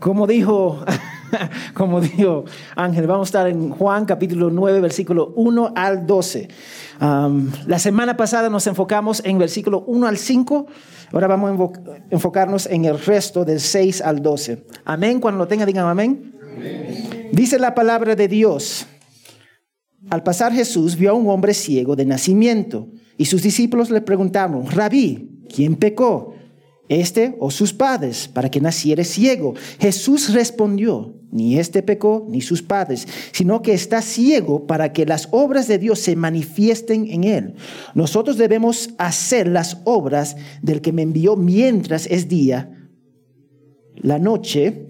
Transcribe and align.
Como 0.00 0.26
dijo, 0.26 0.84
como 1.74 2.00
dijo 2.00 2.44
Ángel, 2.74 3.06
vamos 3.06 3.28
a 3.28 3.30
estar 3.30 3.48
en 3.48 3.70
Juan 3.70 4.04
capítulo 4.04 4.50
9, 4.50 4.80
versículo 4.80 5.32
1 5.36 5.72
al 5.74 6.06
12. 6.06 6.48
la 7.66 7.78
semana 7.78 8.16
pasada 8.16 8.48
nos 8.50 8.66
enfocamos 8.66 9.22
en 9.24 9.38
versículo 9.38 9.84
1 9.86 10.06
al 10.06 10.18
5. 10.18 10.66
Ahora 11.12 11.26
vamos 11.28 11.50
a 11.50 11.96
enfocarnos 12.10 12.66
en 12.66 12.84
el 12.84 12.98
resto 12.98 13.44
del 13.44 13.60
6 13.60 14.02
al 14.02 14.22
12. 14.22 14.66
Amén. 14.84 15.20
Cuando 15.20 15.38
lo 15.38 15.48
tenga, 15.48 15.64
digan 15.64 15.86
amén. 15.86 16.34
amén. 16.54 17.30
Dice 17.32 17.58
la 17.58 17.74
palabra 17.74 18.14
de 18.14 18.28
Dios. 18.28 18.86
Al 20.10 20.22
pasar 20.22 20.52
Jesús 20.52 20.96
vio 20.96 21.10
a 21.10 21.14
un 21.14 21.28
hombre 21.28 21.54
ciego 21.54 21.96
de 21.96 22.04
nacimiento 22.04 22.88
y 23.16 23.24
sus 23.24 23.42
discípulos 23.42 23.90
le 23.90 24.00
preguntaron, 24.02 24.66
Rabí, 24.66 25.42
¿quién 25.52 25.76
pecó? 25.76 26.35
Este 26.88 27.36
o 27.40 27.50
sus 27.50 27.72
padres, 27.72 28.28
para 28.28 28.50
que 28.50 28.60
naciera 28.60 29.04
ciego. 29.04 29.54
Jesús 29.78 30.32
respondió, 30.32 31.14
ni 31.30 31.58
este 31.58 31.82
pecó, 31.82 32.26
ni 32.30 32.40
sus 32.40 32.62
padres, 32.62 33.06
sino 33.32 33.62
que 33.62 33.72
está 33.72 34.02
ciego 34.02 34.66
para 34.66 34.92
que 34.92 35.06
las 35.06 35.28
obras 35.32 35.68
de 35.68 35.78
Dios 35.78 35.98
se 35.98 36.16
manifiesten 36.16 37.10
en 37.10 37.24
él. 37.24 37.54
Nosotros 37.94 38.38
debemos 38.38 38.90
hacer 38.98 39.48
las 39.48 39.78
obras 39.84 40.36
del 40.62 40.80
que 40.80 40.92
me 40.92 41.02
envió 41.02 41.36
mientras 41.36 42.06
es 42.06 42.28
día. 42.28 42.70
La 43.96 44.18
noche 44.18 44.86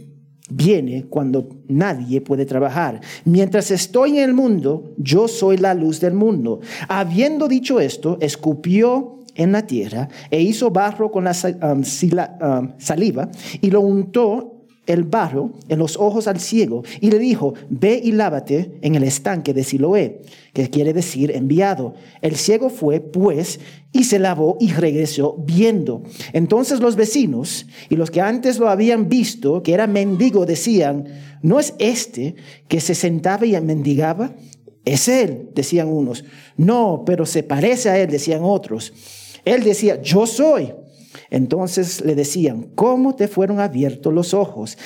viene 0.48 1.06
cuando 1.08 1.48
nadie 1.68 2.20
puede 2.20 2.46
trabajar. 2.46 3.00
Mientras 3.24 3.70
estoy 3.70 4.18
en 4.18 4.24
el 4.24 4.34
mundo, 4.34 4.94
yo 4.98 5.28
soy 5.28 5.56
la 5.56 5.74
luz 5.74 6.00
del 6.00 6.14
mundo. 6.14 6.60
Habiendo 6.88 7.48
dicho 7.48 7.80
esto, 7.80 8.18
escupió 8.20 9.15
en 9.36 9.52
la 9.52 9.66
tierra 9.66 10.08
e 10.30 10.40
hizo 10.40 10.70
barro 10.70 11.10
con 11.10 11.24
la 11.24 11.32
um, 11.62 11.82
um, 11.82 12.72
saliva 12.78 13.30
y 13.60 13.70
lo 13.70 13.80
untó 13.80 14.56
el 14.86 15.02
barro 15.04 15.52
en 15.68 15.78
los 15.78 15.96
ojos 15.96 16.28
al 16.28 16.40
ciego 16.40 16.82
y 17.00 17.10
le 17.10 17.18
dijo, 17.18 17.54
ve 17.68 18.00
y 18.02 18.12
lávate 18.12 18.78
en 18.82 18.94
el 18.94 19.02
estanque 19.02 19.52
de 19.52 19.64
Siloé, 19.64 20.22
que 20.52 20.70
quiere 20.70 20.92
decir 20.92 21.32
enviado. 21.32 21.94
El 22.22 22.36
ciego 22.36 22.70
fue, 22.70 23.00
pues, 23.00 23.60
y 23.92 24.04
se 24.04 24.18
lavó 24.18 24.56
y 24.60 24.72
regresó 24.72 25.36
viendo. 25.44 26.02
Entonces 26.32 26.80
los 26.80 26.96
vecinos 26.96 27.66
y 27.88 27.96
los 27.96 28.10
que 28.10 28.20
antes 28.20 28.58
lo 28.58 28.68
habían 28.68 29.08
visto, 29.08 29.62
que 29.62 29.74
era 29.74 29.86
mendigo, 29.86 30.46
decían, 30.46 31.06
¿no 31.42 31.58
es 31.58 31.74
este 31.78 32.36
que 32.68 32.80
se 32.80 32.94
sentaba 32.94 33.44
y 33.46 33.60
mendigaba? 33.60 34.32
Es 34.84 35.08
él, 35.08 35.50
decían 35.52 35.88
unos. 35.88 36.24
No, 36.56 37.02
pero 37.04 37.26
se 37.26 37.42
parece 37.42 37.90
a 37.90 37.98
él, 37.98 38.08
decían 38.08 38.42
otros. 38.44 38.92
Él 39.46 39.62
decía, 39.62 40.02
yo 40.02 40.26
soy. 40.26 40.74
Entonces 41.30 42.04
le 42.04 42.14
decían, 42.14 42.68
¿cómo 42.74 43.14
te 43.14 43.28
fueron 43.28 43.60
abiertos 43.60 44.12
los 44.12 44.34
ojos? 44.34 44.76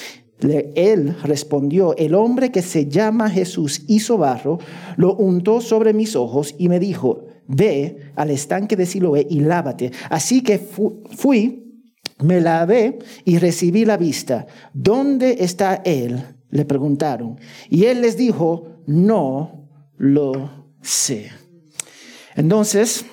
él 0.74 1.16
respondió, 1.22 1.94
el 1.96 2.14
hombre 2.14 2.50
que 2.50 2.62
se 2.62 2.86
llama 2.86 3.28
Jesús 3.28 3.82
hizo 3.88 4.16
barro, 4.16 4.58
lo 4.96 5.14
untó 5.14 5.60
sobre 5.60 5.92
mis 5.92 6.16
ojos 6.16 6.54
y 6.56 6.70
me 6.70 6.80
dijo, 6.80 7.26
ve 7.46 8.12
al 8.16 8.30
estanque 8.30 8.76
de 8.76 8.86
Siloé 8.86 9.26
y 9.28 9.40
lávate. 9.40 9.92
Así 10.08 10.42
que 10.42 10.58
fui, 10.58 11.84
me 12.22 12.40
lavé 12.40 12.98
y 13.24 13.38
recibí 13.38 13.84
la 13.84 13.96
vista. 13.96 14.46
¿Dónde 14.72 15.36
está 15.40 15.82
él? 15.84 16.22
Le 16.50 16.64
preguntaron. 16.64 17.38
Y 17.68 17.84
él 17.84 18.00
les 18.00 18.16
dijo, 18.16 18.82
no 18.86 19.68
lo 19.98 20.50
sé. 20.80 21.30
Entonces, 22.34 23.04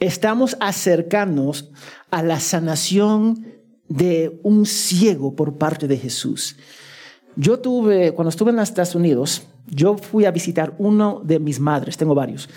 estamos 0.00 0.56
acercándonos 0.60 1.70
a 2.10 2.22
la 2.22 2.40
sanación 2.40 3.46
de 3.88 4.40
un 4.42 4.66
ciego 4.66 5.36
por 5.36 5.58
parte 5.58 5.86
de 5.86 5.98
Jesús. 5.98 6.56
Yo 7.36 7.60
tuve, 7.60 8.12
cuando 8.12 8.30
estuve 8.30 8.50
en 8.50 8.56
los 8.56 8.68
Estados 8.68 8.94
Unidos, 8.94 9.42
yo 9.66 9.96
fui 9.96 10.24
a 10.24 10.30
visitar 10.30 10.74
uno 10.78 11.20
de 11.24 11.38
mis 11.38 11.60
madres, 11.60 11.96
tengo 11.96 12.14
varios, 12.14 12.48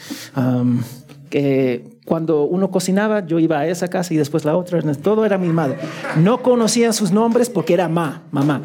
que 1.29 1.99
cuando 2.05 2.43
uno 2.43 2.69
cocinaba, 2.69 3.25
yo 3.25 3.39
iba 3.39 3.59
a 3.59 3.67
esa 3.67 3.87
casa 3.87 4.13
y 4.13 4.17
después 4.17 4.45
la 4.45 4.55
otra, 4.55 4.81
todo 4.95 5.25
era 5.25 5.37
mi 5.37 5.47
madre. 5.47 5.77
No 6.17 6.41
conocía 6.41 6.93
sus 6.93 7.11
nombres 7.11 7.49
porque 7.49 7.73
era 7.73 7.87
ma, 7.87 8.23
mamá. 8.31 8.61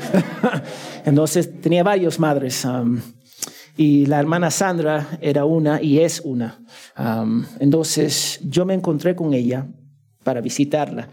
Entonces 1.04 1.60
tenía 1.60 1.82
varios 1.82 2.18
madres. 2.18 2.66
Y 3.78 4.04
la 4.06 4.18
hermana 4.18 4.50
Sandra 4.50 5.18
era 5.22 5.46
una 5.46 5.80
y 5.80 6.00
es 6.00 6.20
una 6.20 6.58
entonces 7.60 8.40
yo 8.42 8.66
me 8.66 8.74
encontré 8.74 9.14
con 9.14 9.32
ella 9.32 9.68
para 10.24 10.40
visitarla. 10.40 11.08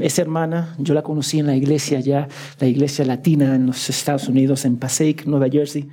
esa 0.00 0.22
hermana, 0.22 0.74
yo 0.78 0.94
la 0.94 1.02
conocí 1.02 1.38
en 1.38 1.46
la 1.46 1.54
iglesia 1.54 2.00
ya, 2.00 2.26
la 2.58 2.66
iglesia 2.66 3.04
latina 3.04 3.54
en 3.54 3.66
los 3.66 3.88
Estados 3.88 4.26
Unidos, 4.26 4.64
en 4.64 4.78
Passaic, 4.78 5.26
Nueva 5.26 5.48
Jersey. 5.48 5.88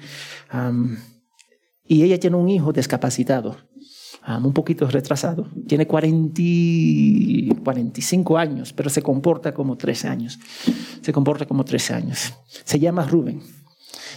y 1.87 2.03
ella 2.03 2.19
tiene 2.19 2.37
un 2.37 2.49
hijo 2.49 2.71
discapacitado, 2.71 3.57
un 4.43 4.53
poquito 4.53 4.87
retrasado. 4.87 5.47
Tiene 5.67 5.85
40, 5.85 6.41
45 7.63 8.37
años, 8.37 8.73
pero 8.73 8.89
se 8.89 9.01
comporta 9.01 9.53
como 9.53 9.77
13 9.77 10.07
años. 10.07 10.39
Se 11.01 11.11
comporta 11.11 11.45
como 11.45 11.63
13 11.65 11.93
años. 11.93 12.33
Se 12.63 12.79
llama 12.79 13.05
Rubén. 13.05 13.41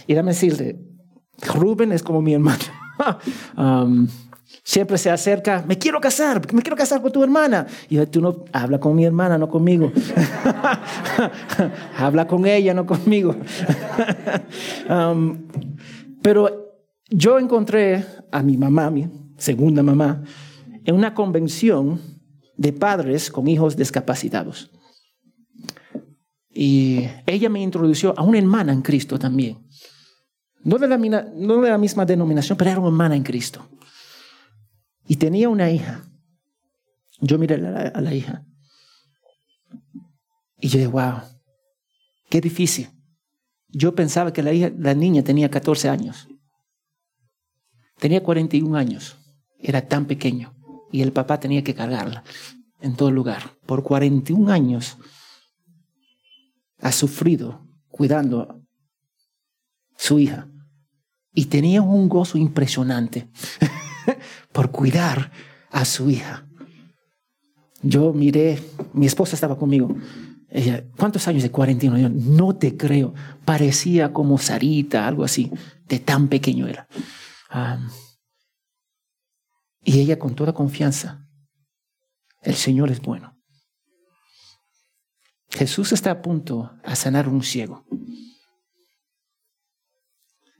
Y 0.07 0.13
dame 0.13 0.31
decirle, 0.31 0.79
Rubén 1.47 1.91
es 1.91 2.03
como 2.03 2.21
mi 2.21 2.33
hermano. 2.33 2.59
Siempre 4.65 4.97
se 4.97 5.09
acerca, 5.09 5.63
me 5.67 5.77
quiero 5.77 5.99
casar, 5.99 6.41
me 6.53 6.61
quiero 6.61 6.77
casar 6.77 7.01
con 7.01 7.11
tu 7.11 7.21
hermana. 7.23 7.67
Y 7.89 7.95
yo, 7.95 8.07
tú 8.07 8.21
no, 8.21 8.45
habla 8.53 8.79
con 8.79 8.95
mi 8.95 9.03
hermana, 9.03 9.37
no 9.37 9.49
conmigo. 9.49 9.91
habla 11.97 12.27
con 12.27 12.45
ella, 12.45 12.73
no 12.73 12.85
conmigo. 12.85 13.35
Um, 14.89 15.47
pero 16.21 16.73
yo 17.09 17.39
encontré 17.39 18.05
a 18.31 18.43
mi 18.43 18.57
mamá, 18.57 18.89
mi 18.89 19.07
segunda 19.37 19.81
mamá, 19.81 20.23
en 20.83 20.95
una 20.95 21.13
convención 21.13 22.01
de 22.57 22.73
padres 22.73 23.31
con 23.31 23.47
hijos 23.47 23.75
discapacitados. 23.75 24.69
Y 26.53 27.07
ella 27.25 27.49
me 27.49 27.61
introdujo 27.61 28.13
a 28.15 28.23
una 28.23 28.37
hermana 28.37 28.73
en 28.73 28.81
Cristo 28.81 29.17
también. 29.17 29.57
No 30.63 30.77
de 30.77 30.87
la, 30.87 31.77
misma 31.77 32.05
denominación, 32.05 32.57
pero 32.57 32.71
era 32.71 32.79
una 32.79 32.87
hermana 32.89 33.15
en 33.15 33.23
Cristo. 33.23 33.67
Y 35.07 35.17
tenía 35.17 35.49
una 35.49 35.69
hija. 35.69 36.05
Yo 37.19 37.37
miré 37.37 37.55
a 37.55 38.01
la, 38.01 38.13
hija. 38.13 38.45
Y 40.59 40.69
yo 40.69 40.77
dije, 40.77 40.87
wow, 40.87 41.21
qué 42.29 42.39
difícil. 42.39 42.89
Yo 43.67 43.93
pensaba 43.93 44.31
que 44.31 44.41
la, 44.41 44.53
hija, 44.53 44.71
la 44.77 44.93
niña 44.93 45.23
tenía 45.23 45.49
14 45.49 45.89
años. 45.89 46.29
Tenía 47.99 48.23
41 48.23 48.77
años. 48.77 49.17
Era 49.59 49.87
tan 49.87 50.05
pequeño. 50.05 50.55
Y 50.91 51.01
el 51.01 51.11
papá 51.11 51.39
tenía 51.39 51.63
que 51.63 51.75
cargarla 51.75 52.23
en 52.79 52.95
todo 52.95 53.11
lugar. 53.11 53.57
Por 53.65 53.83
41 53.83 54.51
años 54.51 54.97
ha 56.79 56.91
sufrido 56.91 57.65
cuidando 57.89 58.41
a 58.41 58.59
su 59.97 60.19
hija. 60.19 60.52
Y 61.33 61.45
tenía 61.45 61.81
un 61.81 62.09
gozo 62.09 62.37
impresionante. 62.37 63.27
por 64.53 64.71
cuidar 64.71 65.31
a 65.71 65.83
su 65.83 66.09
hija. 66.09 66.47
Yo 67.81 68.13
miré, 68.13 68.63
mi 68.93 69.05
esposa 69.05 69.35
estaba 69.35 69.57
conmigo. 69.57 69.93
Ella, 70.49 70.85
¿cuántos 70.97 71.27
años 71.27 71.43
de 71.43 71.51
41? 71.51 71.97
Yo, 71.97 72.09
no 72.09 72.55
te 72.55 72.77
creo. 72.77 73.13
Parecía 73.43 74.13
como 74.13 74.37
Sarita, 74.37 75.07
algo 75.07 75.23
así, 75.23 75.51
de 75.87 75.99
tan 75.99 76.29
pequeño 76.29 76.67
era. 76.67 76.87
y 79.83 79.99
ella 79.99 80.17
con 80.17 80.33
toda 80.35 80.53
confianza, 80.53 81.27
el 82.41 82.55
Señor 82.55 82.91
es 82.91 83.01
bueno. 83.01 83.37
Jesús 85.49 85.91
está 85.91 86.11
a 86.11 86.21
punto 86.21 86.71
a 86.83 86.95
sanar 86.95 87.27
un 87.27 87.43
ciego. 87.43 87.85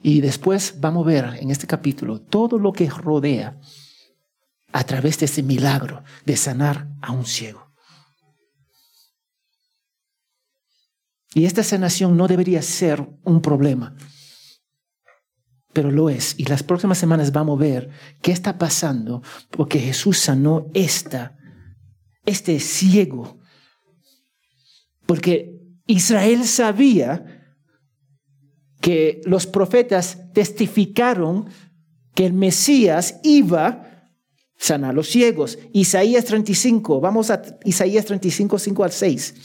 Y 0.04 0.20
después 0.20 0.76
vamos 0.82 1.06
a 1.06 1.10
ver 1.10 1.26
en 1.40 1.50
este 1.50 1.66
capítulo 1.66 2.20
todo 2.20 2.60
lo 2.60 2.74
que 2.74 2.90
rodea 2.90 3.58
a 4.74 4.84
través 4.84 5.18
de 5.20 5.28
ese 5.28 5.42
milagro 5.42 6.04
de 6.26 6.36
sanar 6.36 6.90
a 7.02 7.14
un 7.14 7.26
ciego. 7.26 7.72
Y 11.34 11.46
esta 11.46 11.64
sanación 11.64 12.18
no 12.18 12.28
debería 12.28 12.62
ser 12.62 13.08
un 13.24 13.42
problema, 13.42 13.96
pero 15.72 15.90
lo 15.90 16.10
es. 16.10 16.36
Y 16.38 16.46
las 16.46 16.64
próximas 16.64 16.98
semanas 16.98 17.32
vamos 17.32 17.58
a 17.58 17.64
ver 17.64 17.90
qué 18.22 18.34
está 18.34 18.58
pasando 18.58 19.24
porque 19.52 19.80
Jesús 19.80 20.20
sanó 20.20 20.68
esta, 20.74 21.38
este 22.26 22.60
ciego. 22.60 23.40
Porque 25.06 25.60
Israel 25.88 26.46
sabía 26.46 27.33
que 28.84 29.22
los 29.24 29.48
profetas 29.48 30.34
testificaron 30.34 31.48
que 32.14 32.26
el 32.26 32.34
Mesías 32.34 33.22
iba 33.24 33.66
a 33.66 34.12
sanar 34.58 34.94
los 34.94 35.08
ciegos. 35.08 35.58
Isaías 35.72 36.26
35, 36.26 37.00
vamos 37.00 37.30
a 37.30 37.42
Isaías 37.64 38.04
35, 38.04 38.60
5 38.60 38.84
al 38.84 38.92
6. 38.92 39.36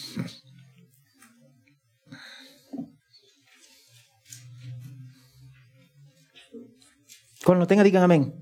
Cuando 7.44 7.60
lo 7.60 7.68
tenga, 7.68 7.84
digan 7.84 8.02
amén. 8.02 8.34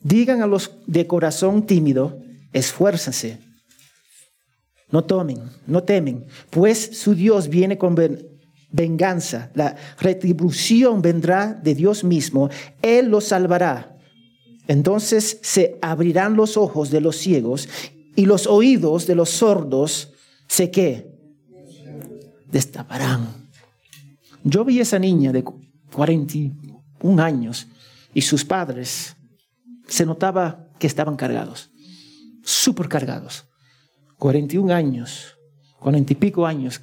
Digan 0.00 0.42
a 0.42 0.46
los 0.46 0.78
de 0.86 1.08
corazón 1.08 1.66
tímido, 1.66 2.22
esfuérzase 2.52 3.45
no 4.90 5.04
tomen, 5.04 5.40
no 5.66 5.82
temen, 5.82 6.26
pues 6.50 6.98
su 6.98 7.14
Dios 7.14 7.48
viene 7.48 7.76
con 7.76 7.96
venganza. 8.70 9.50
La 9.54 9.76
retribución 9.98 11.02
vendrá 11.02 11.54
de 11.54 11.74
Dios 11.74 12.04
mismo. 12.04 12.50
Él 12.82 13.08
los 13.08 13.24
salvará. 13.24 13.96
Entonces 14.68 15.38
se 15.42 15.78
abrirán 15.82 16.36
los 16.36 16.56
ojos 16.56 16.90
de 16.90 17.00
los 17.00 17.16
ciegos 17.16 17.68
y 18.14 18.26
los 18.26 18.46
oídos 18.46 19.06
de 19.06 19.14
los 19.14 19.30
sordos 19.30 20.12
se 20.48 20.70
qué? 20.70 21.12
Destaparán. 22.50 23.48
Yo 24.44 24.64
vi 24.64 24.78
a 24.78 24.82
esa 24.82 24.98
niña 24.98 25.32
de 25.32 25.44
41 25.92 27.22
años 27.22 27.66
y 28.14 28.22
sus 28.22 28.44
padres 28.44 29.16
se 29.88 30.06
notaba 30.06 30.68
que 30.78 30.86
estaban 30.86 31.16
cargados, 31.16 31.70
súper 32.42 32.88
cargados. 32.88 33.45
41 34.18 34.72
años, 34.72 35.38
40 35.80 36.12
y 36.12 36.16
pico 36.16 36.46
años, 36.46 36.80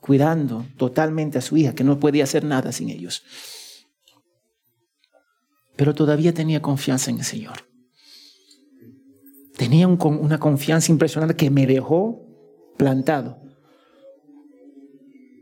cuidando 0.00 0.66
totalmente 0.76 1.38
a 1.38 1.40
su 1.40 1.56
hija, 1.56 1.74
que 1.74 1.84
no 1.84 2.00
podía 2.00 2.24
hacer 2.24 2.44
nada 2.44 2.72
sin 2.72 2.90
ellos. 2.90 3.22
Pero 5.76 5.94
todavía 5.94 6.34
tenía 6.34 6.60
confianza 6.60 7.10
en 7.10 7.18
el 7.18 7.24
Señor. 7.24 7.70
Tenía 9.56 9.88
una 9.88 10.38
confianza 10.38 10.90
impresionante 10.90 11.36
que 11.36 11.50
me 11.50 11.66
dejó 11.66 12.26
plantado. 12.76 13.38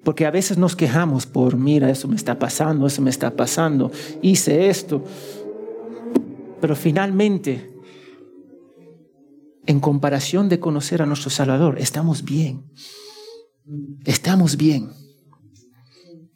Porque 0.05 0.27
a 0.27 0.31
veces 0.31 0.59
nos 0.59 0.75
quejamos 0.75 1.27
por, 1.27 1.57
mira, 1.57 1.91
eso 1.91 2.09
me 2.09 2.17
está 2.17 2.39
pasando, 2.39 2.87
eso 2.87 3.03
me 3.03 3.11
está 3.11 3.31
pasando, 3.37 3.93
hice 4.23 4.69
esto. 4.69 5.05
Pero 6.61 6.75
finalmente, 6.75 7.78
en 9.69 9.81
comparación 9.81 10.49
de 10.49 10.61
conocer 10.61 11.03
a 11.03 11.07
nuestro 11.07 11.29
Salvador, 11.29 11.79
estamos 11.79 12.25
bien. 12.25 12.73
Estamos 14.07 14.57
bien. 14.57 14.93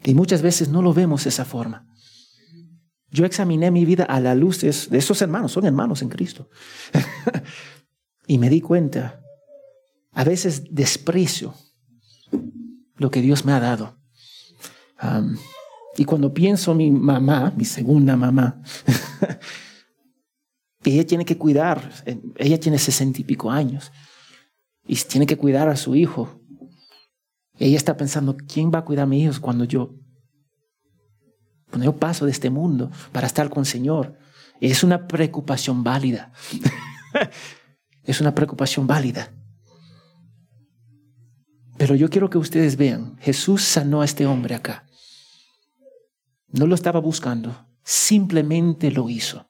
Y 0.04 0.12
muchas 0.12 0.42
veces 0.42 0.68
no 0.68 0.82
lo 0.82 0.92
vemos 0.92 1.24
de 1.24 1.30
esa 1.30 1.46
forma. 1.46 1.88
Yo 3.10 3.24
examiné 3.24 3.70
mi 3.70 3.86
vida 3.86 4.04
a 4.04 4.20
la 4.20 4.34
luz 4.34 4.60
de 4.60 4.68
esos 4.68 5.22
hermanos, 5.22 5.52
son 5.52 5.64
hermanos 5.64 6.02
en 6.02 6.10
Cristo. 6.10 6.50
y 8.26 8.36
me 8.36 8.50
di 8.50 8.60
cuenta, 8.60 9.22
a 10.12 10.24
veces 10.24 10.64
desprecio 10.70 11.54
lo 12.96 13.10
que 13.10 13.22
Dios 13.22 13.46
me 13.46 13.52
ha 13.52 13.60
dado. 13.60 13.96
y 15.96 16.04
cuando 16.04 16.34
pienso 16.34 16.74
mi 16.74 16.90
mamá, 16.90 17.54
mi 17.56 17.64
segunda 17.64 18.14
mamá, 18.14 18.60
ella 20.90 21.06
tiene 21.06 21.24
que 21.24 21.38
cuidar, 21.38 21.92
ella 22.36 22.58
tiene 22.58 22.78
sesenta 22.78 23.20
y 23.20 23.24
pico 23.24 23.50
años 23.50 23.92
y 24.84 24.96
tiene 24.96 25.26
que 25.26 25.36
cuidar 25.36 25.68
a 25.68 25.76
su 25.76 25.94
hijo. 25.94 26.40
Ella 27.58 27.76
está 27.76 27.96
pensando, 27.96 28.36
¿quién 28.36 28.72
va 28.74 28.80
a 28.80 28.84
cuidar 28.84 29.04
a 29.04 29.06
mis 29.06 29.24
hijos 29.24 29.40
cuando 29.40 29.64
yo, 29.64 29.94
cuando 31.70 31.84
yo 31.84 31.96
paso 31.96 32.24
de 32.24 32.32
este 32.32 32.50
mundo 32.50 32.90
para 33.12 33.26
estar 33.26 33.48
con 33.48 33.60
el 33.60 33.66
Señor? 33.66 34.18
Es 34.60 34.82
una 34.82 35.06
preocupación 35.06 35.84
válida. 35.84 36.32
es 38.02 38.20
una 38.20 38.34
preocupación 38.34 38.86
válida. 38.86 39.32
Pero 41.76 41.94
yo 41.94 42.10
quiero 42.10 42.28
que 42.28 42.38
ustedes 42.38 42.76
vean, 42.76 43.16
Jesús 43.20 43.62
sanó 43.62 44.02
a 44.02 44.04
este 44.04 44.26
hombre 44.26 44.54
acá. 44.54 44.86
No 46.48 46.66
lo 46.66 46.74
estaba 46.74 47.00
buscando, 47.00 47.66
simplemente 47.82 48.90
lo 48.90 49.08
hizo 49.08 49.48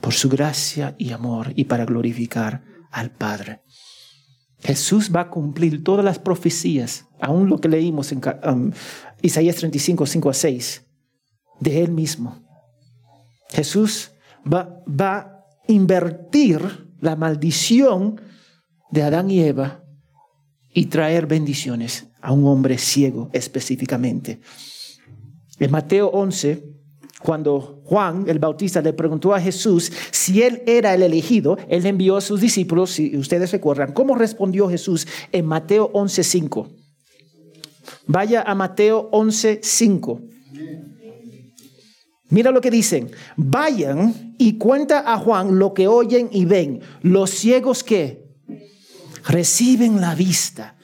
por 0.00 0.12
su 0.12 0.28
gracia 0.28 0.94
y 0.98 1.12
amor 1.12 1.52
y 1.56 1.64
para 1.64 1.84
glorificar 1.84 2.64
al 2.90 3.10
Padre. 3.10 3.62
Jesús 4.60 5.10
va 5.14 5.22
a 5.22 5.30
cumplir 5.30 5.82
todas 5.82 6.04
las 6.04 6.18
profecías, 6.18 7.06
aún 7.20 7.48
lo 7.48 7.58
que 7.58 7.68
leímos 7.68 8.12
en 8.12 8.20
um, 8.44 8.70
Isaías 9.22 9.56
35, 9.56 10.06
5 10.06 10.30
a 10.30 10.34
6, 10.34 10.86
de 11.60 11.82
Él 11.82 11.92
mismo. 11.92 12.42
Jesús 13.48 14.12
va, 14.46 14.82
va 14.88 15.16
a 15.16 15.46
invertir 15.68 16.88
la 17.00 17.16
maldición 17.16 18.20
de 18.90 19.02
Adán 19.02 19.30
y 19.30 19.40
Eva 19.40 19.84
y 20.72 20.86
traer 20.86 21.26
bendiciones 21.26 22.08
a 22.20 22.32
un 22.32 22.46
hombre 22.46 22.78
ciego 22.78 23.30
específicamente. 23.32 24.40
En 25.58 25.70
Mateo 25.70 26.08
11, 26.08 26.69
cuando 27.22 27.82
Juan 27.84 28.24
el 28.28 28.38
Bautista 28.38 28.80
le 28.80 28.92
preguntó 28.92 29.34
a 29.34 29.40
Jesús 29.40 29.92
si 30.10 30.42
él 30.42 30.62
era 30.66 30.94
el 30.94 31.02
elegido, 31.02 31.58
él 31.68 31.84
envió 31.86 32.16
a 32.16 32.20
sus 32.20 32.40
discípulos, 32.40 32.90
si 32.90 33.16
ustedes 33.16 33.52
recuerdan, 33.52 33.92
¿cómo 33.92 34.14
respondió 34.14 34.68
Jesús 34.68 35.06
en 35.32 35.46
Mateo 35.46 35.92
11.5? 35.92 36.68
Vaya 38.06 38.42
a 38.42 38.54
Mateo 38.54 39.10
11.5. 39.10 40.20
Mira 42.30 42.52
lo 42.52 42.60
que 42.60 42.70
dicen. 42.70 43.10
Vayan 43.36 44.34
y 44.38 44.56
cuenta 44.56 45.12
a 45.12 45.18
Juan 45.18 45.58
lo 45.58 45.74
que 45.74 45.88
oyen 45.88 46.28
y 46.32 46.44
ven. 46.44 46.80
Los 47.02 47.30
ciegos 47.30 47.82
que 47.82 48.24
reciben 49.26 50.00
la 50.00 50.14
vista 50.14 50.76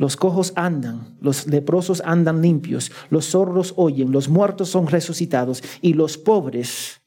los 0.00 0.16
cojos 0.16 0.54
andan, 0.56 1.18
los 1.20 1.46
leprosos 1.46 2.00
andan 2.06 2.40
limpios, 2.40 2.90
los 3.10 3.26
sordos 3.26 3.74
oyen, 3.76 4.10
los 4.12 4.30
muertos 4.30 4.70
son 4.70 4.86
resucitados 4.86 5.62
y 5.82 5.92
los 5.92 6.16
pobres 6.16 7.02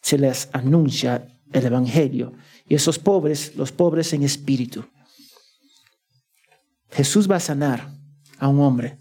se 0.00 0.16
les 0.16 0.48
anuncia 0.54 1.28
el 1.52 1.66
Evangelio. 1.66 2.32
Y 2.66 2.74
esos 2.74 2.98
pobres, 2.98 3.54
los 3.56 3.70
pobres 3.70 4.14
en 4.14 4.22
espíritu. 4.22 4.86
Jesús 6.88 7.30
va 7.30 7.36
a 7.36 7.40
sanar 7.40 7.92
a 8.38 8.48
un 8.48 8.60
hombre 8.60 8.98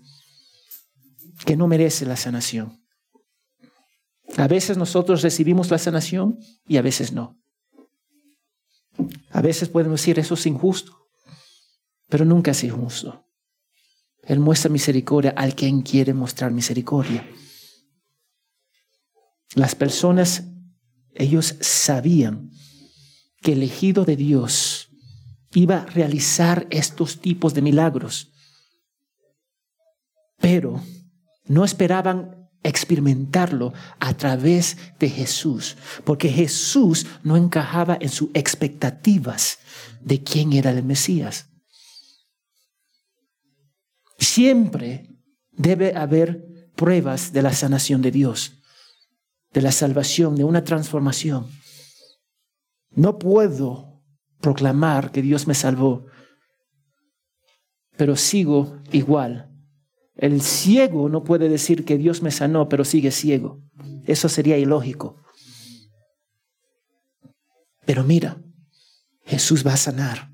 que 1.46 1.56
no 1.56 1.70
merece 1.70 2.06
la 2.06 2.18
sanación. 2.18 2.86
A 4.36 4.50
veces 4.50 4.76
nosotros 4.76 5.22
recibimos 5.22 5.72
la 5.72 5.78
sanación 5.78 6.38
y 6.68 6.76
a 6.76 6.82
veces 6.82 7.14
no. 7.14 7.40
A 9.30 9.42
veces 9.42 9.70
podemos 9.70 10.02
decir 10.02 10.20
eso 10.20 10.34
es 10.34 10.46
injusto 10.46 11.05
pero 12.08 12.26
nunca 12.26 12.52
es 12.52 12.64
injusto. 12.64 13.26
Él 14.24 14.40
muestra 14.40 14.70
misericordia 14.70 15.32
al 15.32 15.56
quien 15.56 15.82
quiere 15.82 16.14
mostrar 16.14 16.52
misericordia. 16.52 17.28
Las 19.54 19.76
personas, 19.76 20.44
ellos 21.14 21.56
sabían 21.62 22.52
que 23.42 23.54
el 23.54 23.60
elegido 23.60 24.04
de 24.04 24.16
Dios 24.16 24.90
iba 25.54 25.78
a 25.78 25.86
realizar 25.86 26.68
estos 26.72 27.22
tipos 27.22 27.54
de 27.54 27.62
milagros, 27.62 28.32
pero 30.38 30.82
no 31.46 31.64
esperaban 31.64 32.50
experimentarlo 32.64 33.74
a 34.00 34.16
través 34.16 34.78
de 35.00 35.10
Jesús, 35.10 35.78
porque 36.04 36.30
Jesús 36.30 37.06
no 37.24 37.38
encajaba 37.38 37.98
en 38.02 38.10
sus 38.10 38.30
expectativas 38.34 39.60
de 40.02 40.24
quién 40.24 40.52
era 40.54 40.72
el 40.72 40.84
Mesías. 40.84 41.55
Siempre 44.26 45.08
debe 45.52 45.96
haber 45.96 46.72
pruebas 46.76 47.32
de 47.32 47.44
la 47.44 47.54
sanación 47.54 48.02
de 48.02 48.10
Dios, 48.12 48.60
de 49.54 49.62
la 49.62 49.72
salvación, 49.72 50.36
de 50.36 50.44
una 50.44 50.64
transformación. 50.64 51.48
No 52.90 53.20
puedo 53.20 54.04
proclamar 54.42 55.12
que 55.12 55.22
Dios 55.22 55.46
me 55.46 55.54
salvó, 55.54 56.08
pero 57.98 58.16
sigo 58.16 58.82
igual. 58.92 59.52
El 60.16 60.42
ciego 60.42 61.08
no 61.08 61.24
puede 61.24 61.48
decir 61.48 61.86
que 61.86 61.98
Dios 61.98 62.24
me 62.24 62.32
sanó, 62.32 62.68
pero 62.68 62.84
sigue 62.84 63.12
ciego. 63.12 63.62
Eso 64.06 64.28
sería 64.28 64.58
ilógico. 64.58 65.22
Pero 67.86 68.04
mira, 68.04 68.42
Jesús 69.24 69.66
va 69.66 69.74
a 69.74 69.78
sanar. 69.78 70.32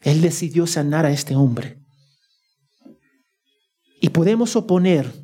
Él 0.00 0.20
decidió 0.20 0.66
sanar 0.66 1.06
a 1.06 1.12
este 1.12 1.36
hombre. 1.36 1.81
Y 4.02 4.10
podemos 4.10 4.56
oponer 4.56 5.14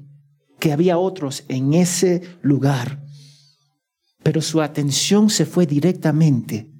que 0.60 0.72
había 0.72 0.98
otros 0.98 1.44
en 1.48 1.74
ese 1.74 2.38
lugar, 2.42 3.04
pero 4.22 4.40
su 4.40 4.62
atención 4.62 5.30
se 5.30 5.46
fue 5.46 5.66
directamente 5.66 6.72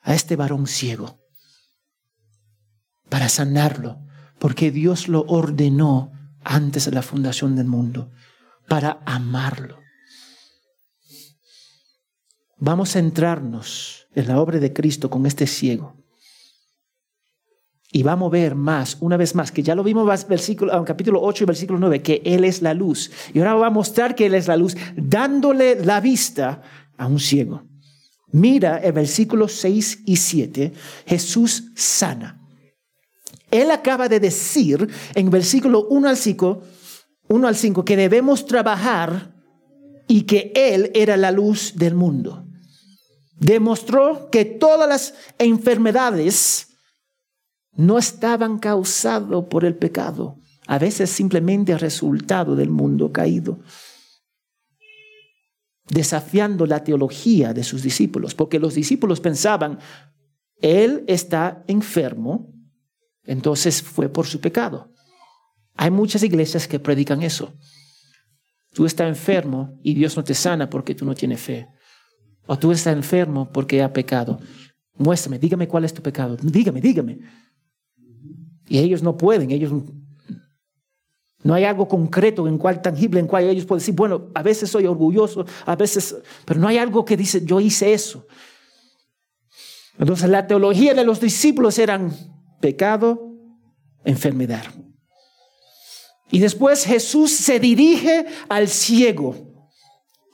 a 0.00 0.16
este 0.16 0.34
varón 0.34 0.66
ciego 0.66 1.20
para 3.08 3.28
sanarlo, 3.28 4.04
porque 4.40 4.72
Dios 4.72 5.06
lo 5.06 5.22
ordenó 5.28 6.10
antes 6.42 6.86
de 6.86 6.90
la 6.90 7.02
fundación 7.02 7.54
del 7.54 7.68
mundo, 7.68 8.10
para 8.66 9.00
amarlo. 9.06 9.78
Vamos 12.56 12.96
a 12.96 12.98
entrarnos 12.98 14.08
en 14.12 14.26
la 14.26 14.40
obra 14.40 14.58
de 14.58 14.72
Cristo 14.72 15.08
con 15.08 15.24
este 15.24 15.46
ciego. 15.46 15.96
Y 17.90 18.02
vamos 18.02 18.28
a 18.28 18.32
ver 18.32 18.54
más, 18.54 18.98
una 19.00 19.16
vez 19.16 19.34
más, 19.34 19.50
que 19.50 19.62
ya 19.62 19.74
lo 19.74 19.82
vimos 19.82 20.06
versículo, 20.28 20.76
en 20.76 20.84
capítulo 20.84 21.22
8 21.22 21.44
y 21.44 21.46
versículo 21.46 21.78
9, 21.78 22.02
que 22.02 22.20
Él 22.24 22.44
es 22.44 22.60
la 22.60 22.74
luz. 22.74 23.10
Y 23.32 23.38
ahora 23.38 23.54
va 23.54 23.66
a 23.68 23.70
mostrar 23.70 24.14
que 24.14 24.26
Él 24.26 24.34
es 24.34 24.46
la 24.46 24.56
luz, 24.56 24.76
dándole 24.94 25.82
la 25.82 26.00
vista 26.00 26.60
a 26.98 27.06
un 27.06 27.18
ciego. 27.18 27.62
Mira 28.30 28.76
el 28.78 28.92
versículo 28.92 29.48
6 29.48 30.02
y 30.04 30.16
7, 30.16 30.72
Jesús 31.06 31.70
sana. 31.74 32.38
Él 33.50 33.70
acaba 33.70 34.08
de 34.08 34.20
decir 34.20 34.86
en 35.14 35.30
versículo 35.30 35.86
1 35.88 36.08
al 36.10 36.16
5, 36.18 36.62
1 37.28 37.48
al 37.48 37.56
5 37.56 37.84
que 37.86 37.96
debemos 37.96 38.44
trabajar 38.44 39.34
y 40.06 40.22
que 40.22 40.52
Él 40.54 40.90
era 40.94 41.16
la 41.16 41.30
luz 41.30 41.72
del 41.76 41.94
mundo. 41.94 42.44
Demostró 43.40 44.28
que 44.30 44.44
todas 44.44 44.86
las 44.86 45.14
enfermedades 45.38 46.67
no 47.78 47.96
estaban 47.96 48.58
causadas 48.58 49.44
por 49.48 49.64
el 49.64 49.74
pecado, 49.74 50.36
a 50.66 50.78
veces 50.78 51.08
simplemente 51.08 51.78
resultado 51.78 52.54
del 52.54 52.68
mundo 52.68 53.10
caído 53.10 53.60
desafiando 55.88 56.66
la 56.66 56.84
teología 56.84 57.52
de 57.54 57.64
sus 57.64 57.82
discípulos, 57.82 58.34
porque 58.34 58.58
los 58.58 58.74
discípulos 58.74 59.20
pensaban, 59.20 59.78
Él 60.60 61.04
está 61.06 61.64
enfermo, 61.66 62.52
entonces 63.24 63.82
fue 63.82 64.08
por 64.08 64.26
su 64.26 64.40
pecado. 64.40 64.92
Hay 65.74 65.90
muchas 65.90 66.22
iglesias 66.22 66.66
que 66.66 66.80
predican 66.80 67.22
eso. 67.22 67.54
Tú 68.72 68.84
estás 68.84 69.08
enfermo 69.08 69.78
y 69.82 69.94
Dios 69.94 70.16
no 70.16 70.24
te 70.24 70.34
sana 70.34 70.68
porque 70.68 70.94
tú 70.94 71.04
no 71.04 71.14
tienes 71.14 71.40
fe. 71.40 71.68
O 72.46 72.58
tú 72.58 72.72
estás 72.72 72.94
enfermo 72.94 73.50
porque 73.52 73.82
ha 73.82 73.92
pecado. 73.92 74.40
Muéstrame, 74.94 75.38
dígame 75.38 75.68
cuál 75.68 75.84
es 75.84 75.94
tu 75.94 76.02
pecado. 76.02 76.36
Dígame, 76.42 76.80
dígame. 76.80 77.18
Y 78.68 78.78
ellos 78.78 79.02
no 79.02 79.16
pueden, 79.16 79.50
ellos 79.50 79.72
no 81.42 81.54
hay 81.54 81.64
algo 81.64 81.88
concreto 81.88 82.46
en 82.48 82.58
cual 82.58 82.82
tangible 82.82 83.20
en 83.20 83.26
cual 83.26 83.44
ellos 83.44 83.64
pueden 83.64 83.80
decir, 83.80 83.94
bueno, 83.94 84.28
a 84.34 84.42
veces 84.42 84.70
soy 84.70 84.86
orgulloso, 84.86 85.46
a 85.64 85.76
veces, 85.76 86.16
pero 86.44 86.60
no 86.60 86.68
hay 86.68 86.78
algo 86.78 87.04
que 87.04 87.16
dice, 87.16 87.44
yo 87.44 87.60
hice 87.60 87.92
eso. 87.92 88.26
Entonces 89.98 90.28
la 90.28 90.46
teología 90.46 90.94
de 90.94 91.04
los 91.04 91.20
discípulos 91.20 91.78
eran 91.78 92.12
pecado, 92.60 93.32
enfermedad. 94.04 94.64
Y 96.30 96.40
después 96.40 96.84
Jesús 96.84 97.30
se 97.30 97.58
dirige 97.58 98.26
al 98.48 98.68
ciego. 98.68 99.47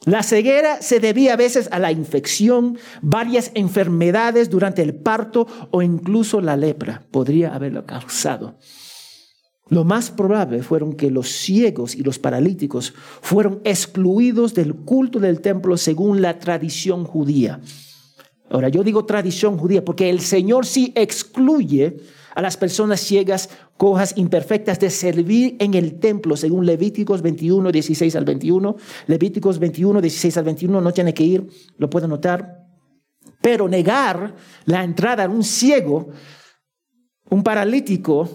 La 0.07 0.23
ceguera 0.23 0.83
se 0.83 1.01
debía 1.01 1.33
a 1.33 1.37
veces 1.37 1.69
a 1.73 1.79
la 1.79 1.91
infección, 1.91 2.79
varias 3.01 3.51
enfermedades 3.55 4.51
durante 4.51 4.83
el 4.83 4.95
parto 4.95 5.47
o 5.71 5.81
incluso 5.81 6.43
la 6.43 6.57
lepra 6.57 7.03
podría 7.11 7.55
haberlo 7.55 7.87
causado. 7.87 8.59
Lo 9.71 9.85
más 9.85 10.11
probable 10.11 10.63
fueron 10.63 10.93
que 10.93 11.11
los 11.11 11.31
ciegos 11.31 11.95
y 11.95 12.03
los 12.03 12.19
paralíticos 12.19 12.93
fueron 13.23 13.61
excluidos 13.65 14.53
del 14.53 14.75
culto 14.75 15.21
del 15.21 15.41
templo 15.41 15.79
según 15.79 16.21
la 16.21 16.39
tradición 16.39 17.05
judía. 17.05 17.61
Ahora, 18.51 18.69
yo 18.69 18.85
digo 18.85 19.07
tradición 19.07 19.57
judía 19.57 19.83
porque 19.83 20.11
el 20.11 20.21
Señor 20.21 20.67
sí 20.67 20.93
excluye 20.95 21.97
a 22.35 22.43
las 22.43 22.57
personas 22.57 23.01
ciegas, 23.01 23.49
cojas, 23.77 24.17
imperfectas 24.17 24.81
de 24.81 24.91
servir 24.91 25.57
en 25.61 25.75
el 25.75 26.01
templo, 26.01 26.37
según 26.37 26.67
Levíticos 26.67 27.23
21, 27.23 27.71
16 27.71 28.17
al 28.17 28.25
21. 28.25 28.77
Levíticos 29.07 29.59
21, 29.59 30.01
16 30.01 30.37
al 30.37 30.45
21, 30.45 30.81
no 30.81 30.93
tiene 30.93 31.15
que 31.15 31.23
ir, 31.23 31.47
lo 31.79 31.89
pueden 31.89 32.11
notar. 32.11 32.67
Pero 33.41 33.69
negar 33.69 34.35
la 34.65 34.83
entrada 34.83 35.25
a 35.25 35.29
un 35.29 35.45
ciego, 35.45 36.11
un 37.31 37.43
paralítico, 37.43 38.29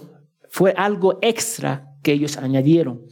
fue 0.48 0.72
algo 0.76 1.18
extra 1.20 1.94
que 2.02 2.12
ellos 2.12 2.36
añadieron. 2.36 3.06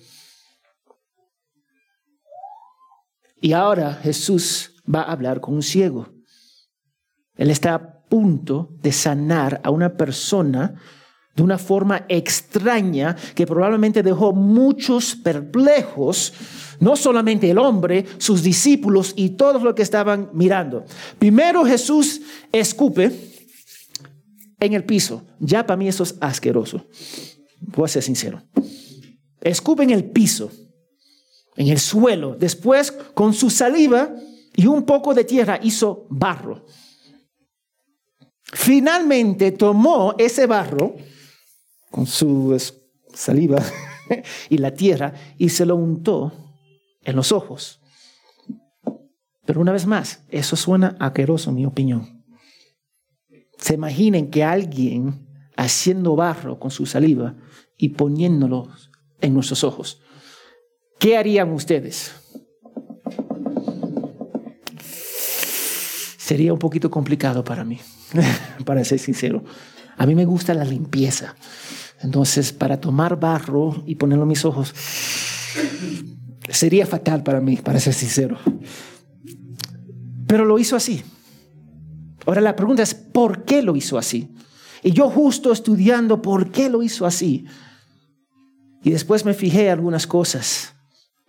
Y 3.41 3.53
ahora 3.53 3.95
Jesús 3.95 4.83
va 4.93 5.03
a 5.03 5.13
hablar 5.13 5.41
con 5.41 5.55
un 5.55 5.63
ciego. 5.63 6.09
Él 7.37 7.51
está 7.51 7.98
punto 8.09 8.71
de 8.83 8.93
sanar 8.93 9.61
a 9.63 9.71
una 9.71 9.97
persona 9.97 10.75
de 11.39 11.45
una 11.45 11.57
forma 11.57 12.05
extraña 12.09 13.15
que 13.37 13.47
probablemente 13.47 14.03
dejó 14.03 14.33
muchos 14.33 15.15
perplejos, 15.15 16.33
no 16.81 16.97
solamente 16.97 17.49
el 17.49 17.59
hombre, 17.59 18.07
sus 18.19 18.43
discípulos 18.43 19.13
y 19.15 19.31
todos 19.31 19.63
los 19.63 19.75
que 19.75 19.83
estaban 19.83 20.31
mirando. 20.33 20.85
Primero 21.17 21.65
Jesús 21.65 22.23
escupe 22.51 23.13
en 24.59 24.73
el 24.73 24.83
piso. 24.83 25.23
Ya 25.39 25.65
para 25.65 25.77
mí 25.77 25.87
eso 25.87 26.03
es 26.03 26.17
asqueroso. 26.21 26.87
Voy 27.61 27.85
a 27.85 27.89
ser 27.89 28.03
sincero. 28.03 28.43
Escupe 29.41 29.85
en 29.85 29.91
el 29.91 30.11
piso, 30.11 30.51
en 31.57 31.69
el 31.69 31.79
suelo. 31.79 32.35
Después, 32.35 32.91
con 32.91 33.33
su 33.33 33.49
saliva 33.51 34.13
y 34.57 34.67
un 34.67 34.83
poco 34.83 35.15
de 35.15 35.23
tierra, 35.23 35.61
hizo 35.63 36.09
barro. 36.11 36.65
Finalmente 38.53 39.53
tomó 39.53 40.15
ese 40.19 40.47
barro 40.47 40.97
con 41.91 42.07
su 42.07 42.57
saliva 43.13 43.63
y 44.49 44.59
la 44.59 44.75
tierra 44.75 45.15
y 45.37 45.51
se 45.51 45.67
lo 45.67 45.77
untó 45.77 46.33
en 47.03 47.17
los 47.17 47.33
ojos. 47.33 47.81
Pero 49.45 49.61
una 49.61 49.73
vez 49.73 49.87
más, 49.87 50.25
eso 50.29 50.57
suena 50.57 50.97
asqueroso 51.01 51.51
en 51.51 51.57
mi 51.57 51.67
opinión. 51.67 52.25
Se 53.59 53.75
imaginen 53.75 54.31
que 54.31 54.45
alguien 54.45 55.27
haciendo 55.57 56.15
barro 56.17 56.59
con 56.59 56.71
su 56.71 56.87
saliva 56.87 57.35
y 57.77 57.91
poniéndolo 57.91 58.69
en 59.21 59.35
nuestros 59.35 59.65
ojos. 59.65 60.01
¿Qué 60.99 61.17
harían 61.17 61.53
ustedes? 61.53 62.13
Sería 66.19 66.53
un 66.53 66.59
poquito 66.59 66.91
complicado 66.91 67.43
para 67.43 67.65
mí, 67.65 67.81
para 68.65 68.85
ser 68.85 68.99
sincero. 68.99 69.45
A 69.97 70.07
mí 70.07 70.15
me 70.15 70.25
gusta 70.25 70.55
la 70.55 70.65
limpieza. 70.65 71.35
Entonces, 72.01 72.53
para 72.53 72.81
tomar 72.81 73.19
barro 73.19 73.83
y 73.87 73.97
ponerlo 73.97 74.23
en 74.23 74.29
mis 74.29 74.45
ojos, 74.45 74.73
sería 76.49 76.87
fatal 76.87 77.23
para 77.23 77.41
mí, 77.41 77.57
para 77.57 77.81
ser 77.81 77.95
sincero. 77.95 78.39
Pero 80.27 80.45
lo 80.45 80.59
hizo 80.59 80.77
así. 80.77 81.03
Ahora 82.27 82.41
la 82.41 82.55
pregunta 82.55 82.83
es, 82.83 82.95
¿por 82.95 83.45
qué 83.45 83.63
lo 83.63 83.75
hizo 83.75 83.99
así? 83.99 84.35
Y 84.83 84.93
yo 84.93 85.11
justo 85.11 85.51
estudiando 85.51 86.23
por 86.23 86.51
qué 86.51 86.69
lo 86.69 86.83
hizo 86.83 87.07
así. 87.07 87.47
Y 88.85 88.91
después 88.91 89.25
me 89.25 89.35
fijé 89.35 89.71
algunas 89.71 90.07
cosas 90.07 90.75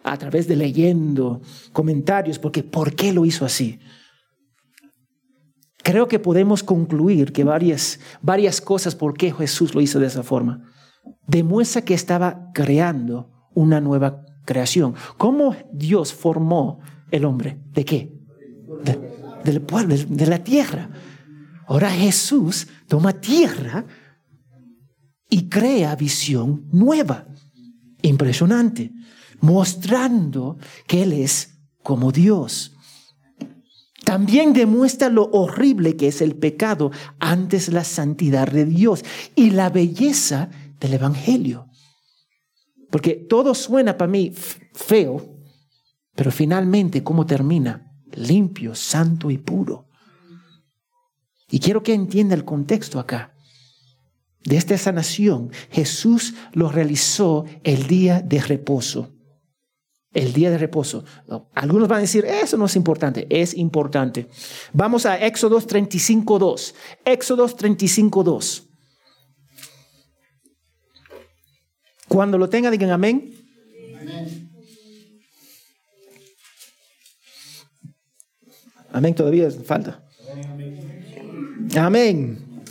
a 0.04 0.18
través 0.18 0.48
de 0.48 0.56
leyendo 0.56 1.42
comentarios, 1.72 2.38
porque 2.38 2.64
¿por 2.64 2.96
qué 2.96 3.12
lo 3.12 3.26
hizo 3.26 3.46
así? 3.46 3.80
Creo 5.84 6.08
que 6.08 6.20
podemos 6.20 6.64
concluir 6.64 7.32
que 7.32 7.44
varias, 7.44 8.00
varias 8.22 8.62
cosas 8.62 8.96
por 8.96 9.16
qué 9.16 9.32
Jesús 9.34 9.74
lo 9.74 9.82
hizo 9.82 10.00
de 10.00 10.08
esa 10.08 10.24
forma. 10.24 10.64
Demuestra 11.26 11.84
que 11.84 11.94
estaba 11.94 12.52
creando 12.54 13.50
una 13.54 13.80
nueva 13.82 14.26
creación. 14.46 14.96
¿Cómo 15.18 15.56
Dios 15.72 16.14
formó 16.14 16.80
el 17.12 17.26
hombre? 17.26 17.60
¿De 17.74 17.86
qué? 17.86 18.20
del 19.44 19.62
pueblo, 19.62 19.96
de 19.96 20.28
la 20.28 20.44
tierra. 20.44 20.90
Ahora 21.68 21.90
Jesús 21.90 22.68
toma 22.88 23.14
tierra 23.14 23.86
y 25.30 25.48
crea 25.48 25.96
visión 25.96 26.68
nueva, 26.72 27.28
impresionante, 28.02 28.92
mostrando 29.42 30.58
que 30.88 31.04
Él 31.04 31.14
es 31.14 31.60
como 31.84 32.12
Dios. 32.12 32.76
También 34.10 34.54
demuestra 34.54 35.08
lo 35.10 35.30
horrible 35.34 35.96
que 35.96 36.08
es 36.08 36.24
el 36.24 36.36
pecado 36.36 36.90
antes 37.20 37.70
la 37.70 37.84
santidad 37.84 38.48
de 38.48 38.66
Dios 38.66 39.06
y 39.36 39.52
la 39.52 39.70
belleza 39.70 40.50
del 40.80 40.96
Evangelio. 40.96 41.68
Porque 42.90 43.14
todo 43.14 43.54
suena 43.54 44.00
para 44.00 44.10
mí 44.10 44.34
feo, 44.74 45.38
pero 46.16 46.32
finalmente, 46.32 47.04
¿cómo 47.04 47.28
termina? 47.28 47.86
limpio, 48.14 48.74
santo 48.74 49.30
y 49.30 49.38
puro. 49.38 49.88
Y 51.52 51.60
quiero 51.60 51.84
que 51.84 51.94
entienda 51.94 52.34
el 52.34 52.46
contexto 52.46 53.00
acá. 53.00 53.36
De 54.44 54.58
esta 54.58 54.76
sanación, 54.80 55.52
Jesús 55.70 56.34
lo 56.54 56.72
realizó 56.72 57.46
el 57.64 57.86
día 57.86 58.24
de 58.24 58.42
reposo. 58.42 59.19
El 60.12 60.34
día 60.34 60.50
de 60.50 60.58
reposo. 60.58 61.06
Algunos 61.54 61.88
van 61.88 62.00
a 62.00 62.02
decir, 62.02 62.26
eso 62.26 62.58
no 62.58 62.66
es 62.66 62.76
importante. 62.76 63.28
Es 63.30 63.54
importante. 63.54 64.28
Vamos 64.74 65.06
a 65.06 65.24
Éxodo 65.24 65.62
35.2. 65.62 66.74
Éxodo 67.06 67.48
35.2. 67.48 68.64
Cuando 72.08 72.40
lo 72.40 72.50
tenga, 72.50 72.72
digan 72.72 72.90
amén. 72.90 73.36
Amén, 78.92 79.14
todavía 79.14 79.50
falta. 79.52 80.04
Amén. 81.78 82.64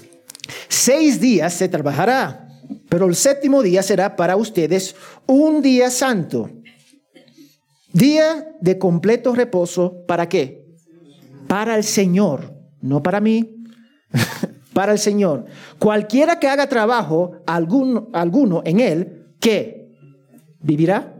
seis 0.68 1.20
días 1.20 1.54
se 1.54 1.68
trabajará, 1.68 2.48
pero 2.88 3.06
el 3.06 3.14
séptimo 3.14 3.62
día 3.62 3.82
será 3.82 4.16
para 4.16 4.36
ustedes 4.36 4.96
un 5.26 5.62
día 5.62 5.90
santo. 5.90 6.50
Día 7.92 8.56
de 8.60 8.78
completo 8.78 9.34
reposo, 9.34 10.04
¿para 10.06 10.28
qué? 10.28 10.66
Para 11.46 11.76
el 11.76 11.84
Señor, 11.84 12.52
no 12.80 13.02
para 13.02 13.20
mí, 13.20 13.64
para 14.74 14.92
el 14.92 14.98
Señor. 14.98 15.46
Cualquiera 15.78 16.38
que 16.38 16.48
haga 16.48 16.68
trabajo 16.68 17.32
alguno, 17.46 18.08
alguno 18.12 18.62
en 18.64 18.80
él, 18.80 19.26
¿qué? 19.40 19.90
¿Vivirá? 20.60 21.14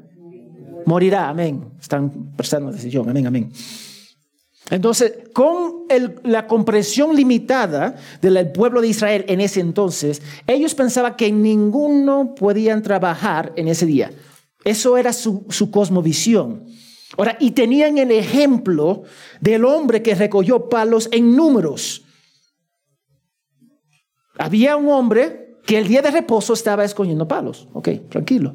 Morirá, 0.85 1.29
amén. 1.29 1.73
Están 1.81 2.35
prestando 2.37 2.71
decisión, 2.71 3.09
amén, 3.09 3.27
amén. 3.27 3.53
Entonces, 4.71 5.15
con 5.33 5.87
la 6.25 6.47
comprensión 6.47 7.17
limitada 7.17 7.97
del 8.21 8.53
pueblo 8.53 8.83
de 8.83 8.89
Israel 8.89 9.25
en 9.29 9.41
ese 9.41 9.61
entonces, 9.61 10.21
ellos 10.47 10.75
pensaban 10.75 11.17
que 11.17 11.33
ninguno 11.33 12.35
podían 12.35 12.83
trabajar 12.83 13.53
en 13.57 13.69
ese 13.69 13.87
día. 13.87 14.11
Eso 14.65 14.97
era 14.97 15.12
su, 15.12 15.47
su 15.50 15.71
cosmovisión. 15.71 16.67
Ahora, 17.17 17.37
y 17.41 17.53
tenían 17.53 17.99
el 17.99 18.11
ejemplo 18.11 19.03
del 19.41 19.65
hombre 19.65 20.03
que 20.03 20.15
recogió 20.15 20.69
palos 20.69 21.09
en 21.12 21.35
números. 21.35 22.05
Había 24.38 24.77
un 24.77 24.88
hombre 24.88 25.57
que 25.67 25.79
el 25.79 25.88
día 25.88 26.03
de 26.03 26.11
reposo 26.11 26.53
estaba 26.53 26.85
escogiendo 26.85 27.27
palos. 27.27 27.69
Ok, 27.73 27.88
tranquilo. 28.09 28.55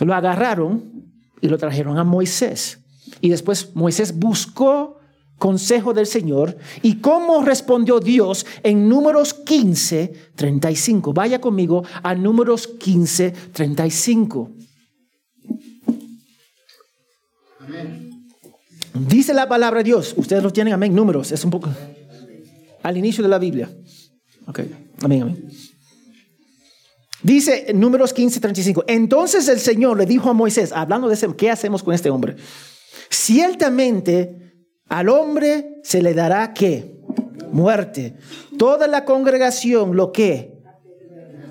Lo 0.00 0.14
agarraron 0.14 1.12
y 1.40 1.48
lo 1.48 1.58
trajeron 1.58 1.98
a 1.98 2.04
Moisés. 2.04 2.78
Y 3.20 3.30
después 3.30 3.74
Moisés 3.74 4.18
buscó 4.18 5.01
consejo 5.42 5.92
del 5.92 6.06
Señor. 6.06 6.56
¿Y 6.82 6.98
cómo 6.98 7.42
respondió 7.42 7.98
Dios 7.98 8.46
en 8.62 8.88
números 8.88 9.34
15, 9.34 10.12
35? 10.36 11.12
Vaya 11.12 11.40
conmigo 11.40 11.82
a 12.00 12.14
números 12.14 12.68
15, 12.68 13.32
35. 13.50 14.52
Dice 18.94 19.34
la 19.34 19.48
palabra 19.48 19.78
de 19.78 19.84
Dios. 19.84 20.14
Ustedes 20.16 20.44
lo 20.44 20.52
tienen, 20.52 20.74
amén, 20.74 20.94
números. 20.94 21.32
Es 21.32 21.44
un 21.44 21.50
poco 21.50 21.70
al 22.84 22.96
inicio 22.96 23.24
de 23.24 23.28
la 23.28 23.40
Biblia. 23.40 23.68
Ok, 24.46 24.60
amén, 25.00 25.22
amén. 25.22 25.48
Dice 27.20 27.64
en 27.66 27.80
números 27.80 28.12
15, 28.12 28.38
35. 28.38 28.84
Entonces 28.86 29.48
el 29.48 29.58
Señor 29.58 29.98
le 29.98 30.06
dijo 30.06 30.30
a 30.30 30.34
Moisés, 30.34 30.70
hablando 30.70 31.08
de 31.08 31.14
ese, 31.14 31.26
¿qué 31.34 31.50
hacemos 31.50 31.82
con 31.82 31.94
este 31.94 32.10
hombre? 32.10 32.36
Ciertamente 33.10 34.51
al 34.88 35.08
hombre 35.08 35.80
se 35.82 36.02
le 36.02 36.14
dará 36.14 36.52
qué? 36.52 36.98
Muerte. 37.50 38.16
Toda 38.58 38.86
la 38.86 39.04
congregación 39.04 39.96
lo 39.96 40.12
que 40.12 40.62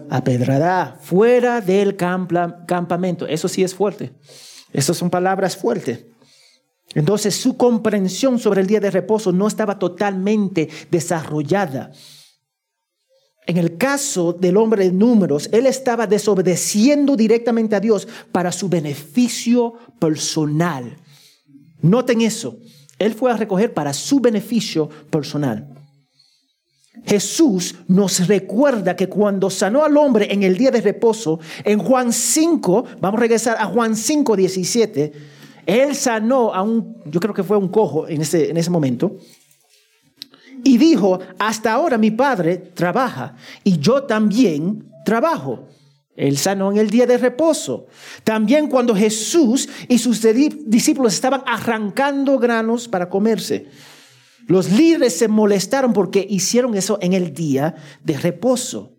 apedrará 0.09 0.97
fuera 1.00 1.61
del 1.61 1.95
campamento. 1.95 3.27
Eso 3.27 3.47
sí 3.47 3.63
es 3.63 3.73
fuerte. 3.73 4.13
Esas 4.73 4.97
son 4.97 5.09
palabras 5.09 5.55
fuertes. 5.55 6.05
Entonces 6.93 7.35
su 7.35 7.55
comprensión 7.55 8.38
sobre 8.38 8.61
el 8.61 8.67
día 8.67 8.79
de 8.79 8.91
reposo 8.91 9.31
no 9.31 9.47
estaba 9.47 9.79
totalmente 9.79 10.69
desarrollada. 10.89 11.91
En 13.47 13.57
el 13.57 13.77
caso 13.77 14.33
del 14.33 14.57
hombre 14.57 14.85
de 14.85 14.91
números, 14.91 15.50
él 15.51 15.65
estaba 15.65 16.05
desobedeciendo 16.07 17.15
directamente 17.15 17.75
a 17.75 17.79
Dios 17.79 18.07
para 18.31 18.51
su 18.51 18.69
beneficio 18.69 19.73
personal. 20.00 20.97
Noten 21.81 22.21
eso. 22.21 22.59
Él 23.01 23.15
fue 23.15 23.31
a 23.31 23.38
recoger 23.38 23.74
para 23.74 23.93
su 23.93 24.20
beneficio 24.20 24.88
personal. 25.10 25.67
Jesús 27.03 27.75
nos 27.88 28.27
recuerda 28.27 28.96
que 28.96 29.10
cuando 29.10 29.50
sanó 29.50 29.84
al 29.84 29.98
hombre 29.98 30.31
en 30.31 30.43
el 30.43 30.56
día 30.56 30.69
de 30.69 30.82
reposo, 30.82 31.39
en 31.63 31.80
Juan 31.80 32.13
5, 32.13 32.86
vamos 32.99 33.17
a 33.17 33.21
regresar 33.21 33.58
a 33.58 33.65
Juan 33.65 33.95
5, 33.95 34.36
17, 34.36 35.13
él 35.65 35.95
sanó 35.95 36.54
a 36.54 36.62
un, 36.62 36.97
yo 37.06 37.19
creo 37.19 37.34
que 37.34 37.43
fue 37.43 37.58
un 37.58 37.69
cojo 37.69 38.08
en 38.08 38.21
ese, 38.21 38.52
en 38.52 38.58
ese 38.58 38.69
momento, 38.69 39.17
y 40.63 40.78
dijo, 40.78 41.19
hasta 41.39 41.73
ahora 41.73 41.97
mi 41.97 42.12
padre 42.12 42.58
trabaja 42.58 43.36
y 43.63 43.80
yo 43.80 44.04
también 44.04 44.91
trabajo. 45.06 45.67
Él 46.15 46.38
sanó 46.38 46.71
en 46.71 46.78
el 46.78 46.89
día 46.89 47.06
de 47.06 47.17
reposo. 47.17 47.88
También 48.24 48.67
cuando 48.67 48.95
Jesús 48.95 49.69
y 49.88 49.97
sus 49.97 50.21
discípulos 50.65 51.13
estaban 51.13 51.43
arrancando 51.45 52.38
granos 52.38 52.88
para 52.88 53.10
comerse. 53.10 53.67
Los 54.47 54.71
líderes 54.71 55.17
se 55.17 55.28
molestaron 55.28 55.93
porque 55.93 56.26
hicieron 56.30 56.76
eso 56.76 56.97
en 57.02 57.13
el 57.13 57.34
día 57.34 57.76
de 58.04 58.17
reposo. 58.17 58.97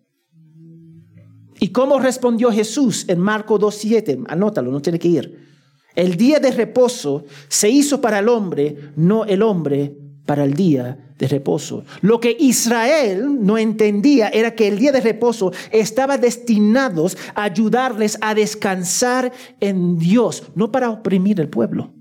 ¿Y 1.61 1.69
cómo 1.69 1.99
respondió 2.01 2.51
Jesús 2.51 3.05
en 3.09 3.21
Marco 3.21 3.59
2.7? 3.59 4.25
Anótalo, 4.29 4.71
no 4.71 4.81
tiene 4.81 4.99
que 4.99 5.09
ir. 5.09 5.49
El 5.95 6.17
día 6.17 6.41
de 6.41 6.51
reposo 6.51 7.25
se 7.49 7.69
hizo 7.69 8.01
para 8.01 8.21
el 8.21 8.29
hombre, 8.29 8.93
no 8.97 9.25
el 9.27 9.43
hombre 9.43 9.95
para 10.27 10.45
el 10.45 10.55
día 10.55 11.15
de 11.19 11.29
reposo. 11.29 11.85
Lo 12.01 12.21
que 12.21 12.37
Israel 12.39 13.45
no 13.45 13.59
entendía 13.59 14.29
era 14.29 14.55
que 14.55 14.69
el 14.69 14.79
día 14.79 14.93
de 14.93 15.01
reposo 15.01 15.53
estaba 15.71 16.19
destinado 16.19 17.07
a 17.35 17.45
ayudarles 17.45 18.19
a 18.21 18.35
descansar 18.35 19.33
en 19.61 19.99
Dios, 19.99 20.45
no 20.55 20.71
para 20.71 20.91
oprimir 20.91 21.41
el 21.41 21.49
pueblo. 21.49 21.93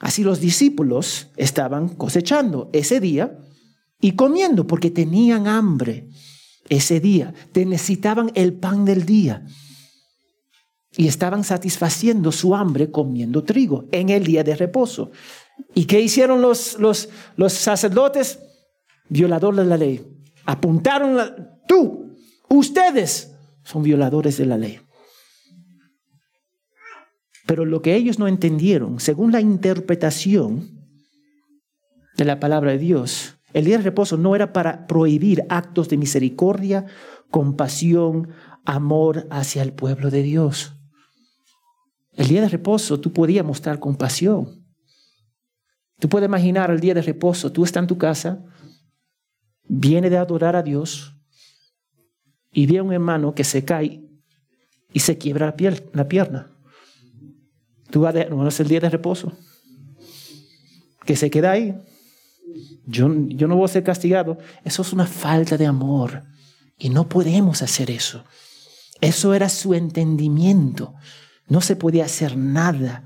Así 0.00 0.22
los 0.22 0.40
discípulos 0.40 1.28
estaban 1.36 1.88
cosechando 1.88 2.68
ese 2.72 3.00
día 3.00 3.38
y 4.00 4.12
comiendo 4.12 4.66
porque 4.66 4.90
tenían 4.90 5.46
hambre 5.46 6.08
ese 6.68 7.00
día, 7.00 7.32
necesitaban 7.54 8.30
el 8.34 8.54
pan 8.54 8.84
del 8.84 9.06
día 9.06 9.46
y 10.96 11.08
estaban 11.08 11.44
satisfaciendo 11.44 12.32
su 12.32 12.54
hambre 12.54 12.90
comiendo 12.90 13.44
trigo 13.44 13.86
en 13.92 14.10
el 14.10 14.24
día 14.24 14.44
de 14.44 14.56
reposo. 14.56 15.10
¿Y 15.74 15.86
qué 15.86 16.00
hicieron 16.00 16.40
los, 16.40 16.78
los, 16.78 17.08
los 17.36 17.52
sacerdotes? 17.52 18.38
Violadores 19.08 19.58
de 19.58 19.64
la 19.64 19.76
ley. 19.76 20.06
Apuntaron, 20.46 21.18
tú, 21.66 22.16
ustedes 22.48 23.34
son 23.62 23.82
violadores 23.82 24.36
de 24.36 24.46
la 24.46 24.58
ley. 24.58 24.80
Pero 27.46 27.64
lo 27.64 27.82
que 27.82 27.94
ellos 27.94 28.18
no 28.18 28.28
entendieron, 28.28 29.00
según 29.00 29.32
la 29.32 29.40
interpretación 29.40 30.86
de 32.16 32.24
la 32.24 32.40
palabra 32.40 32.72
de 32.72 32.78
Dios, 32.78 33.36
el 33.52 33.66
día 33.66 33.78
de 33.78 33.84
reposo 33.84 34.16
no 34.16 34.34
era 34.34 34.52
para 34.52 34.86
prohibir 34.86 35.44
actos 35.48 35.88
de 35.88 35.96
misericordia, 35.96 36.86
compasión, 37.30 38.30
amor 38.64 39.26
hacia 39.30 39.62
el 39.62 39.72
pueblo 39.72 40.10
de 40.10 40.22
Dios. 40.22 40.74
El 42.12 42.28
día 42.28 42.40
de 42.40 42.48
reposo 42.48 43.00
tú 43.00 43.12
podías 43.12 43.44
mostrar 43.44 43.78
compasión. 43.78 44.63
Tú 46.04 46.10
puedes 46.10 46.28
imaginar 46.28 46.70
el 46.70 46.80
día 46.80 46.92
de 46.92 47.00
reposo, 47.00 47.50
tú 47.50 47.64
estás 47.64 47.80
en 47.80 47.86
tu 47.86 47.96
casa, 47.96 48.44
viene 49.66 50.10
de 50.10 50.18
adorar 50.18 50.54
a 50.54 50.62
Dios 50.62 51.16
y 52.52 52.66
ve 52.66 52.76
a 52.76 52.82
un 52.82 52.92
hermano 52.92 53.34
que 53.34 53.42
se 53.42 53.64
cae 53.64 54.04
y 54.92 55.00
se 55.00 55.16
quiebra 55.16 55.56
la, 55.94 56.06
pierna. 56.06 56.52
Tú 57.88 58.02
vas 58.02 58.14
a 58.16 58.26
no 58.26 58.46
es 58.46 58.60
el 58.60 58.68
día 58.68 58.80
de 58.80 58.90
reposo. 58.90 59.32
Que 61.06 61.16
se 61.16 61.30
queda 61.30 61.52
ahí. 61.52 61.74
Yo, 62.84 63.10
yo 63.28 63.48
no 63.48 63.56
voy 63.56 63.64
a 63.64 63.68
ser 63.68 63.82
castigado. 63.82 64.36
Eso 64.62 64.82
es 64.82 64.92
una 64.92 65.06
falta 65.06 65.56
de 65.56 65.64
amor. 65.64 66.24
Y 66.76 66.90
no 66.90 67.08
podemos 67.08 67.62
hacer 67.62 67.90
eso. 67.90 68.26
Eso 69.00 69.32
era 69.32 69.48
su 69.48 69.72
entendimiento. 69.72 70.96
No 71.48 71.62
se 71.62 71.76
podía 71.76 72.04
hacer 72.04 72.36
nada, 72.36 73.04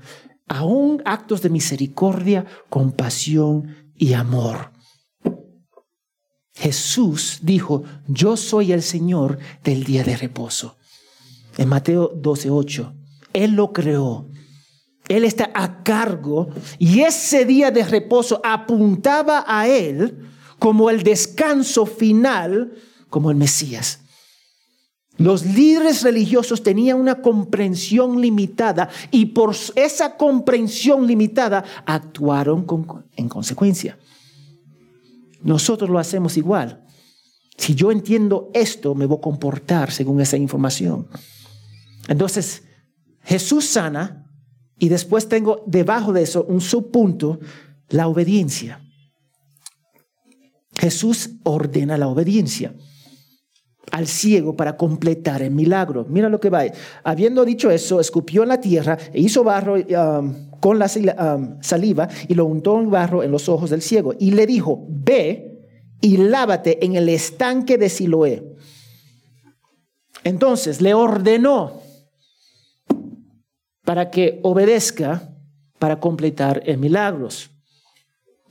aún 0.49 1.01
actos 1.05 1.41
de 1.41 1.49
misericordia, 1.49 2.45
compasión 2.69 3.75
y 3.95 4.13
amor. 4.13 4.71
Jesús 6.53 7.39
dijo, 7.41 7.83
yo 8.07 8.35
soy 8.35 8.73
el 8.73 8.83
Señor 8.83 9.39
del 9.63 9.85
día 9.85 10.03
de 10.03 10.17
reposo. 10.17 10.75
En 11.57 11.69
Mateo 11.69 12.11
12:8, 12.13 12.93
Él 13.31 13.51
lo 13.51 13.71
creó. 13.71 14.27
Él 15.07 15.23
está 15.23 15.49
a 15.55 15.83
cargo 15.83 16.49
y 16.77 17.01
ese 17.01 17.45
día 17.45 17.71
de 17.71 17.83
reposo 17.83 18.41
apuntaba 18.43 19.43
a 19.47 19.67
Él 19.67 20.29
como 20.59 20.89
el 20.89 21.03
descanso 21.03 21.85
final, 21.85 22.73
como 23.09 23.31
el 23.31 23.37
Mesías. 23.37 24.01
Los 25.19 25.45
líderes 25.45 26.01
religiosos 26.01 26.63
tenían 26.63 26.97
una 26.97 27.21
comprensión 27.21 28.21
limitada 28.21 28.89
y 29.11 29.27
por 29.27 29.53
esa 29.75 30.15
comprensión 30.15 31.05
limitada 31.05 31.65
actuaron 31.85 32.65
en 33.17 33.27
consecuencia. 33.27 33.99
Nosotros 35.43 35.89
lo 35.89 35.99
hacemos 35.99 36.37
igual. 36.37 36.85
Si 37.57 37.75
yo 37.75 37.91
entiendo 37.91 38.49
esto, 38.53 38.95
me 38.95 39.05
voy 39.05 39.17
a 39.17 39.21
comportar 39.21 39.91
según 39.91 40.21
esa 40.21 40.37
información. 40.37 41.09
Entonces, 42.07 42.63
Jesús 43.21 43.65
sana 43.65 44.25
y 44.77 44.87
después 44.87 45.27
tengo 45.27 45.65
debajo 45.67 46.13
de 46.13 46.21
eso 46.21 46.45
un 46.45 46.61
subpunto, 46.61 47.41
la 47.89 48.07
obediencia. 48.07 48.81
Jesús 50.77 51.31
ordena 51.43 51.97
la 51.97 52.07
obediencia 52.07 52.73
al 53.91 54.07
ciego 54.07 54.55
para 54.55 54.77
completar 54.77 55.41
el 55.41 55.51
milagro. 55.51 56.05
Mira 56.09 56.29
lo 56.29 56.39
que 56.39 56.49
va. 56.49 56.63
Habiendo 57.03 57.45
dicho 57.45 57.71
eso, 57.71 57.99
escupió 57.99 58.43
en 58.43 58.49
la 58.49 58.61
tierra 58.61 58.97
e 59.13 59.21
hizo 59.21 59.43
barro 59.43 59.75
um, 59.75 60.49
con 60.59 60.79
la 60.79 60.87
um, 60.87 61.61
saliva 61.61 62.07
y 62.27 62.33
lo 62.33 62.45
untó 62.45 62.79
en 62.79 62.89
barro 62.89 63.23
en 63.23 63.31
los 63.31 63.49
ojos 63.49 63.69
del 63.69 63.81
ciego. 63.81 64.13
Y 64.19 64.31
le 64.31 64.45
dijo, 64.45 64.85
ve 64.89 65.59
y 66.01 66.17
lávate 66.17 66.83
en 66.85 66.95
el 66.95 67.09
estanque 67.09 67.77
de 67.77 67.89
Siloé. 67.89 68.43
Entonces 70.23 70.81
le 70.81 70.93
ordenó 70.93 71.81
para 73.85 74.09
que 74.09 74.39
obedezca 74.43 75.33
para 75.79 75.99
completar 75.99 76.61
el 76.65 76.77
milagros. 76.77 77.51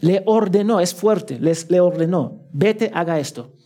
Le 0.00 0.22
ordenó, 0.26 0.80
es 0.80 0.94
fuerte, 0.94 1.38
les, 1.40 1.70
le 1.70 1.80
ordenó, 1.80 2.46
vete, 2.52 2.90
haga 2.94 3.18
esto 3.18 3.57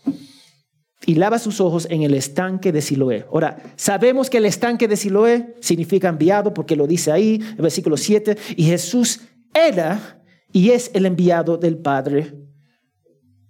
y 1.06 1.14
lava 1.16 1.38
sus 1.38 1.60
ojos 1.60 1.86
en 1.90 2.02
el 2.02 2.14
estanque 2.14 2.72
de 2.72 2.80
Siloé. 2.80 3.26
Ahora, 3.32 3.56
sabemos 3.76 4.30
que 4.30 4.38
el 4.38 4.46
estanque 4.46 4.88
de 4.88 4.96
Siloé 4.96 5.54
significa 5.60 6.08
enviado 6.08 6.54
porque 6.54 6.76
lo 6.76 6.86
dice 6.86 7.10
ahí, 7.10 7.40
el 7.56 7.62
versículo 7.62 7.96
7, 7.96 8.36
y 8.56 8.64
Jesús 8.64 9.20
era 9.52 10.22
y 10.52 10.70
es 10.70 10.90
el 10.94 11.06
enviado 11.06 11.56
del 11.56 11.78
Padre, 11.78 12.34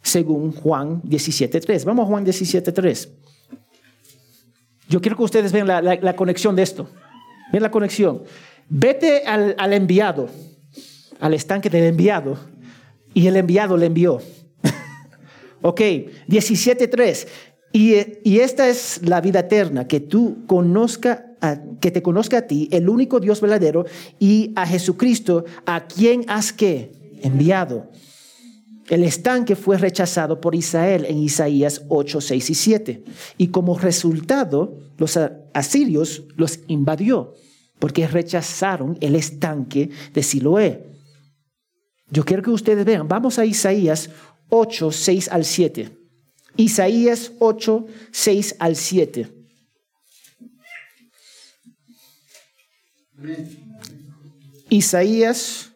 según 0.03 0.53
Juan 0.53 1.03
17.3. 1.03 1.85
Vamos 1.85 2.05
a 2.05 2.09
Juan 2.09 2.25
17.3. 2.25 3.11
Yo 4.89 5.01
quiero 5.01 5.17
que 5.17 5.23
ustedes 5.23 5.53
vean 5.53 5.67
la, 5.67 6.17
conexión 6.17 6.57
de 6.57 6.63
esto. 6.63 6.89
Ven 7.53 7.63
la 7.63 7.71
conexión. 7.71 8.23
Vete 8.69 9.25
al, 9.27 9.55
al 9.59 9.73
enviado, 9.73 10.29
al 11.21 11.35
estanque 11.35 11.71
del 11.71 11.85
enviado, 11.85 12.39
y 13.15 13.27
el 13.27 13.37
enviado 13.37 13.77
le 13.77 13.87
envió. 13.87 14.21
Ok, 15.63 15.81
17.3. 16.29 17.27
Y, 17.73 17.95
y 18.25 18.41
esta 18.41 18.69
es 18.69 19.01
la 19.03 19.21
vida 19.21 19.41
eterna, 19.41 19.89
que 19.89 20.01
tú 20.01 20.45
conozca, 20.47 21.37
que 21.81 21.91
te 21.91 22.03
conozca 22.03 22.39
a 22.39 22.43
ti, 22.43 22.69
el 22.71 22.89
único 22.89 23.19
Dios 23.19 23.41
verdadero, 23.41 23.87
y 24.19 24.53
a 24.57 24.67
Jesucristo, 24.67 25.45
a 25.65 25.87
quien 25.87 26.25
has 26.29 26.53
que 26.53 26.93
enviado. 27.23 27.89
El 28.89 29.05
estanque 29.05 29.57
fue 29.57 29.79
rechazado 29.79 30.41
por 30.41 30.55
Israel 30.55 31.07
en 31.09 31.19
Isaías 31.19 31.83
8, 31.89 32.21
6 32.21 32.51
y 32.51 32.55
7. 32.55 33.05
Y 33.39 33.49
como 33.49 33.79
resultado, 33.79 34.77
los 34.99 35.19
asirios 35.55 36.25
los 36.37 36.61
invadió, 36.67 37.35
porque 37.79 38.07
rechazaron 38.07 38.99
el 39.01 39.15
estanque 39.15 39.91
de 40.13 40.23
Siloé. 40.23 40.93
Yo 42.11 42.25
quiero 42.25 42.43
que 42.43 42.51
ustedes 42.51 42.85
vean, 42.85 43.09
vamos 43.09 43.39
a 43.39 43.47
Isaías 43.47 44.11
8, 44.55 44.93
6 44.93 45.29
al 45.31 45.47
7. 45.47 45.97
Isaías 46.57 47.33
8, 47.39 47.87
6 48.11 48.57
al 48.59 48.77
7. 48.77 49.33
Isaías 54.69 55.73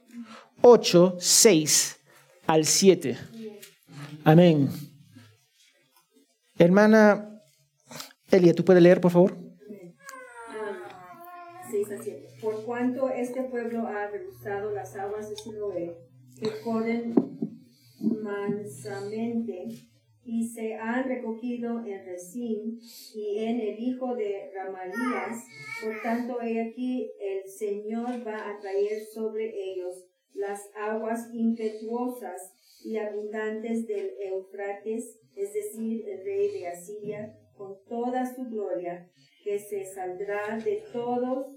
8, 0.61 1.17
6 1.19 1.97
al 2.47 2.67
7. 2.67 3.19
Amén. 4.25 4.69
Hermana 6.59 7.41
Elia, 8.31 8.55
¿tú 8.55 8.63
puedes 8.63 8.83
leer, 8.83 9.01
por 9.01 9.11
favor? 9.11 9.39
6 11.71 11.91
a 11.93 12.03
7. 12.03 12.29
Por 12.43 12.63
cuanto 12.67 13.09
este 13.09 13.43
pueblo 13.45 13.87
ha 13.87 14.09
rehusado 14.09 14.71
las 14.73 14.95
aguas 14.97 15.31
de 15.31 15.37
Siloé, 15.37 15.97
que 16.39 16.61
corren 16.61 17.15
mansamente 18.01 19.69
y 20.25 20.49
se 20.49 20.75
han 20.75 21.05
recogido 21.05 21.85
en 21.87 22.05
Resín 22.05 22.81
y 23.15 23.39
en 23.39 23.61
el 23.61 23.79
hijo 23.79 24.15
de 24.17 24.51
Ramalías. 24.53 25.45
Por 25.83 26.03
tanto, 26.03 26.43
he 26.43 26.61
aquí 26.69 27.13
el 27.21 27.49
Señor 27.49 28.27
va 28.27 28.51
a 28.51 28.59
traer 28.59 29.03
sobre 29.15 29.53
ellos 29.55 30.05
las 30.35 30.61
aguas 30.75 31.29
impetuosas 31.33 32.53
y 32.85 32.97
abundantes 32.97 33.87
del 33.87 34.11
Eufrates, 34.21 35.19
es 35.35 35.53
decir, 35.53 36.09
el 36.09 36.25
rey 36.25 36.61
de 36.61 36.69
Asiria, 36.69 37.39
con 37.57 37.83
toda 37.89 38.27
su 38.35 38.45
gloria, 38.45 39.09
que 39.45 39.59
se 39.59 39.85
saldrá 39.85 40.59
de 40.59 40.83
todos 40.93 41.55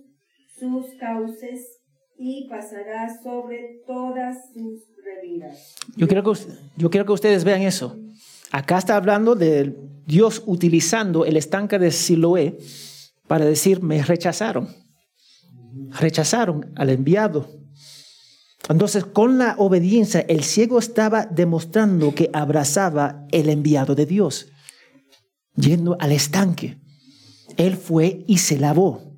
sus 0.47 0.95
cauces 0.99 1.78
y 2.19 2.47
pasará 2.49 3.09
sobre 3.23 3.81
todas 3.87 4.51
sus 4.53 4.89
yo 5.95 6.07
quiero, 6.07 6.23
que, 6.23 6.39
yo 6.77 6.89
quiero 6.89 7.05
que 7.05 7.11
ustedes 7.11 7.43
vean 7.43 7.61
eso. 7.61 7.97
Acá 8.51 8.77
está 8.77 8.95
hablando 8.95 9.35
de 9.35 9.75
Dios 10.05 10.43
utilizando 10.45 11.25
el 11.25 11.37
estanque 11.37 11.77
de 11.79 11.91
Siloé 11.91 12.57
para 13.27 13.45
decir, 13.45 13.81
me 13.83 14.01
rechazaron. 14.03 14.69
Rechazaron 15.99 16.71
al 16.75 16.89
enviado. 16.89 17.47
Entonces, 18.69 19.05
con 19.05 19.37
la 19.37 19.55
obediencia, 19.57 20.21
el 20.21 20.43
ciego 20.43 20.79
estaba 20.79 21.25
demostrando 21.25 22.13
que 22.13 22.29
abrazaba 22.33 23.25
el 23.31 23.49
enviado 23.49 23.95
de 23.95 24.05
Dios, 24.05 24.47
yendo 25.55 25.97
al 25.99 26.11
estanque. 26.11 26.79
Él 27.57 27.75
fue 27.77 28.23
y 28.27 28.39
se 28.39 28.59
lavó, 28.59 29.08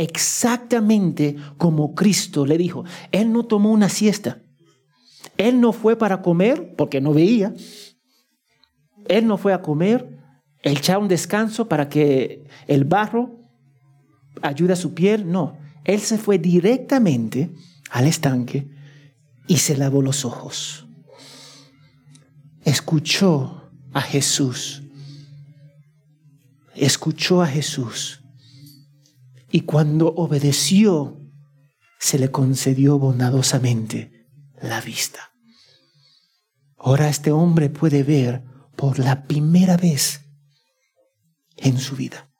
exactamente 0.00 1.36
como 1.58 1.94
Cristo 1.94 2.46
le 2.46 2.56
dijo. 2.56 2.84
Él 3.12 3.32
no 3.32 3.44
tomó 3.44 3.70
una 3.70 3.88
siesta. 3.88 4.40
Él 5.36 5.60
no 5.60 5.72
fue 5.72 5.96
para 5.96 6.22
comer 6.22 6.74
porque 6.76 7.00
no 7.00 7.12
veía. 7.12 7.54
Él 9.08 9.26
no 9.26 9.36
fue 9.36 9.52
a 9.52 9.62
comer, 9.62 10.18
echar 10.62 10.98
un 10.98 11.08
descanso 11.08 11.68
para 11.68 11.88
que 11.88 12.44
el 12.66 12.84
barro 12.84 13.40
ayude 14.42 14.72
a 14.72 14.76
su 14.76 14.94
piel. 14.94 15.30
No, 15.30 15.58
él 15.84 16.00
se 16.00 16.16
fue 16.16 16.38
directamente 16.38 17.50
al 17.90 18.06
estanque 18.06 18.70
y 19.46 19.58
se 19.58 19.76
lavó 19.76 20.00
los 20.00 20.24
ojos. 20.24 20.86
Escuchó 22.64 23.70
a 23.92 24.00
Jesús. 24.00 24.82
Escuchó 26.74 27.42
a 27.42 27.46
Jesús. 27.46 28.19
Y 29.50 29.62
cuando 29.62 30.08
obedeció, 30.14 31.20
se 31.98 32.18
le 32.18 32.30
concedió 32.30 32.98
bondadosamente 32.98 34.26
la 34.62 34.80
vista. 34.80 35.32
Ahora 36.76 37.08
este 37.08 37.30
hombre 37.30 37.68
puede 37.68 38.02
ver 38.02 38.42
por 38.76 38.98
la 38.98 39.24
primera 39.26 39.76
vez 39.76 40.22
en 41.56 41.78
su 41.78 41.96
vida. 41.96 42.30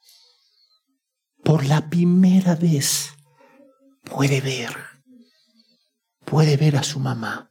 Por 1.44 1.66
la 1.66 1.90
primera 1.90 2.55
vez 2.55 3.11
puede 4.05 4.40
ver. 4.40 4.75
Puede 6.25 6.57
ver 6.57 6.77
a 6.77 6.83
su 6.83 7.01
mamá. 7.01 7.51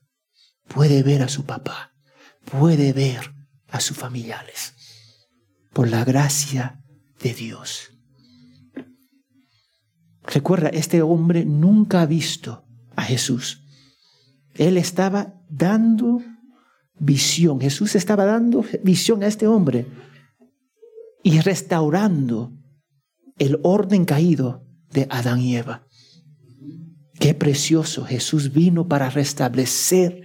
Puede 0.67 1.03
ver 1.03 1.21
a 1.21 1.29
su 1.29 1.45
papá. 1.45 1.93
Puede 2.45 2.93
ver 2.93 3.35
a 3.67 3.79
sus 3.79 3.97
familiares. 3.97 4.73
Por 5.73 5.89
la 5.89 6.03
gracia 6.03 6.83
de 7.19 7.33
Dios. 7.33 7.98
Recuerda, 10.31 10.69
este 10.69 11.01
hombre 11.01 11.43
nunca 11.43 12.01
ha 12.01 12.05
visto 12.05 12.63
a 12.95 13.01
Jesús. 13.01 13.63
Él 14.53 14.77
estaba 14.77 15.33
dando 15.49 16.21
visión. 16.99 17.59
Jesús 17.59 17.95
estaba 17.95 18.25
dando 18.25 18.63
visión 18.83 19.23
a 19.23 19.27
este 19.27 19.47
hombre 19.47 19.87
y 21.23 21.39
restaurando 21.39 22.53
el 23.39 23.59
orden 23.63 24.05
caído 24.05 24.65
de 24.91 25.07
Adán 25.09 25.41
y 25.41 25.55
Eva. 25.55 25.87
Qué 27.19 27.33
precioso. 27.33 28.05
Jesús 28.05 28.53
vino 28.53 28.87
para 28.87 29.09
restablecer 29.09 30.23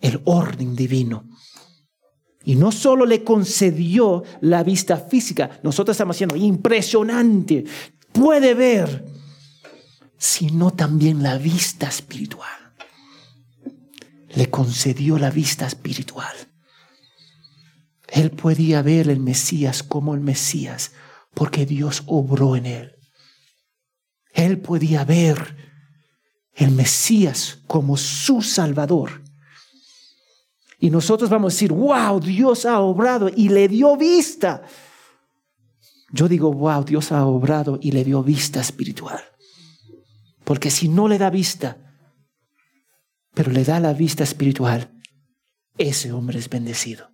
el 0.00 0.20
orden 0.24 0.74
divino. 0.74 1.28
Y 2.44 2.54
no 2.54 2.72
solo 2.72 3.04
le 3.04 3.22
concedió 3.22 4.22
la 4.40 4.62
vista 4.62 4.96
física, 4.96 5.60
nosotros 5.62 5.94
estamos 5.94 6.16
haciendo 6.16 6.36
impresionante, 6.36 7.64
puede 8.12 8.54
ver, 8.54 9.04
sino 10.18 10.72
también 10.72 11.22
la 11.22 11.38
vista 11.38 11.88
espiritual 11.88 12.66
le 14.36 14.50
concedió 14.50 15.18
la 15.18 15.30
vista 15.30 15.66
espiritual. 15.66 16.34
Él 18.06 18.30
podía 18.30 18.82
ver 18.82 19.08
el 19.08 19.18
Mesías 19.18 19.82
como 19.82 20.14
el 20.14 20.20
Mesías 20.20 20.92
porque 21.34 21.66
Dios 21.66 22.02
obró 22.06 22.54
en 22.54 22.66
él. 22.66 22.96
Él 24.32 24.58
podía 24.60 25.04
ver 25.04 25.56
el 26.52 26.70
Mesías 26.70 27.58
como 27.66 27.96
su 27.96 28.42
Salvador. 28.42 29.22
Y 30.78 30.90
nosotros 30.90 31.30
vamos 31.30 31.52
a 31.52 31.56
decir, 31.56 31.72
wow, 31.72 32.20
Dios 32.20 32.66
ha 32.66 32.80
obrado 32.80 33.30
y 33.34 33.48
le 33.48 33.68
dio 33.68 33.96
vista. 33.96 34.62
Yo 36.10 36.28
digo, 36.28 36.52
wow, 36.52 36.84
Dios 36.84 37.10
ha 37.10 37.24
obrado 37.24 37.78
y 37.80 37.92
le 37.92 38.04
dio 38.04 38.22
vista 38.22 38.60
espiritual. 38.60 39.24
Porque 40.46 40.70
si 40.70 40.86
no 40.88 41.08
le 41.08 41.18
da 41.18 41.28
vista, 41.28 41.76
pero 43.34 43.50
le 43.50 43.64
da 43.64 43.80
la 43.80 43.92
vista 43.92 44.22
espiritual, 44.22 44.96
ese 45.76 46.12
hombre 46.12 46.38
es 46.38 46.48
bendecido. 46.48 47.10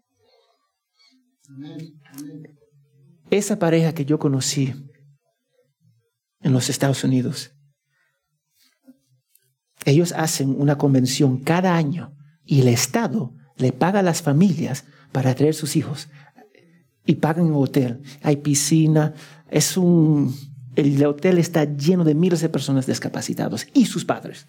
Esa 3.30 3.58
pareja 3.58 3.94
que 3.94 4.04
yo 4.04 4.18
conocí 4.18 4.74
en 6.40 6.52
los 6.52 6.68
Estados 6.68 7.04
Unidos, 7.04 7.54
ellos 9.86 10.12
hacen 10.12 10.54
una 10.60 10.76
convención 10.76 11.38
cada 11.38 11.74
año 11.74 12.14
y 12.44 12.60
el 12.60 12.68
Estado 12.68 13.34
le 13.56 13.72
paga 13.72 14.00
a 14.00 14.02
las 14.02 14.20
familias 14.20 14.84
para 15.10 15.34
traer 15.34 15.54
sus 15.54 15.74
hijos 15.76 16.10
y 17.06 17.14
pagan 17.14 17.46
en 17.46 17.54
hotel. 17.54 18.02
Hay 18.20 18.36
piscina, 18.36 19.14
es 19.48 19.78
un... 19.78 20.51
El 20.74 21.04
hotel 21.04 21.38
está 21.38 21.64
lleno 21.64 22.04
de 22.04 22.14
miles 22.14 22.40
de 22.40 22.48
personas 22.48 22.86
discapacitados 22.86 23.66
y 23.74 23.86
sus 23.86 24.04
padres. 24.04 24.46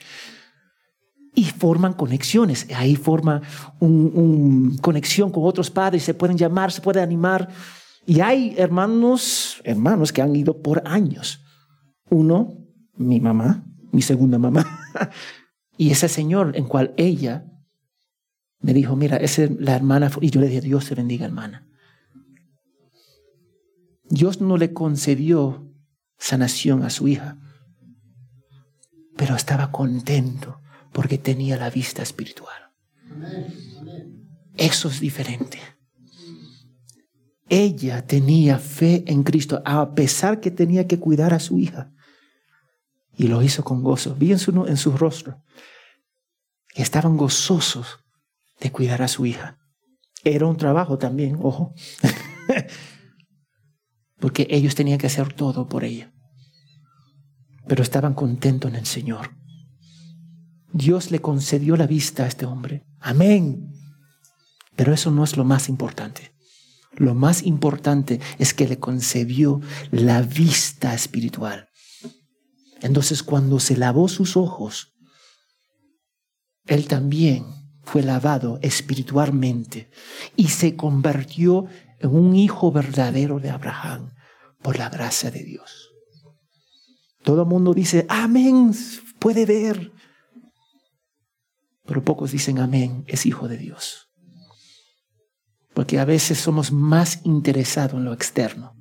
Y 1.36 1.46
forman 1.46 1.94
conexiones. 1.94 2.68
Ahí 2.76 2.96
forma 2.96 3.42
una 3.80 4.76
conexión 4.82 5.32
con 5.32 5.46
otros 5.46 5.70
padres, 5.70 6.04
se 6.04 6.14
pueden 6.14 6.38
llamar, 6.38 6.72
se 6.72 6.82
pueden 6.82 7.04
animar. 7.04 7.50
Y 8.06 8.20
hay 8.20 8.54
hermanos, 8.58 9.62
hermanos 9.64 10.14
que 10.14 10.22
han 10.22 10.36
ido 10.36 10.62
por 10.62 10.84
años. 10.86 11.42
Uno, 12.10 12.54
mi 12.96 13.20
mamá, 13.20 13.66
mi 13.92 14.02
segunda 14.02 14.38
mamá. 14.38 14.80
y 15.78 15.92
ese 15.92 16.08
señor 16.08 16.54
en 16.56 16.66
cual 16.66 16.94
ella 16.98 17.46
me 18.60 18.74
dijo, 18.74 18.96
mira, 18.96 19.18
esa 19.18 19.44
es 19.44 19.52
la 19.60 19.76
hermana. 19.76 20.10
Y 20.22 20.30
yo 20.30 20.40
le 20.40 20.48
dije, 20.48 20.62
Dios 20.62 20.88
te 20.88 20.96
bendiga, 20.96 21.26
hermana. 21.26 21.68
Dios 24.10 24.40
no 24.42 24.58
le 24.58 24.74
concedió 24.74 25.73
sanación 26.24 26.84
a 26.84 26.90
su 26.90 27.10
hija, 27.10 27.38
pero 29.18 29.36
estaba 29.36 29.72
contento 29.72 30.62
porque 30.94 31.18
tenía 31.18 31.58
la 31.58 31.70
vista 31.70 32.02
espiritual. 32.02 32.72
Eso 34.56 34.88
es 34.88 35.02
diferente. 35.02 35.60
Ella 37.50 38.08
tenía 38.08 38.58
fe 38.58 39.04
en 39.06 39.24
Cristo, 39.24 39.62
a 39.66 39.94
pesar 39.96 40.40
que 40.40 40.50
tenía 40.50 40.88
que 40.88 40.98
cuidar 40.98 41.34
a 41.34 41.42
su 41.42 41.60
hija. 41.60 41.92
Y 43.18 43.28
lo 43.28 43.44
hizo 43.44 43.66
con 43.66 43.84
gozo. 43.84 44.16
Vi 44.16 44.32
en 44.32 44.40
su, 44.40 44.66
en 44.66 44.78
su 44.78 44.96
rostro 44.96 45.44
que 46.70 46.82
estaban 46.82 47.18
gozosos 47.18 48.00
de 48.62 48.72
cuidar 48.72 49.02
a 49.02 49.10
su 49.10 49.26
hija. 49.26 49.60
Era 50.24 50.46
un 50.48 50.56
trabajo 50.56 50.98
también, 50.98 51.38
ojo. 51.42 51.76
Porque 54.24 54.48
ellos 54.50 54.74
tenían 54.74 55.00
que 55.00 55.08
hacer 55.08 55.34
todo 55.34 55.68
por 55.68 55.84
ella. 55.84 56.14
Pero 57.68 57.84
estaban 57.84 58.14
contentos 58.14 58.72
en 58.72 58.78
el 58.78 58.86
Señor. 58.86 59.36
Dios 60.72 61.12
le 61.12 61.20
concedió 61.20 61.76
la 61.76 61.88
vista 61.88 62.24
a 62.24 62.28
este 62.28 62.46
hombre. 62.46 62.86
Amén. 63.02 63.74
Pero 64.78 64.94
eso 64.94 65.12
no 65.12 65.26
es 65.26 65.36
lo 65.36 65.44
más 65.44 65.68
importante. 65.68 66.34
Lo 66.94 67.16
más 67.16 67.44
importante 67.44 68.22
es 68.40 68.54
que 68.54 68.66
le 68.66 68.80
concedió 68.80 69.60
la 69.92 70.22
vista 70.22 70.94
espiritual. 70.94 71.68
Entonces 72.80 73.24
cuando 73.24 73.60
se 73.60 73.76
lavó 73.76 74.08
sus 74.08 74.38
ojos, 74.38 74.94
él 76.66 76.88
también 76.88 77.44
fue 77.84 78.04
lavado 78.04 78.58
espiritualmente 78.62 79.90
y 80.38 80.48
se 80.48 80.78
convirtió 80.78 81.68
en 82.00 82.16
un 82.16 82.36
hijo 82.36 82.72
verdadero 82.72 83.40
de 83.40 83.50
Abraham 83.50 84.14
por 84.62 84.78
la 84.78 84.90
gracia 84.90 85.32
de 85.32 85.44
Dios. 85.44 85.92
Todo 87.24 87.44
el 87.44 87.48
mundo 87.48 87.74
dice, 87.74 88.06
amén, 88.10 88.74
puede 89.20 89.46
ver. 89.46 89.92
Pero 91.86 92.04
pocos 92.04 92.32
dicen, 92.32 92.60
amén, 92.60 93.04
es 93.08 93.26
hijo 93.26 93.48
de 93.48 93.58
Dios. 93.58 94.10
Porque 95.74 96.00
a 96.00 96.06
veces 96.06 96.38
somos 96.38 96.72
más 96.72 97.22
interesados 97.24 97.96
en 97.96 98.06
lo 98.06 98.14
externo. 98.14 98.76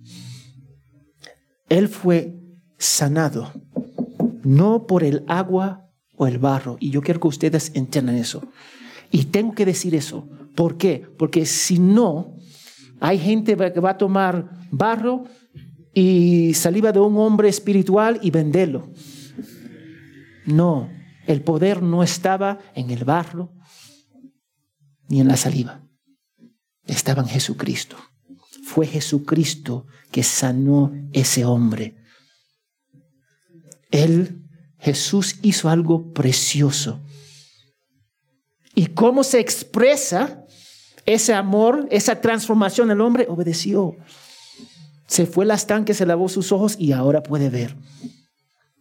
Él 1.68 1.88
fue 1.88 2.34
sanado, 2.78 3.52
no 4.42 4.86
por 4.86 5.04
el 5.04 5.24
agua 5.26 5.88
o 6.16 6.26
el 6.26 6.38
barro. 6.38 6.76
Y 6.80 6.90
yo 6.90 7.00
quiero 7.00 7.20
que 7.20 7.28
ustedes 7.28 7.72
entiendan 7.74 8.16
eso. 8.16 8.42
Y 9.10 9.26
tengo 9.26 9.54
que 9.54 9.64
decir 9.64 9.94
eso. 9.94 10.28
¿Por 10.54 10.76
qué? 10.76 11.06
Porque 11.18 11.46
si 11.46 11.78
no, 11.78 12.36
hay 13.02 13.18
gente 13.18 13.56
que 13.56 13.80
va 13.80 13.90
a 13.90 13.98
tomar 13.98 14.48
barro 14.70 15.24
y 15.92 16.54
saliva 16.54 16.92
de 16.92 17.00
un 17.00 17.18
hombre 17.18 17.48
espiritual 17.48 18.20
y 18.22 18.30
venderlo. 18.30 18.92
No, 20.46 20.88
el 21.26 21.42
poder 21.42 21.82
no 21.82 22.04
estaba 22.04 22.60
en 22.76 22.90
el 22.90 23.04
barro 23.04 23.52
ni 25.08 25.20
en 25.20 25.26
la 25.26 25.36
saliva. 25.36 25.84
Estaba 26.86 27.22
en 27.22 27.28
Jesucristo. 27.28 27.96
Fue 28.62 28.86
Jesucristo 28.86 29.88
que 30.12 30.22
sanó 30.22 30.92
ese 31.12 31.44
hombre. 31.44 31.96
Él, 33.90 34.46
Jesús 34.78 35.40
hizo 35.42 35.68
algo 35.68 36.12
precioso. 36.12 37.00
¿Y 38.76 38.86
cómo 38.86 39.24
se 39.24 39.40
expresa 39.40 40.41
ese 41.06 41.34
amor, 41.34 41.86
esa 41.90 42.20
transformación 42.20 42.88
del 42.88 43.00
hombre? 43.00 43.26
Obedeció. 43.28 43.96
Se 45.06 45.26
fue 45.26 45.44
al 45.44 45.50
estanque, 45.50 45.94
se 45.94 46.06
lavó 46.06 46.28
sus 46.28 46.52
ojos 46.52 46.76
y 46.78 46.92
ahora 46.92 47.22
puede 47.22 47.50
ver. 47.50 47.76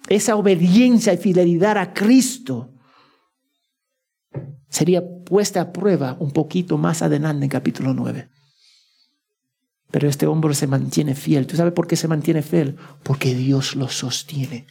Esa 0.08 0.36
obediencia 0.36 1.14
y 1.14 1.18
fidelidad 1.18 1.78
a 1.78 1.94
Cristo 1.94 2.74
sería 4.70 5.04
puesta 5.26 5.62
a 5.62 5.72
prueba 5.74 6.16
un 6.20 6.32
poquito 6.32 6.78
más 6.78 7.02
adelante 7.02 7.46
en 7.46 7.50
capítulo 7.50 7.94
9. 7.94 8.30
Pero 9.92 10.08
este 10.08 10.26
hombre 10.26 10.54
se 10.56 10.68
mantiene 10.68 11.16
fiel. 11.16 11.48
¿Tú 11.48 11.58
sabes 11.58 11.74
por 11.74 11.86
qué 11.86 11.98
se 11.98 12.08
mantiene 12.08 12.42
fiel? 12.42 12.78
Porque 13.04 13.36
Dios 13.36 13.76
lo 13.76 13.90
sostiene. 13.90 14.68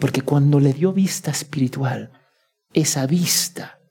Porque 0.00 0.22
cuando 0.22 0.58
le 0.58 0.72
dio 0.72 0.92
vista 0.92 1.30
espiritual, 1.30 2.10
esa 2.72 3.06
vista 3.06 3.81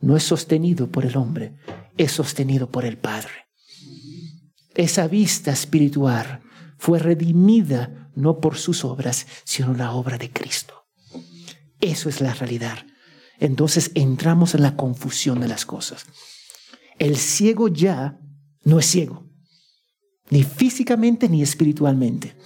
no 0.00 0.16
es 0.16 0.22
sostenido 0.22 0.90
por 0.90 1.04
el 1.04 1.16
hombre, 1.16 1.56
es 1.96 2.12
sostenido 2.12 2.70
por 2.70 2.84
el 2.84 2.98
Padre. 2.98 3.46
Esa 4.74 5.08
vista 5.08 5.52
espiritual 5.52 6.42
fue 6.78 6.98
redimida 6.98 8.10
no 8.14 8.40
por 8.40 8.56
sus 8.56 8.84
obras, 8.84 9.26
sino 9.44 9.74
la 9.74 9.92
obra 9.92 10.18
de 10.18 10.30
Cristo. 10.30 10.86
Eso 11.80 12.08
es 12.08 12.20
la 12.20 12.34
realidad. 12.34 12.86
Entonces 13.38 13.90
entramos 13.94 14.54
en 14.54 14.62
la 14.62 14.76
confusión 14.76 15.40
de 15.40 15.48
las 15.48 15.66
cosas. 15.66 16.06
El 16.98 17.16
ciego 17.16 17.68
ya 17.68 18.18
no 18.64 18.78
es 18.78 18.86
ciego, 18.86 19.26
ni 20.30 20.42
físicamente 20.42 21.28
ni 21.28 21.42
espiritualmente. 21.42 22.36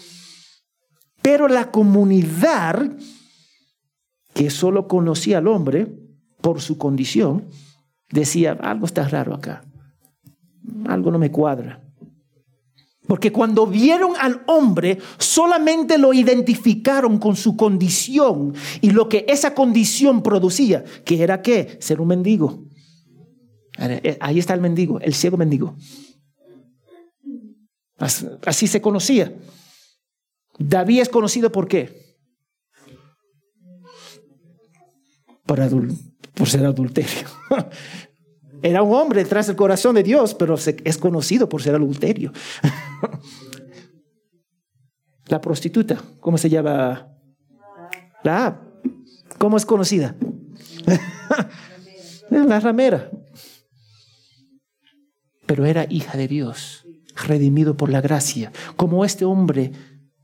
Pero 1.22 1.48
la 1.48 1.70
comunidad 1.70 2.96
que 4.34 4.50
solo 4.50 4.88
conocía 4.88 5.38
al 5.38 5.48
hombre 5.48 6.00
por 6.40 6.61
su 6.61 6.79
condición, 6.79 7.46
decía, 8.11 8.53
algo 8.53 8.87
está 8.87 9.09
raro 9.09 9.35
acá, 9.35 9.64
algo 10.87 11.11
no 11.11 11.18
me 11.18 11.31
cuadra. 11.31 11.83
Porque 13.07 13.33
cuando 13.33 13.66
vieron 13.66 14.12
al 14.20 14.42
hombre, 14.46 14.98
solamente 15.18 15.98
lo 15.98 16.12
identificaron 16.12 17.18
con 17.18 17.35
su 17.35 17.57
condición 17.57 18.55
y 18.81 18.90
lo 18.90 19.09
que 19.09 19.24
esa 19.29 19.53
condición 19.53 20.22
producía, 20.22 20.85
que 21.05 21.20
era 21.20 21.42
qué? 21.42 21.76
Ser 21.81 22.00
un 22.00 22.09
mendigo. 22.09 22.66
Eh, 23.79 24.16
ahí 24.20 24.38
está 24.38 24.55
el 24.55 24.61
mendigo, 24.61 25.00
el 25.00 25.14
ciego 25.14 25.37
mendigo. 25.37 25.74
Así 27.96 28.66
se 28.66 28.81
conocía. 28.81 29.35
David 30.59 31.00
es 31.00 31.09
conocido 31.09 31.50
por 31.50 31.68
qué? 31.68 32.16
Por, 35.46 35.59
por 36.40 36.48
ser 36.48 36.64
adulterio. 36.64 37.29
Era 38.62 38.83
un 38.83 38.94
hombre 38.94 39.26
tras 39.26 39.50
el 39.50 39.57
corazón 39.57 39.96
de 39.96 40.03
Dios, 40.03 40.35
pero 40.35 40.55
es 40.55 40.96
conocido 40.96 41.50
por 41.50 41.62
ser 41.62 41.74
adulterio. 41.74 42.33
La 45.26 45.38
prostituta, 45.38 46.03
¿cómo 46.18 46.38
se 46.38 46.48
llama? 46.48 47.09
La 48.24 48.59
¿Cómo 49.37 49.59
es 49.59 49.66
conocida? 49.66 50.16
La 52.31 52.59
ramera. 52.59 53.11
Pero 55.44 55.66
era 55.66 55.85
hija 55.90 56.16
de 56.16 56.26
Dios, 56.26 56.87
redimido 57.26 57.76
por 57.76 57.90
la 57.90 58.00
gracia. 58.00 58.50
Como 58.76 59.05
este 59.05 59.26
hombre 59.26 59.72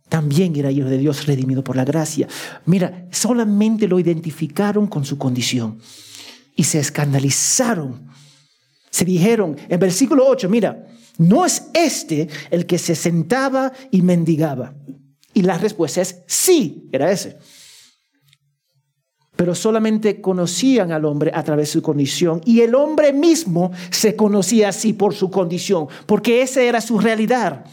también 0.09 0.57
era 0.57 0.71
hijo 0.71 0.89
de 0.89 0.99
Dios, 0.99 1.27
redimido 1.27 1.63
por 1.63 1.77
la 1.77 1.85
gracia. 1.85 2.27
Mira, 2.65 3.07
solamente 3.11 3.87
lo 3.87 3.99
identificaron 3.99 4.87
con 4.87 5.05
su 5.05 5.19
condición 5.19 5.79
y 6.57 6.65
se 6.65 6.81
escandalizaron. 6.81 8.09
Se 8.91 9.05
dijeron 9.05 9.57
en 9.69 9.79
versículo 9.79 10.27
8, 10.27 10.49
mira, 10.49 10.87
no 11.19 11.45
es 11.45 11.69
este 11.75 12.29
el 12.51 12.67
que 12.67 12.79
se 12.79 12.95
sentaba 12.95 13.73
y 13.91 14.03
mendigaba. 14.03 14.75
Y 15.35 15.43
la 15.43 15.59
respuesta 15.59 16.01
es 16.01 16.23
sí, 16.27 16.89
era 16.91 17.13
ese. 17.13 17.39
pero 19.37 19.55
solamente 19.55 20.23
conocían 20.23 20.93
al 20.93 21.05
hombre 21.05 21.31
a 21.35 21.43
través 21.45 21.69
de 21.69 21.73
su 21.75 21.83
condición 21.83 22.41
y 22.47 22.63
el 22.63 22.75
hombre 22.75 23.13
mismo 23.13 23.71
se 23.91 24.17
conocía 24.17 24.71
así 24.71 24.95
por 24.95 25.15
su 25.15 25.31
condición, 25.31 25.89
porque 26.07 26.41
esa 26.41 26.63
era 26.63 26.81
su 26.81 26.99
realidad. 26.99 27.67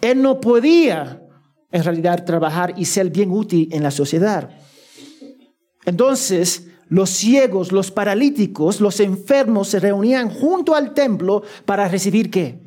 Él 0.00 0.22
no 0.22 0.40
podía 0.40 1.22
en 1.70 1.84
realidad 1.84 2.24
trabajar 2.24 2.74
y 2.76 2.84
ser 2.84 3.10
bien 3.10 3.30
útil 3.30 3.68
en 3.70 3.84
la 3.84 3.92
sociedad. 3.92 4.50
Entonces, 5.84 6.69
los 6.90 7.10
ciegos, 7.10 7.70
los 7.70 7.92
paralíticos, 7.92 8.80
los 8.80 8.98
enfermos 8.98 9.68
se 9.68 9.78
reunían 9.78 10.28
junto 10.28 10.74
al 10.74 10.92
templo 10.92 11.42
para 11.64 11.88
recibir 11.88 12.30
qué? 12.30 12.60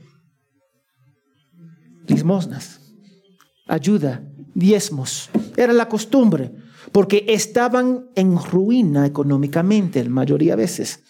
Limosnas, 2.07 2.79
ayuda, 3.67 4.23
diezmos. 4.55 5.29
Era 5.57 5.73
la 5.73 5.89
costumbre, 5.89 6.51
porque 6.93 7.25
estaban 7.27 8.05
en 8.15 8.37
ruina 8.37 9.05
económicamente 9.05 10.01
la 10.01 10.09
mayoría 10.09 10.55
de 10.55 10.63
veces. 10.63 11.03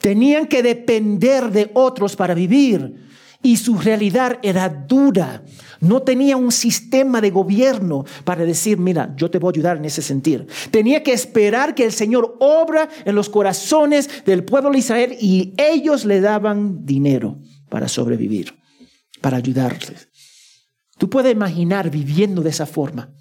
Tenían 0.00 0.46
que 0.46 0.62
depender 0.62 1.50
de 1.50 1.70
otros 1.74 2.16
para 2.16 2.32
vivir 2.32 3.09
y 3.42 3.56
su 3.56 3.78
realidad 3.78 4.38
era 4.42 4.68
dura. 4.68 5.42
No 5.80 6.02
tenía 6.02 6.36
un 6.36 6.52
sistema 6.52 7.20
de 7.20 7.30
gobierno 7.30 8.04
para 8.24 8.44
decir, 8.44 8.78
mira, 8.78 9.14
yo 9.16 9.30
te 9.30 9.38
voy 9.38 9.48
a 9.48 9.54
ayudar 9.56 9.76
en 9.78 9.86
ese 9.86 10.02
sentido. 10.02 10.46
Tenía 10.70 11.02
que 11.02 11.12
esperar 11.12 11.74
que 11.74 11.84
el 11.84 11.92
Señor 11.92 12.36
obra 12.40 12.88
en 13.04 13.14
los 13.14 13.30
corazones 13.30 14.24
del 14.24 14.44
pueblo 14.44 14.70
de 14.70 14.78
Israel 14.78 15.16
y 15.20 15.54
ellos 15.56 16.04
le 16.04 16.20
daban 16.20 16.84
dinero 16.84 17.38
para 17.68 17.88
sobrevivir, 17.88 18.54
para 19.20 19.38
ayudarles. 19.38 20.08
Tú 20.98 21.08
puedes 21.08 21.32
imaginar 21.32 21.90
viviendo 21.90 22.42
de 22.42 22.50
esa 22.50 22.66
forma, 22.66 23.14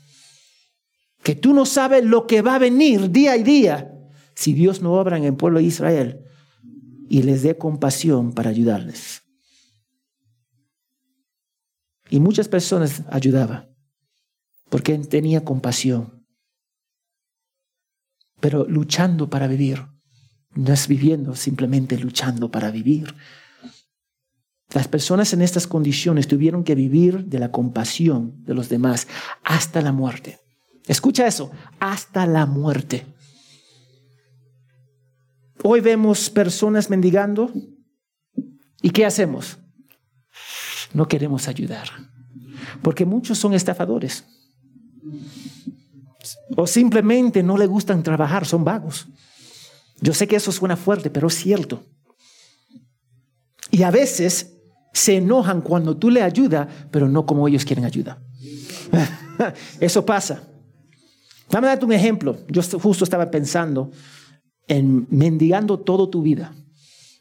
que 1.23 1.35
tú 1.35 1.53
no 1.53 1.65
sabes 1.65 2.03
lo 2.03 2.27
que 2.27 2.41
va 2.41 2.55
a 2.55 2.59
venir 2.59 3.09
día 3.11 3.37
y 3.37 3.43
día 3.43 3.93
si 4.35 4.53
Dios 4.53 4.81
no 4.81 4.93
obra 4.93 5.17
en 5.17 5.23
el 5.23 5.35
pueblo 5.35 5.59
de 5.59 5.65
Israel 5.65 6.19
y 7.09 7.23
les 7.23 7.43
dé 7.43 7.57
compasión 7.57 8.33
para 8.33 8.49
ayudarles. 8.49 9.28
Y 12.09 12.19
muchas 12.19 12.47
personas 12.47 13.03
ayudaban 13.09 13.69
porque 14.69 14.97
tenía 14.99 15.43
compasión. 15.43 16.25
Pero 18.39 18.65
luchando 18.65 19.29
para 19.29 19.47
vivir, 19.47 19.85
no 20.55 20.73
es 20.73 20.87
viviendo, 20.87 21.35
simplemente 21.35 21.97
luchando 21.97 22.49
para 22.49 22.71
vivir. 22.71 23.13
Las 24.73 24.87
personas 24.87 25.33
en 25.33 25.41
estas 25.41 25.67
condiciones 25.67 26.27
tuvieron 26.27 26.63
que 26.63 26.75
vivir 26.75 27.25
de 27.25 27.39
la 27.39 27.51
compasión 27.51 28.43
de 28.43 28.53
los 28.53 28.69
demás 28.69 29.07
hasta 29.43 29.81
la 29.81 29.91
muerte. 29.91 30.39
Escucha 30.87 31.27
eso, 31.27 31.51
hasta 31.79 32.25
la 32.25 32.45
muerte. 32.45 33.05
Hoy 35.63 35.81
vemos 35.81 36.29
personas 36.29 36.89
mendigando 36.89 37.51
y 38.81 38.91
¿qué 38.91 39.05
hacemos? 39.05 39.57
No 40.93 41.07
queremos 41.07 41.47
ayudar. 41.47 41.89
Porque 42.81 43.05
muchos 43.05 43.37
son 43.37 43.53
estafadores. 43.53 44.25
O 46.55 46.67
simplemente 46.67 47.43
no 47.43 47.57
le 47.57 47.65
gustan 47.65 48.03
trabajar, 48.03 48.45
son 48.45 48.63
vagos. 48.63 49.07
Yo 50.01 50.13
sé 50.13 50.27
que 50.27 50.35
eso 50.35 50.51
suena 50.51 50.75
fuerte, 50.75 51.09
pero 51.09 51.27
es 51.27 51.35
cierto. 51.35 51.83
Y 53.71 53.83
a 53.83 53.91
veces 53.91 54.57
se 54.93 55.17
enojan 55.17 55.61
cuando 55.61 55.97
tú 55.97 56.09
le 56.09 56.21
ayudas, 56.21 56.67
pero 56.91 57.07
no 57.07 57.25
como 57.25 57.47
ellos 57.47 57.65
quieren 57.65 57.85
ayuda. 57.85 58.21
Eso 59.79 60.05
pasa. 60.05 60.43
Dame 61.49 61.67
darte 61.67 61.85
un 61.85 61.93
ejemplo. 61.93 62.37
Yo 62.47 62.61
justo 62.79 63.03
estaba 63.03 63.29
pensando 63.29 63.91
en 64.67 65.07
mendigando 65.09 65.79
toda 65.79 66.09
tu 66.09 66.21
vida. 66.21 66.53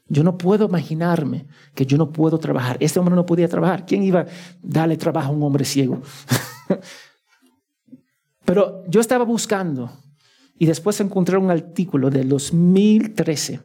Yo 0.09 0.25
no 0.25 0.38
puedo 0.38 0.66
imaginarme 0.66 1.47
que 1.75 1.85
yo 1.85 1.99
no 1.99 2.11
puedo 2.11 2.38
trabajar. 2.38 2.79
Este 2.81 2.99
hombre 2.99 3.14
no 3.14 3.27
podía 3.27 3.49
trabajar. 3.49 3.85
¿Quién 3.85 4.03
iba 4.03 4.21
a 4.21 4.27
darle 4.62 4.97
trabajo 4.97 5.29
a 5.29 5.37
un 5.37 5.42
hombre 5.42 5.64
ciego? 5.64 6.01
Pero 8.44 8.85
yo 8.88 9.01
estaba 9.01 9.25
buscando 9.25 9.92
y 10.59 10.64
después 10.64 10.99
encontré 11.01 11.37
un 11.37 11.51
artículo 11.51 12.09
del 12.09 12.29
2013. 12.29 13.61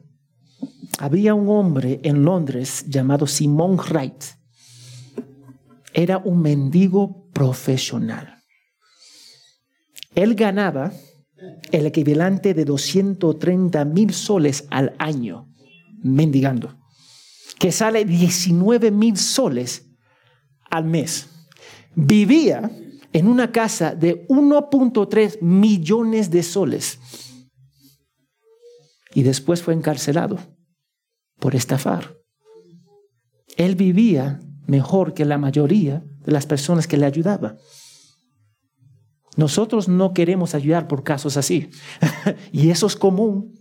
Había 0.98 1.34
un 1.34 1.48
hombre 1.48 2.00
en 2.02 2.22
Londres 2.24 2.84
llamado 2.88 3.26
Simon 3.26 3.78
Wright. 3.78 4.22
Era 5.94 6.18
un 6.18 6.42
mendigo 6.42 7.30
profesional. 7.32 8.42
Él 10.14 10.34
ganaba 10.34 10.92
el 11.72 11.86
equivalente 11.86 12.52
de 12.52 12.64
230 12.66 13.84
mil 13.86 14.12
soles 14.12 14.66
al 14.70 14.94
año 14.98 15.53
mendigando, 16.04 16.78
que 17.58 17.72
sale 17.72 18.04
19 18.04 18.92
mil 18.92 19.16
soles 19.16 19.90
al 20.70 20.84
mes. 20.84 21.28
Vivía 21.96 22.70
en 23.12 23.26
una 23.28 23.50
casa 23.50 23.94
de 23.94 24.26
1.3 24.28 25.40
millones 25.40 26.30
de 26.30 26.42
soles 26.42 26.98
y 29.14 29.22
después 29.22 29.62
fue 29.62 29.74
encarcelado 29.74 30.38
por 31.38 31.54
estafar. 31.54 32.16
Él 33.56 33.76
vivía 33.76 34.40
mejor 34.66 35.14
que 35.14 35.24
la 35.24 35.38
mayoría 35.38 36.04
de 36.24 36.32
las 36.32 36.46
personas 36.46 36.86
que 36.86 36.96
le 36.96 37.06
ayudaban. 37.06 37.56
Nosotros 39.36 39.88
no 39.88 40.12
queremos 40.12 40.54
ayudar 40.54 40.88
por 40.88 41.04
casos 41.04 41.36
así. 41.36 41.70
y 42.52 42.70
eso 42.70 42.86
es 42.86 42.96
común. 42.96 43.54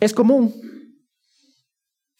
Es 0.00 0.12
común. 0.12 0.54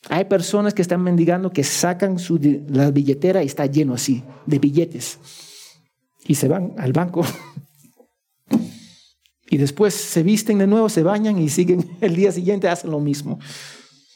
Hay 0.08 0.24
personas 0.24 0.72
que 0.72 0.82
están 0.82 1.02
mendigando 1.02 1.50
que 1.50 1.64
sacan 1.64 2.18
su, 2.18 2.38
la 2.68 2.90
billetera 2.90 3.42
y 3.42 3.46
está 3.46 3.66
lleno 3.66 3.94
así 3.94 4.22
de 4.46 4.58
billetes. 4.58 5.18
Y 6.26 6.34
se 6.34 6.48
van 6.48 6.74
al 6.78 6.92
banco. 6.92 7.24
Y 9.50 9.56
después 9.56 9.94
se 9.94 10.22
visten 10.22 10.58
de 10.58 10.66
nuevo, 10.66 10.90
se 10.90 11.02
bañan 11.02 11.38
y 11.38 11.48
siguen 11.48 11.82
el 12.02 12.14
día 12.14 12.30
siguiente, 12.30 12.68
hacen 12.68 12.90
lo 12.90 13.00
mismo. 13.00 13.38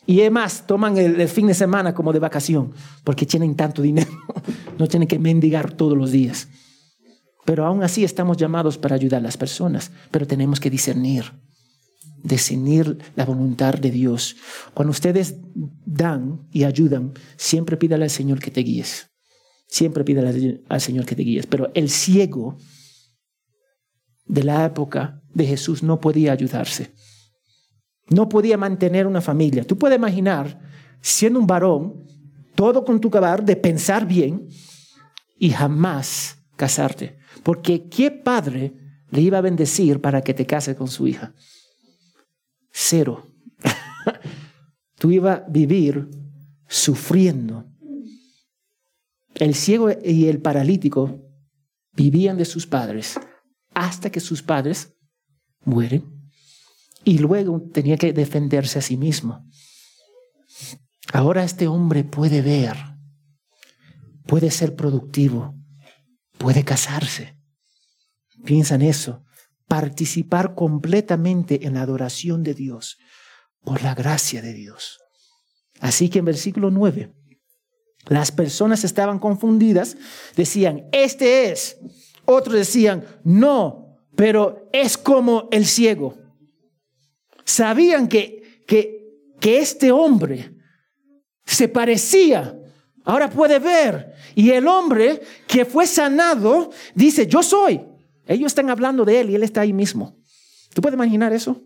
Y 0.04 0.20
además 0.20 0.66
toman 0.66 0.98
el, 0.98 1.18
el 1.18 1.28
fin 1.28 1.46
de 1.46 1.54
semana 1.54 1.94
como 1.94 2.12
de 2.12 2.18
vacación, 2.18 2.72
porque 3.02 3.24
tienen 3.24 3.56
tanto 3.56 3.80
dinero. 3.80 4.10
No 4.78 4.88
tienen 4.88 5.08
que 5.08 5.18
mendigar 5.18 5.72
todos 5.72 5.96
los 5.96 6.10
días. 6.10 6.48
Pero 7.46 7.64
aún 7.64 7.82
así 7.82 8.04
estamos 8.04 8.36
llamados 8.36 8.76
para 8.76 8.96
ayudar 8.96 9.20
a 9.20 9.22
las 9.22 9.38
personas, 9.38 9.90
pero 10.10 10.26
tenemos 10.26 10.60
que 10.60 10.68
discernir 10.68 11.32
discernir 12.22 12.98
la 13.16 13.24
voluntad 13.24 13.74
de 13.74 13.90
Dios. 13.90 14.36
Cuando 14.74 14.90
ustedes 14.90 15.36
dan 15.84 16.46
y 16.52 16.64
ayudan, 16.64 17.12
siempre 17.36 17.76
pídale 17.76 18.04
al 18.04 18.10
Señor 18.10 18.38
que 18.38 18.50
te 18.50 18.60
guíes. 18.60 19.10
Siempre 19.66 20.04
pídale 20.04 20.62
al 20.68 20.80
Señor 20.80 21.06
que 21.06 21.16
te 21.16 21.22
guíes. 21.22 21.46
Pero 21.46 21.70
el 21.74 21.88
ciego 21.88 22.56
de 24.26 24.44
la 24.44 24.64
época 24.64 25.22
de 25.34 25.46
Jesús 25.46 25.82
no 25.82 26.00
podía 26.00 26.32
ayudarse. 26.32 26.92
No 28.08 28.28
podía 28.28 28.56
mantener 28.56 29.06
una 29.06 29.20
familia. 29.20 29.64
Tú 29.64 29.78
puedes 29.78 29.96
imaginar, 29.96 30.60
siendo 31.00 31.40
un 31.40 31.46
varón, 31.46 32.04
todo 32.54 32.84
con 32.84 33.00
tu 33.00 33.10
cabar 33.10 33.44
de 33.44 33.56
pensar 33.56 34.06
bien 34.06 34.48
y 35.38 35.50
jamás 35.50 36.38
casarte. 36.56 37.18
Porque 37.42 37.88
¿qué 37.88 38.10
padre 38.10 38.74
le 39.10 39.20
iba 39.20 39.38
a 39.38 39.42
bendecir 39.42 40.00
para 40.00 40.20
que 40.22 40.34
te 40.34 40.46
case 40.46 40.76
con 40.76 40.88
su 40.88 41.08
hija? 41.08 41.34
Cero. 42.72 43.26
Tú 44.98 45.10
ibas 45.10 45.40
a 45.40 45.44
vivir 45.48 46.08
sufriendo. 46.68 47.66
El 49.34 49.54
ciego 49.54 49.90
y 50.04 50.26
el 50.26 50.40
paralítico 50.40 51.20
vivían 51.92 52.36
de 52.36 52.44
sus 52.44 52.66
padres 52.66 53.18
hasta 53.74 54.10
que 54.10 54.20
sus 54.20 54.42
padres 54.42 54.94
mueren 55.64 56.30
y 57.04 57.18
luego 57.18 57.62
tenía 57.72 57.96
que 57.96 58.12
defenderse 58.12 58.78
a 58.78 58.82
sí 58.82 58.96
mismo. 58.96 59.48
Ahora 61.12 61.44
este 61.44 61.66
hombre 61.66 62.04
puede 62.04 62.42
ver, 62.42 62.76
puede 64.26 64.50
ser 64.50 64.76
productivo, 64.76 65.54
puede 66.38 66.64
casarse. 66.64 67.38
Piensa 68.44 68.76
en 68.76 68.82
eso 68.82 69.24
participar 69.72 70.54
completamente 70.54 71.66
en 71.66 71.72
la 71.72 71.80
adoración 71.80 72.42
de 72.42 72.52
Dios 72.52 72.98
por 73.64 73.82
la 73.82 73.94
gracia 73.94 74.42
de 74.42 74.52
Dios. 74.52 75.00
Así 75.80 76.10
que 76.10 76.18
en 76.18 76.26
versículo 76.26 76.70
9, 76.70 77.10
las 78.08 78.32
personas 78.32 78.84
estaban 78.84 79.18
confundidas, 79.18 79.96
decían, 80.36 80.90
este 80.92 81.50
es. 81.50 81.78
Otros 82.26 82.54
decían, 82.54 83.02
no, 83.24 83.96
pero 84.14 84.68
es 84.74 84.98
como 84.98 85.48
el 85.50 85.64
ciego. 85.64 86.18
Sabían 87.46 88.08
que, 88.08 88.64
que, 88.68 89.30
que 89.40 89.60
este 89.60 89.90
hombre 89.90 90.54
se 91.46 91.68
parecía, 91.68 92.60
ahora 93.04 93.30
puede 93.30 93.58
ver. 93.58 94.12
Y 94.34 94.50
el 94.50 94.68
hombre 94.68 95.22
que 95.46 95.64
fue 95.64 95.86
sanado 95.86 96.72
dice, 96.94 97.26
yo 97.26 97.42
soy. 97.42 97.86
Ellos 98.26 98.46
están 98.46 98.70
hablando 98.70 99.04
de 99.04 99.20
él 99.20 99.30
y 99.30 99.34
él 99.34 99.42
está 99.42 99.62
ahí 99.62 99.72
mismo. 99.72 100.16
¿Tú 100.74 100.80
puedes 100.80 100.94
imaginar 100.94 101.32
eso? 101.32 101.60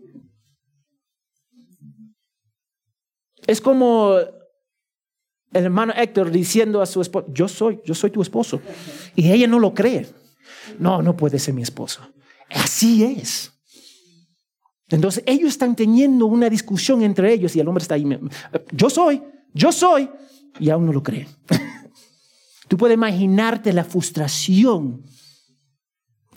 Es 3.45 3.61
como 3.61 4.17
el 4.17 5.63
hermano 5.63 5.93
Héctor 5.95 6.31
diciendo 6.31 6.81
a 6.81 6.85
su 6.85 7.01
esposa, 7.01 7.27
yo 7.31 7.47
soy, 7.47 7.79
yo 7.85 7.93
soy 7.93 8.11
tu 8.11 8.21
esposo. 8.21 8.61
Y 9.15 9.31
ella 9.31 9.47
no 9.47 9.59
lo 9.59 9.73
cree. 9.73 10.07
No, 10.79 11.01
no 11.01 11.15
puede 11.15 11.39
ser 11.39 11.53
mi 11.53 11.61
esposo. 11.61 12.01
Así 12.49 13.03
es. 13.03 13.53
Entonces 14.89 15.23
ellos 15.25 15.49
están 15.49 15.75
teniendo 15.75 16.25
una 16.25 16.49
discusión 16.49 17.01
entre 17.01 17.33
ellos 17.33 17.55
y 17.55 17.59
el 17.59 17.67
hombre 17.67 17.81
está 17.81 17.95
ahí. 17.95 18.05
Yo 18.71 18.89
soy, 18.89 19.21
yo 19.53 19.71
soy. 19.71 20.09
Y 20.59 20.69
aún 20.69 20.85
no 20.85 20.93
lo 20.93 21.03
cree. 21.03 21.27
Tú 22.67 22.77
puedes 22.77 22.95
imaginarte 22.95 23.71
la 23.73 23.83
frustración 23.83 25.03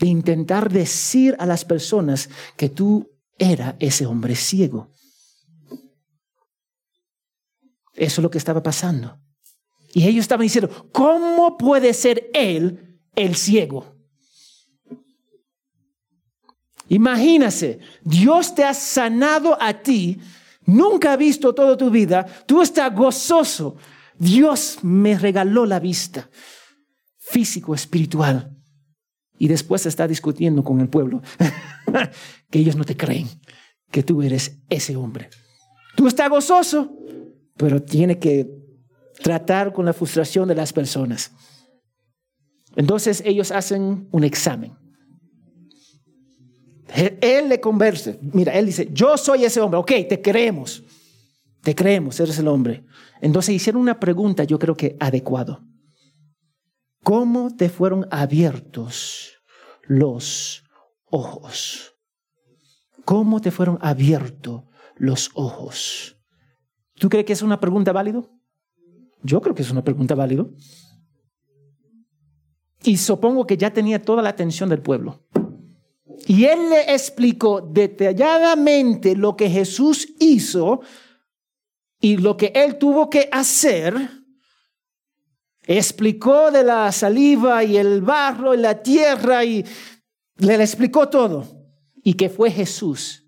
de 0.01 0.07
intentar 0.07 0.73
decir 0.73 1.37
a 1.39 1.47
las 1.47 1.65
personas 1.65 2.31
que 2.57 2.71
tú 2.71 3.09
era 3.39 3.77
ese 3.79 4.07
hombre 4.07 4.35
ciego. 4.35 4.91
Eso 7.93 8.21
es 8.21 8.23
lo 8.23 8.31
que 8.31 8.39
estaba 8.39 8.63
pasando. 8.63 9.21
Y 9.93 10.07
ellos 10.07 10.23
estaban 10.23 10.45
diciendo, 10.45 10.89
¿cómo 10.91 11.59
puede 11.59 11.93
ser 11.93 12.31
él 12.33 12.99
el 13.15 13.37
ciego? 13.37 13.95
Imagínase, 16.89 17.81
Dios 18.03 18.55
te 18.55 18.65
ha 18.65 18.73
sanado 18.73 19.57
a 19.61 19.75
ti, 19.75 20.19
nunca 20.65 21.13
ha 21.13 21.17
visto 21.17 21.55
toda 21.55 21.77
tu 21.77 21.91
vida, 21.91 22.25
tú 22.47 22.63
estás 22.63 22.95
gozoso. 22.95 23.77
Dios 24.19 24.79
me 24.83 25.19
regaló 25.19 25.67
la 25.67 25.79
vista, 25.79 26.31
físico, 27.19 27.75
espiritual. 27.75 28.60
Y 29.41 29.49
después 29.49 29.87
está 29.87 30.07
discutiendo 30.07 30.63
con 30.63 30.81
el 30.81 30.91
pueblo, 30.91 31.23
que 32.51 32.59
ellos 32.59 32.77
no 32.77 32.85
te 32.85 32.95
creen, 32.95 33.27
que 33.91 34.03
tú 34.03 34.21
eres 34.21 34.59
ese 34.69 34.97
hombre. 34.97 35.31
Tú 35.97 36.07
estás 36.07 36.29
gozoso, 36.29 36.95
pero 37.57 37.83
tiene 37.83 38.19
que 38.19 38.51
tratar 39.23 39.73
con 39.73 39.87
la 39.87 39.95
frustración 39.95 40.47
de 40.47 40.55
las 40.55 40.75
personas. 40.75 41.33
Entonces 42.77 43.23
ellos 43.25 43.51
hacen 43.51 44.09
un 44.11 44.25
examen. 44.25 44.75
Él 47.23 47.49
le 47.49 47.61
conversa. 47.61 48.17
Mira, 48.21 48.53
él 48.53 48.67
dice, 48.67 48.91
yo 48.93 49.17
soy 49.17 49.47
ese 49.47 49.63
hombre. 49.63 49.81
Ok, 49.81 49.93
te 50.07 50.21
creemos. 50.21 50.85
Te 51.63 51.75
creemos, 51.75 52.21
eres 52.21 52.39
el 52.39 52.49
hombre. 52.49 52.85
Entonces 53.23 53.55
hicieron 53.55 53.81
una 53.81 53.99
pregunta, 53.99 54.45
yo 54.45 54.59
creo 54.59 54.77
que 54.77 54.99
adecuado. 55.01 55.63
¿Cómo 57.03 57.57
te 57.57 57.69
fueron 57.69 58.07
abiertos 58.11 59.43
los 59.83 60.65
ojos? 61.07 61.97
¿Cómo 63.05 63.41
te 63.41 63.51
fueron 63.51 63.79
abiertos 63.81 64.65
los 64.97 65.31
ojos? 65.35 66.17
¿Tú 66.95 67.09
crees 67.09 67.25
que 67.25 67.33
es 67.33 67.43
una 67.43 67.59
pregunta 67.59 67.93
válida? 67.93 68.23
Yo 69.23 69.41
creo 69.41 69.55
que 69.55 69.63
es 69.63 69.71
una 69.71 69.83
pregunta 69.83 70.15
válida. 70.15 70.47
Y 72.83 72.97
supongo 72.97 73.47
que 73.47 73.57
ya 73.57 73.73
tenía 73.73 74.03
toda 74.03 74.23
la 74.23 74.31
atención 74.31 74.69
del 74.69 74.83
pueblo. 74.83 75.27
Y 76.27 76.45
él 76.45 76.71
le 76.71 76.93
explicó 76.93 77.61
detalladamente 77.61 79.17
lo 79.17 79.37
que 79.37 79.51
Jesús 79.51 80.09
hizo 80.19 80.81
y 82.01 82.19
lo 82.19 82.37
que 82.37 82.53
él 82.55 82.79
tuvo 82.79 83.11
que 83.11 83.29
hacer. 83.33 84.20
Explicó 85.73 86.51
de 86.51 86.65
la 86.65 86.91
saliva 86.91 87.63
y 87.63 87.77
el 87.77 88.03
barro 88.03 88.55
y 88.55 88.57
la 88.57 88.83
tierra 88.83 89.45
y 89.45 89.65
le 90.39 90.55
explicó 90.57 91.09
todo. 91.09 91.47
Y 92.03 92.15
que 92.15 92.29
fue 92.29 92.51
Jesús 92.51 93.25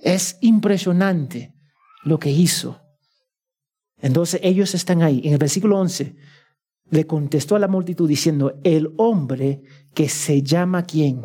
Es 0.00 0.38
impresionante 0.40 1.54
lo 2.04 2.18
que 2.18 2.30
hizo. 2.30 2.80
Entonces 3.96 4.40
ellos 4.44 4.74
están 4.74 5.02
ahí. 5.02 5.20
En 5.24 5.32
el 5.32 5.38
versículo 5.38 5.78
11 5.80 6.14
le 6.90 7.06
contestó 7.06 7.56
a 7.56 7.58
la 7.58 7.68
multitud 7.68 8.08
diciendo, 8.08 8.60
el 8.62 8.90
hombre 8.96 9.62
que 9.92 10.08
se 10.08 10.42
llama 10.42 10.84
quién? 10.84 11.22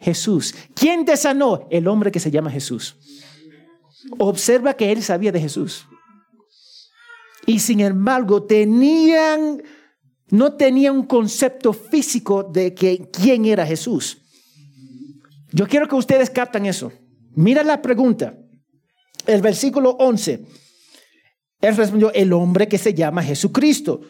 Jesús. 0.00 0.54
¿Quién 0.74 1.04
te 1.04 1.16
sanó? 1.16 1.68
El 1.70 1.86
hombre 1.88 2.10
que 2.10 2.20
se 2.20 2.30
llama 2.30 2.50
Jesús. 2.50 2.96
Observa 4.18 4.74
que 4.74 4.92
él 4.92 5.02
sabía 5.02 5.32
de 5.32 5.40
Jesús. 5.40 5.86
Y 7.46 7.58
sin 7.58 7.80
embargo, 7.80 8.44
tenían, 8.44 9.62
no 10.30 10.54
tenían 10.54 10.96
un 10.96 11.06
concepto 11.06 11.72
físico 11.72 12.42
de 12.42 12.74
que, 12.74 13.10
quién 13.10 13.44
era 13.44 13.66
Jesús. 13.66 14.18
Yo 15.52 15.66
quiero 15.66 15.88
que 15.88 15.94
ustedes 15.94 16.30
captan 16.30 16.66
eso. 16.66 16.92
Mira 17.34 17.62
la 17.62 17.82
pregunta. 17.82 18.36
El 19.26 19.40
versículo 19.40 19.90
11. 19.98 20.44
Él 21.60 21.76
respondió, 21.76 22.12
el 22.12 22.32
hombre 22.32 22.68
que 22.68 22.78
se 22.78 22.92
llama 22.92 23.22
Jesucristo 23.22 24.00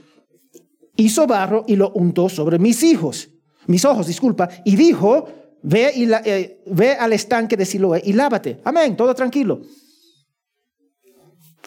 hizo 0.97 1.27
barro 1.27 1.65
y 1.67 1.77
lo 1.77 1.91
untó 1.93 2.29
sobre 2.29 2.59
mis 2.59 2.83
hijos, 2.83 3.29
mis 3.67 3.85
ojos, 3.85 4.07
disculpa, 4.07 4.49
y 4.65 4.77
dijo, 4.77 5.27
ve, 5.63 5.93
y 5.95 6.11
eh, 6.13 6.63
ve 6.67 6.93
al 6.93 7.13
estanque 7.13 7.57
de 7.57 7.65
Siloé 7.65 8.03
y 8.05 8.13
lávate. 8.13 8.61
Amén, 8.65 8.97
todo 8.97 9.15
tranquilo. 9.15 9.63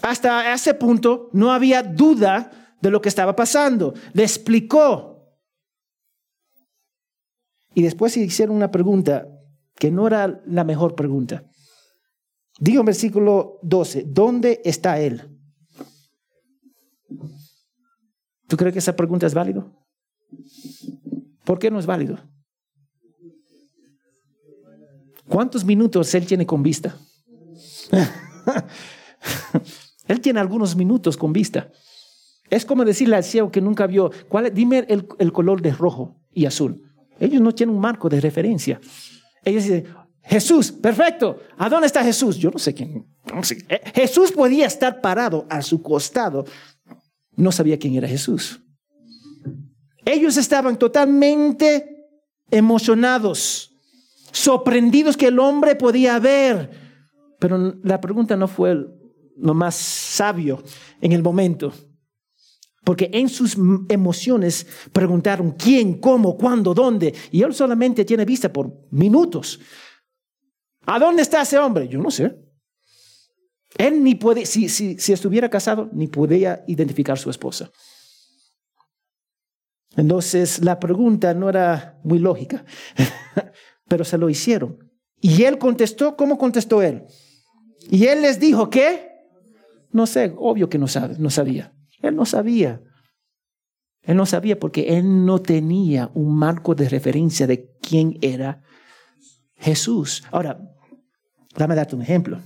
Hasta 0.02 0.54
ese 0.54 0.74
punto 0.74 1.30
no 1.34 1.52
había 1.52 1.84
duda 1.84 2.76
de 2.82 2.92
lo 2.92 3.02
que 3.02 3.10
estaba 3.10 3.36
pasando. 3.36 3.94
Le 4.14 4.24
explicó. 4.24 5.36
Y 7.74 7.84
después 7.84 8.16
hicieron 8.18 8.56
una 8.56 8.72
pregunta 8.72 9.28
que 9.76 9.92
no 9.92 10.08
era 10.08 10.42
la 10.46 10.64
mejor 10.64 10.96
pregunta. 10.96 11.44
Digo 12.60 12.80
en 12.80 12.88
versículo 12.88 13.60
12, 13.62 14.06
¿dónde 14.08 14.62
está 14.66 15.00
Él? 15.00 15.38
¿Tú 18.48 18.58
crees 18.58 18.74
que 18.74 18.80
esa 18.80 18.96
pregunta 18.96 19.28
es 19.28 19.34
válida? 19.34 19.72
¿Por 21.44 21.60
qué 21.60 21.70
no 21.70 21.80
es 21.80 21.86
válido? 21.86 22.18
¿Cuántos 25.30 25.64
minutos 25.66 26.14
Él 26.16 26.26
tiene 26.26 26.46
con 26.46 26.64
vista? 26.64 26.98
él 30.08 30.22
tiene 30.22 30.40
algunos 30.40 30.76
minutos 30.76 31.18
con 31.18 31.34
vista. 31.34 31.72
Es 32.50 32.66
como 32.66 32.86
decirle 32.86 33.18
al 33.18 33.24
ciego 33.24 33.52
que 33.52 33.62
nunca 33.62 33.88
vio, 33.88 34.12
¿cuál, 34.30 34.54
dime 34.54 34.86
el, 34.88 35.08
el 35.20 35.32
color 35.32 35.62
de 35.62 35.72
rojo 35.74 36.18
y 36.38 36.46
azul. 36.46 36.84
Ellos 37.20 37.42
no 37.42 37.52
tienen 37.52 37.76
un 37.76 37.82
marco 37.82 38.10
de 38.10 38.22
referencia. 38.22 38.80
Ellos 39.44 39.64
dicen, 39.64 39.88
Jesús, 40.22 40.72
perfecto. 40.72 41.40
¿A 41.58 41.68
dónde 41.68 41.88
está 41.88 42.04
Jesús? 42.04 42.38
Yo 42.38 42.52
no 42.52 42.60
sé 42.60 42.76
quién. 42.76 43.08
Eh, 43.70 43.82
Jesús 43.96 44.32
podía 44.32 44.68
estar 44.68 45.02
parado 45.02 45.48
a 45.50 45.64
su 45.64 45.82
costado. 45.82 46.46
No 47.36 47.52
sabía 47.52 47.80
quién 47.80 47.96
era 47.96 48.08
Jesús. 48.08 48.62
Ellos 50.06 50.38
estaban 50.38 50.78
totalmente 50.78 52.08
emocionados, 52.52 53.74
sorprendidos 54.32 55.18
que 55.18 55.28
el 55.28 55.40
hombre 55.40 55.76
podía 55.76 56.20
ver. 56.20 56.70
Pero 57.40 57.76
la 57.84 58.00
pregunta 58.00 58.36
no 58.36 58.48
fue 58.48 58.78
lo 59.38 59.54
más 59.54 59.76
sabio 59.76 60.64
en 61.02 61.12
el 61.12 61.24
momento. 61.24 61.74
Porque 62.84 63.10
en 63.12 63.28
sus 63.28 63.58
emociones 63.90 64.66
preguntaron 64.94 65.52
quién, 65.52 66.00
cómo, 66.00 66.38
cuándo, 66.38 66.74
dónde. 66.74 67.14
Y 67.32 67.42
él 67.42 67.54
solamente 67.54 68.06
tiene 68.06 68.24
vista 68.24 68.52
por 68.52 68.72
minutos. 68.92 69.60
¿A 70.86 70.98
dónde 70.98 71.22
está 71.22 71.42
ese 71.42 71.58
hombre? 71.58 71.88
Yo 71.88 72.00
no 72.00 72.10
sé. 72.10 72.34
Él 73.78 74.04
ni 74.04 74.16
puede, 74.16 74.46
si, 74.46 74.70
si, 74.70 74.98
si 74.98 75.12
estuviera 75.12 75.50
casado, 75.50 75.90
ni 75.92 76.08
podía 76.08 76.64
identificar 76.68 77.18
su 77.20 77.30
esposa. 77.30 77.70
Entonces 79.98 80.64
la 80.64 80.80
pregunta 80.80 81.34
no 81.34 81.50
era 81.50 82.00
muy 82.04 82.20
lógica, 82.20 82.64
pero 83.88 84.06
se 84.06 84.18
lo 84.18 84.30
hicieron. 84.30 84.78
Y 85.20 85.44
él 85.44 85.58
contestó, 85.58 86.16
¿cómo 86.16 86.38
contestó 86.38 86.82
él? 86.82 87.04
Y 87.90 88.06
él 88.06 88.22
les 88.22 88.40
dijo, 88.40 88.70
¿qué? 88.70 89.17
No 89.98 90.06
sé, 90.06 90.32
obvio 90.38 90.70
que 90.70 90.78
no, 90.78 90.88
sabe, 90.88 91.16
no 91.18 91.32
sabía. 91.32 91.74
Él 92.04 92.16
no 92.16 92.24
sabía. 92.28 92.84
Él 94.04 94.16
no 94.16 94.28
sabía 94.28 94.60
porque 94.60 94.96
él 94.96 95.26
no 95.26 95.40
tenía 95.40 96.12
un 96.14 96.36
marco 96.36 96.76
de 96.76 96.88
referencia 96.88 97.48
de 97.48 97.76
quién 97.82 98.20
era 98.22 98.62
Jesús. 99.56 100.24
Ahora, 100.30 100.60
dame 101.56 101.74
darte 101.74 101.96
un 101.96 102.04
ejemplo. 102.04 102.40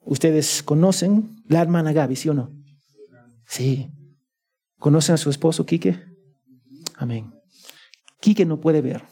Ustedes 0.00 0.64
conocen 0.64 1.44
la 1.46 1.62
hermana 1.62 1.92
Gaby, 1.92 2.16
¿sí 2.16 2.28
o 2.28 2.34
no? 2.34 2.50
Sí. 3.46 3.92
¿Conocen 4.80 5.14
a 5.14 5.18
su 5.18 5.30
esposo, 5.30 5.64
Quique? 5.64 6.02
Amén. 6.96 7.32
Quique 8.20 8.44
no 8.44 8.60
puede 8.60 8.82
ver, 8.82 9.04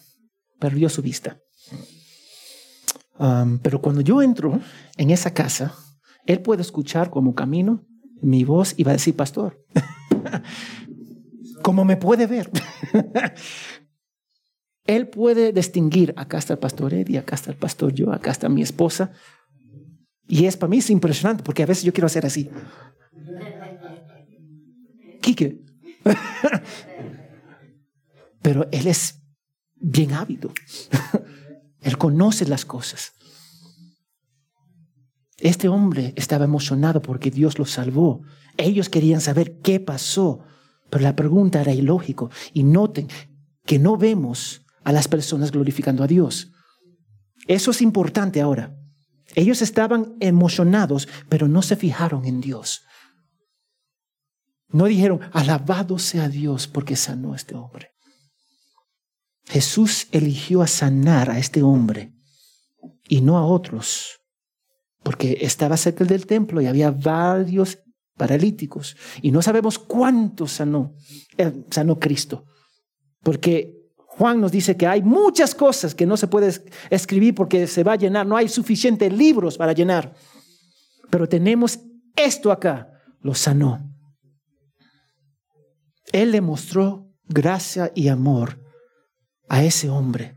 perdió 0.58 0.88
su 0.88 1.00
vista. 1.00 1.38
Pero 3.62 3.80
cuando 3.80 4.00
yo 4.00 4.20
entro 4.20 4.58
en 4.96 5.10
esa 5.10 5.32
casa, 5.32 5.76
él 6.26 6.42
puede 6.42 6.62
escuchar 6.62 7.10
como 7.10 7.34
camino 7.34 7.84
mi 8.22 8.44
voz 8.44 8.74
y 8.76 8.84
va 8.84 8.92
a 8.92 8.94
decir, 8.94 9.16
pastor, 9.16 9.64
como 11.62 11.84
me 11.84 11.96
puede 11.96 12.26
ver. 12.26 12.50
Él 14.86 15.08
puede 15.08 15.52
distinguir, 15.52 16.14
acá 16.16 16.38
está 16.38 16.54
el 16.54 16.58
pastor 16.58 16.94
Eddie, 16.94 17.18
acá 17.18 17.36
está 17.36 17.52
el 17.52 17.56
pastor 17.56 17.92
yo, 17.92 18.12
acá 18.12 18.32
está 18.32 18.48
mi 18.48 18.62
esposa. 18.62 19.12
Y 20.26 20.46
es 20.46 20.56
para 20.56 20.70
mí 20.70 20.78
es 20.78 20.90
impresionante 20.90 21.44
porque 21.44 21.62
a 21.62 21.66
veces 21.66 21.84
yo 21.84 21.92
quiero 21.92 22.06
hacer 22.06 22.26
así. 22.26 22.50
Quique. 25.20 25.60
Pero 28.42 28.66
Él 28.72 28.86
es 28.86 29.22
bien 29.76 30.12
hábito. 30.12 30.52
Él 31.82 31.98
conoce 31.98 32.46
las 32.46 32.64
cosas. 32.64 33.12
Este 35.40 35.68
hombre 35.68 36.12
estaba 36.16 36.44
emocionado 36.44 37.00
porque 37.00 37.30
Dios 37.30 37.58
lo 37.58 37.64
salvó. 37.64 38.22
Ellos 38.56 38.88
querían 38.88 39.20
saber 39.20 39.58
qué 39.60 39.80
pasó, 39.80 40.40
pero 40.90 41.02
la 41.02 41.16
pregunta 41.16 41.60
era 41.60 41.72
ilógico. 41.72 42.30
Y 42.52 42.62
noten 42.62 43.08
que 43.64 43.78
no 43.78 43.96
vemos 43.96 44.66
a 44.84 44.92
las 44.92 45.08
personas 45.08 45.50
glorificando 45.50 46.04
a 46.04 46.06
Dios. 46.06 46.52
Eso 47.46 47.70
es 47.70 47.80
importante 47.80 48.40
ahora. 48.40 48.76
Ellos 49.34 49.62
estaban 49.62 50.16
emocionados, 50.20 51.08
pero 51.28 51.48
no 51.48 51.62
se 51.62 51.76
fijaron 51.76 52.24
en 52.26 52.40
Dios. 52.40 52.82
No 54.68 54.84
dijeron, 54.84 55.20
alabado 55.32 55.98
sea 55.98 56.28
Dios 56.28 56.66
porque 56.66 56.96
sanó 56.96 57.32
a 57.32 57.36
este 57.36 57.54
hombre. 57.54 57.90
Jesús 59.46 60.06
eligió 60.12 60.62
a 60.62 60.66
sanar 60.66 61.30
a 61.30 61.38
este 61.38 61.62
hombre 61.62 62.12
y 63.08 63.20
no 63.20 63.36
a 63.36 63.44
otros, 63.44 64.19
porque 65.02 65.38
estaba 65.40 65.76
cerca 65.76 66.04
del 66.04 66.26
templo 66.26 66.60
y 66.60 66.66
había 66.66 66.90
varios 66.90 67.78
paralíticos. 68.16 68.96
Y 69.22 69.30
no 69.30 69.42
sabemos 69.42 69.78
cuántos 69.78 70.52
sanó, 70.52 70.94
eh, 71.38 71.64
sanó 71.70 71.98
Cristo, 71.98 72.44
porque 73.22 73.80
Juan 73.96 74.40
nos 74.40 74.52
dice 74.52 74.76
que 74.76 74.86
hay 74.86 75.02
muchas 75.02 75.54
cosas 75.54 75.94
que 75.94 76.04
no 76.04 76.16
se 76.16 76.26
puede 76.26 76.52
escribir 76.90 77.34
porque 77.34 77.66
se 77.66 77.82
va 77.82 77.92
a 77.92 77.96
llenar, 77.96 78.26
no 78.26 78.36
hay 78.36 78.48
suficientes 78.48 79.10
libros 79.12 79.56
para 79.56 79.72
llenar, 79.72 80.14
pero 81.08 81.28
tenemos 81.28 81.80
esto 82.16 82.52
acá, 82.52 82.88
lo 83.20 83.34
sanó. 83.34 83.90
Él 86.12 86.32
le 86.32 86.40
mostró 86.40 87.08
gracia 87.24 87.92
y 87.94 88.08
amor 88.08 88.60
a 89.48 89.64
ese 89.64 89.88
hombre, 89.88 90.36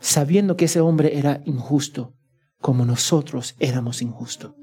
sabiendo 0.00 0.56
que 0.56 0.64
ese 0.66 0.80
hombre 0.80 1.18
era 1.18 1.42
injusto, 1.44 2.14
como 2.62 2.86
nosotros 2.86 3.54
éramos 3.58 4.00
injustos. 4.00 4.54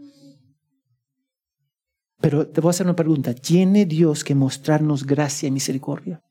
Pero 2.20 2.48
te 2.48 2.60
voy 2.62 2.70
a 2.70 2.72
hacer 2.72 2.88
una 2.88 2.96
pregunta. 2.96 3.34
¿Tiene 3.36 3.86
Dios 3.86 4.24
que 4.24 4.34
mostrarnos 4.34 5.06
gracia 5.06 5.48
y 5.48 5.52
misericordia? 5.52 6.22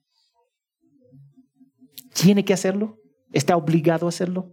¿Tiene 2.12 2.44
que 2.44 2.52
hacerlo? 2.52 2.98
¿Está 3.32 3.56
obligado 3.56 4.06
a 4.06 4.08
hacerlo? 4.08 4.52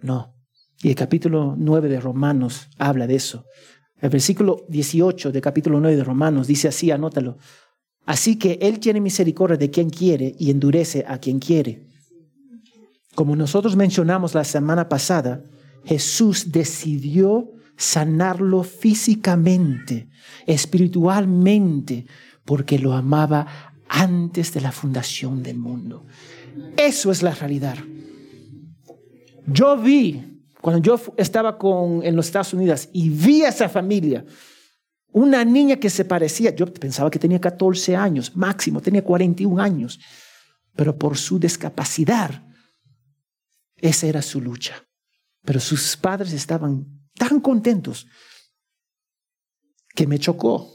No. 0.00 0.34
Y 0.82 0.88
el 0.88 0.94
capítulo 0.94 1.54
9 1.58 1.88
de 1.88 2.00
Romanos 2.00 2.68
habla 2.78 3.06
de 3.06 3.16
eso. 3.16 3.44
El 4.00 4.08
versículo 4.08 4.64
18 4.68 5.30
del 5.30 5.42
capítulo 5.42 5.78
9 5.78 5.96
de 5.96 6.04
Romanos 6.04 6.46
dice 6.46 6.68
así, 6.68 6.90
anótalo. 6.90 7.36
Así 8.06 8.38
que 8.38 8.58
Él 8.62 8.80
tiene 8.80 9.00
misericordia 9.00 9.58
de 9.58 9.70
quien 9.70 9.90
quiere 9.90 10.34
y 10.38 10.50
endurece 10.50 11.04
a 11.06 11.18
quien 11.18 11.38
quiere. 11.38 11.86
Como 13.14 13.36
nosotros 13.36 13.76
mencionamos 13.76 14.34
la 14.34 14.44
semana 14.44 14.88
pasada, 14.88 15.44
Jesús 15.84 16.52
decidió 16.52 17.52
sanarlo 17.76 18.62
físicamente, 18.62 20.08
espiritualmente, 20.46 22.06
porque 22.44 22.78
lo 22.78 22.92
amaba 22.92 23.46
antes 23.88 24.52
de 24.52 24.60
la 24.60 24.70
fundación 24.70 25.42
del 25.42 25.58
mundo. 25.58 26.06
Eso 26.76 27.10
es 27.10 27.22
la 27.22 27.34
realidad. 27.34 27.78
Yo 29.46 29.76
vi, 29.76 30.42
cuando 30.60 30.82
yo 30.82 31.00
estaba 31.16 31.58
con, 31.58 32.02
en 32.04 32.14
los 32.14 32.26
Estados 32.26 32.52
Unidos 32.54 32.88
y 32.92 33.08
vi 33.08 33.42
a 33.42 33.48
esa 33.48 33.68
familia, 33.68 34.24
una 35.12 35.44
niña 35.44 35.76
que 35.76 35.90
se 35.90 36.04
parecía, 36.04 36.54
yo 36.54 36.66
pensaba 36.72 37.10
que 37.10 37.18
tenía 37.18 37.40
14 37.40 37.96
años, 37.96 38.36
máximo, 38.36 38.80
tenía 38.80 39.02
41 39.02 39.60
años, 39.60 39.98
pero 40.76 40.96
por 40.96 41.16
su 41.16 41.38
discapacidad, 41.38 42.44
esa 43.76 44.06
era 44.06 44.22
su 44.22 44.40
lucha. 44.40 44.84
Pero 45.50 45.58
sus 45.58 45.96
padres 45.96 46.32
estaban 46.32 46.86
tan 47.16 47.40
contentos 47.40 48.06
que 49.96 50.06
me 50.06 50.16
chocó. 50.16 50.72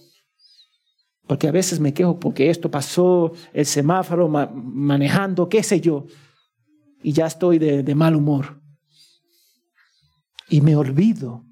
Porque 1.26 1.48
a 1.48 1.54
veces 1.54 1.80
me 1.80 1.94
quejo 1.94 2.20
porque 2.20 2.50
esto 2.50 2.70
pasó, 2.70 3.32
el 3.54 3.66
semáforo 3.66 4.28
manejando, 4.28 5.48
qué 5.48 5.64
sé 5.64 5.80
yo, 5.80 6.08
y 7.02 7.14
ya 7.14 7.26
estoy 7.26 7.58
de 7.58 7.96
mal 7.96 8.18
humor. 8.18 8.62
Y 10.50 10.60
me 10.60 10.76
olvido 10.76 11.46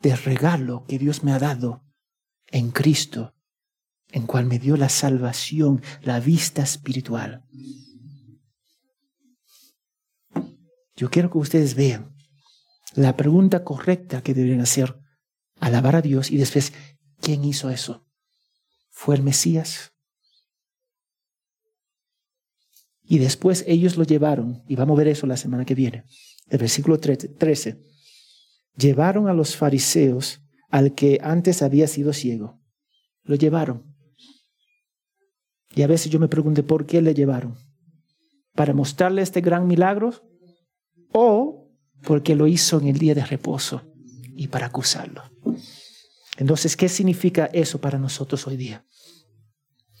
del 0.00 0.18
regalo 0.18 0.84
que 0.88 0.98
Dios 0.98 1.22
me 1.22 1.30
ha 1.30 1.38
dado 1.38 1.84
en 2.48 2.72
Cristo, 2.72 3.36
en 4.10 4.26
cual 4.26 4.46
me 4.46 4.58
dio 4.58 4.76
la 4.76 4.88
salvación, 4.88 5.80
la 6.02 6.18
vista 6.18 6.64
espiritual. 6.64 7.44
Yo 10.96 11.08
quiero 11.08 11.30
que 11.30 11.38
ustedes 11.38 11.76
vean 11.76 12.13
la 12.94 13.16
pregunta 13.16 13.64
correcta 13.64 14.22
que 14.22 14.34
deberían 14.34 14.60
hacer, 14.60 14.96
alabar 15.60 15.96
a 15.96 16.02
Dios 16.02 16.30
y 16.30 16.36
después, 16.36 16.72
¿quién 17.20 17.44
hizo 17.44 17.70
eso? 17.70 18.06
¿Fue 18.90 19.16
el 19.16 19.22
Mesías? 19.22 19.92
Y 23.02 23.18
después 23.18 23.64
ellos 23.66 23.96
lo 23.96 24.04
llevaron, 24.04 24.64
y 24.66 24.76
vamos 24.76 24.96
a 24.96 24.98
ver 24.98 25.08
eso 25.08 25.26
la 25.26 25.36
semana 25.36 25.64
que 25.64 25.74
viene, 25.74 26.04
el 26.48 26.58
versículo 26.58 26.98
13, 26.98 27.82
llevaron 28.76 29.28
a 29.28 29.34
los 29.34 29.56
fariseos 29.56 30.40
al 30.70 30.94
que 30.94 31.18
antes 31.22 31.62
había 31.62 31.86
sido 31.86 32.12
ciego. 32.12 32.60
Lo 33.22 33.36
llevaron. 33.36 33.94
Y 35.74 35.82
a 35.82 35.86
veces 35.86 36.10
yo 36.10 36.18
me 36.18 36.28
pregunté 36.28 36.62
por 36.62 36.86
qué 36.86 37.02
le 37.02 37.14
llevaron. 37.14 37.56
¿Para 38.54 38.72
mostrarle 38.72 39.22
este 39.22 39.40
gran 39.40 39.66
milagro? 39.66 40.12
¿O 41.12 41.63
porque 42.04 42.34
lo 42.34 42.46
hizo 42.46 42.80
en 42.80 42.88
el 42.88 42.98
día 42.98 43.14
de 43.14 43.24
reposo 43.24 43.82
y 44.36 44.48
para 44.48 44.66
acusarlo? 44.66 45.22
Entonces, 46.36 46.76
¿qué 46.76 46.88
significa 46.88 47.46
eso 47.52 47.80
para 47.80 47.98
nosotros 47.98 48.46
hoy 48.46 48.56
día? 48.56 48.84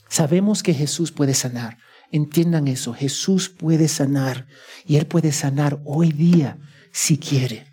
Sabemos 0.08 0.62
que 0.62 0.74
Jesús 0.74 1.12
puede 1.12 1.34
sanar. 1.34 1.78
Entiendan 2.10 2.68
eso, 2.68 2.92
Jesús 2.92 3.48
puede 3.48 3.88
sanar 3.88 4.46
y 4.86 4.96
Él 4.96 5.06
puede 5.06 5.32
sanar 5.32 5.80
hoy 5.84 6.12
día 6.12 6.58
si 6.92 7.18
quiere. 7.18 7.66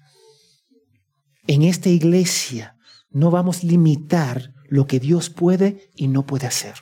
En 1.48 1.64
esta 1.64 1.90
iglesia 1.90 2.78
no 3.12 3.30
vamos 3.30 3.64
a 3.64 3.68
limitar 3.68 4.54
lo 4.70 4.88
que 4.88 5.00
Dios 5.00 5.30
puede 5.30 5.92
y 5.96 6.08
no 6.08 6.26
puede 6.26 6.48
hacer. 6.48 6.76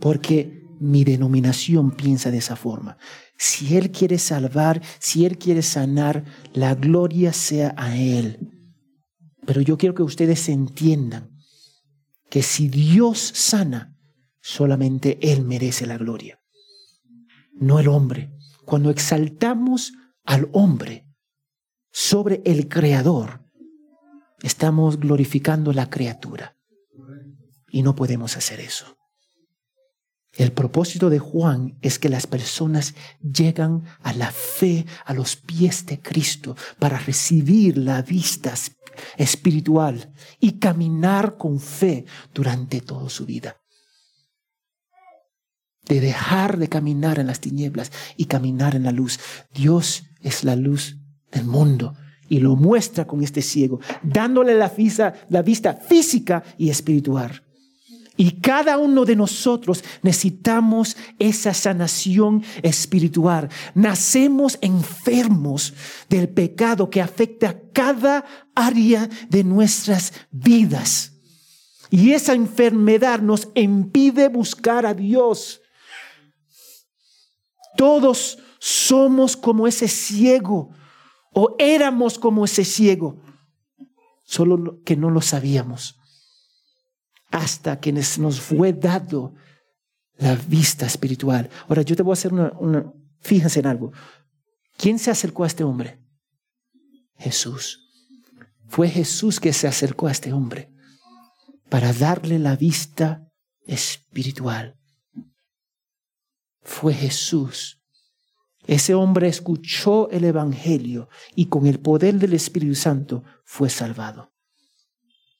Porque 0.00 0.64
mi 0.80 1.04
denominación 1.04 1.92
piensa 1.92 2.30
de 2.30 2.38
esa 2.38 2.56
forma. 2.56 2.98
Si 3.36 3.76
Él 3.76 3.90
quiere 3.90 4.18
salvar, 4.18 4.82
si 4.98 5.24
Él 5.24 5.38
quiere 5.38 5.62
sanar, 5.62 6.24
la 6.52 6.74
gloria 6.74 7.32
sea 7.32 7.74
a 7.76 7.96
Él. 7.96 8.50
Pero 9.46 9.60
yo 9.60 9.76
quiero 9.76 9.94
que 9.94 10.02
ustedes 10.02 10.48
entiendan 10.48 11.30
que 12.30 12.42
si 12.42 12.68
Dios 12.68 13.18
sana, 13.18 13.96
solamente 14.40 15.18
Él 15.20 15.44
merece 15.44 15.86
la 15.86 15.98
gloria, 15.98 16.40
no 17.52 17.78
el 17.78 17.88
hombre. 17.88 18.32
Cuando 18.64 18.90
exaltamos 18.90 19.92
al 20.24 20.48
hombre 20.52 21.06
sobre 21.92 22.42
el 22.44 22.68
Creador, 22.68 23.44
estamos 24.42 24.98
glorificando 24.98 25.72
la 25.72 25.90
criatura. 25.90 26.56
Y 27.68 27.82
no 27.82 27.94
podemos 27.94 28.36
hacer 28.36 28.60
eso. 28.60 28.96
El 30.36 30.50
propósito 30.52 31.10
de 31.10 31.20
Juan 31.20 31.78
es 31.80 31.98
que 31.98 32.08
las 32.08 32.26
personas 32.26 32.94
llegan 33.22 33.84
a 34.02 34.12
la 34.12 34.32
fe, 34.32 34.84
a 35.04 35.14
los 35.14 35.36
pies 35.36 35.86
de 35.86 36.00
Cristo, 36.00 36.56
para 36.78 36.98
recibir 36.98 37.78
la 37.78 38.02
vista 38.02 38.52
espiritual 39.16 40.12
y 40.40 40.58
caminar 40.58 41.36
con 41.36 41.60
fe 41.60 42.04
durante 42.32 42.80
toda 42.80 43.08
su 43.10 43.26
vida. 43.26 43.56
De 45.86 46.00
dejar 46.00 46.58
de 46.58 46.68
caminar 46.68 47.18
en 47.18 47.28
las 47.28 47.40
tinieblas 47.40 47.92
y 48.16 48.24
caminar 48.24 48.74
en 48.74 48.84
la 48.84 48.92
luz. 48.92 49.20
Dios 49.52 50.04
es 50.20 50.42
la 50.42 50.56
luz 50.56 50.96
del 51.30 51.44
mundo 51.44 51.94
y 52.28 52.40
lo 52.40 52.56
muestra 52.56 53.06
con 53.06 53.22
este 53.22 53.42
ciego, 53.42 53.80
dándole 54.02 54.54
la 54.54 54.68
vista, 54.68 55.14
la 55.28 55.42
vista 55.42 55.74
física 55.74 56.42
y 56.56 56.70
espiritual. 56.70 57.43
Y 58.16 58.40
cada 58.40 58.78
uno 58.78 59.04
de 59.04 59.16
nosotros 59.16 59.82
necesitamos 60.02 60.96
esa 61.18 61.52
sanación 61.52 62.44
espiritual. 62.62 63.48
Nacemos 63.74 64.56
enfermos 64.60 65.74
del 66.08 66.28
pecado 66.28 66.88
que 66.90 67.00
afecta 67.00 67.60
cada 67.72 68.24
área 68.54 69.08
de 69.28 69.42
nuestras 69.42 70.12
vidas. 70.30 71.12
Y 71.90 72.12
esa 72.12 72.34
enfermedad 72.34 73.20
nos 73.20 73.48
impide 73.54 74.28
buscar 74.28 74.86
a 74.86 74.94
Dios. 74.94 75.60
Todos 77.76 78.38
Somos 78.66 79.36
como 79.36 79.66
ese 79.66 79.88
ciego 79.88 80.70
o 81.34 81.54
éramos 81.58 82.18
como 82.18 82.46
ese 82.46 82.64
ciego, 82.64 83.20
solo 84.22 84.80
que 84.84 84.96
no 84.96 85.10
lo 85.10 85.20
sabíamos 85.20 85.98
hasta 87.34 87.80
que 87.80 87.92
nos 87.92 88.40
fue 88.40 88.72
dado 88.72 89.34
la 90.18 90.36
vista 90.36 90.86
espiritual. 90.86 91.50
Ahora 91.66 91.82
yo 91.82 91.96
te 91.96 92.04
voy 92.04 92.12
a 92.12 92.14
hacer 92.14 92.32
una, 92.32 92.52
una, 92.60 92.92
fíjense 93.18 93.58
en 93.58 93.66
algo. 93.66 93.92
¿Quién 94.76 95.00
se 95.00 95.10
acercó 95.10 95.42
a 95.42 95.48
este 95.48 95.64
hombre? 95.64 96.00
Jesús. 97.16 97.90
Fue 98.68 98.88
Jesús 98.88 99.40
que 99.40 99.52
se 99.52 99.66
acercó 99.66 100.06
a 100.06 100.12
este 100.12 100.32
hombre 100.32 100.70
para 101.68 101.92
darle 101.92 102.38
la 102.38 102.54
vista 102.54 103.26
espiritual. 103.66 104.78
Fue 106.62 106.94
Jesús. 106.94 107.82
Ese 108.68 108.94
hombre 108.94 109.26
escuchó 109.26 110.08
el 110.10 110.22
Evangelio 110.22 111.08
y 111.34 111.46
con 111.46 111.66
el 111.66 111.80
poder 111.80 112.14
del 112.14 112.34
Espíritu 112.34 112.76
Santo 112.76 113.24
fue 113.44 113.70
salvado. 113.70 114.33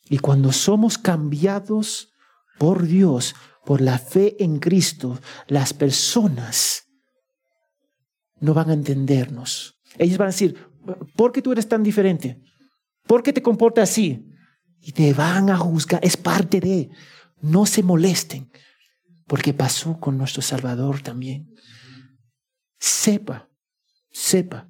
Y 0.08 0.18
cuando 0.18 0.52
somos 0.52 0.98
cambiados 0.98 2.12
por 2.58 2.86
Dios, 2.86 3.34
por 3.64 3.80
la 3.80 3.98
fe 3.98 4.42
en 4.42 4.58
Cristo, 4.58 5.18
las 5.48 5.72
personas 5.72 6.84
no 8.40 8.52
van 8.52 8.70
a 8.70 8.74
entendernos. 8.74 9.78
Ellos 9.98 10.18
van 10.18 10.28
a 10.28 10.32
decir, 10.32 10.56
¿por 11.16 11.32
qué 11.32 11.40
tú 11.40 11.52
eres 11.52 11.68
tan 11.68 11.82
diferente? 11.82 12.42
¿Por 13.06 13.22
qué 13.22 13.32
te 13.32 13.42
comportas 13.42 13.90
así? 13.90 14.26
Y 14.80 14.92
te 14.92 15.14
van 15.14 15.48
a 15.48 15.56
juzgar. 15.56 16.00
Es 16.04 16.16
parte 16.16 16.60
de, 16.60 16.90
no 17.40 17.64
se 17.64 17.82
molesten, 17.82 18.50
porque 19.26 19.54
pasó 19.54 19.98
con 19.98 20.18
nuestro 20.18 20.42
Salvador 20.42 21.00
también. 21.00 21.54
Sepa, 22.78 23.48
sepa, 24.10 24.68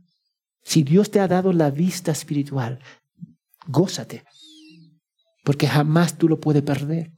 si 0.62 0.84
Dios 0.84 1.10
te 1.10 1.18
ha 1.18 1.26
dado 1.26 1.52
la 1.52 1.70
vista 1.70 2.12
espiritual, 2.12 2.78
gózate 3.66 4.24
porque 5.44 5.68
jamás 5.68 6.18
tú 6.18 6.28
lo 6.28 6.40
puedes 6.40 6.62
perder. 6.62 7.12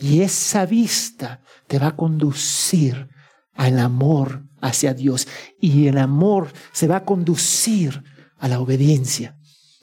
Y 0.00 0.22
esa 0.22 0.66
vista 0.66 1.40
te 1.68 1.78
va 1.78 1.88
a 1.88 1.96
conducir 1.96 3.08
al 3.52 3.78
amor 3.78 4.44
hacia 4.60 4.94
Dios 4.94 5.28
y 5.60 5.86
el 5.86 5.98
amor 5.98 6.52
se 6.72 6.88
va 6.88 6.96
a 6.96 7.04
conducir 7.04 8.02
a 8.38 8.48
la 8.48 8.60
obediencia. 8.60 9.38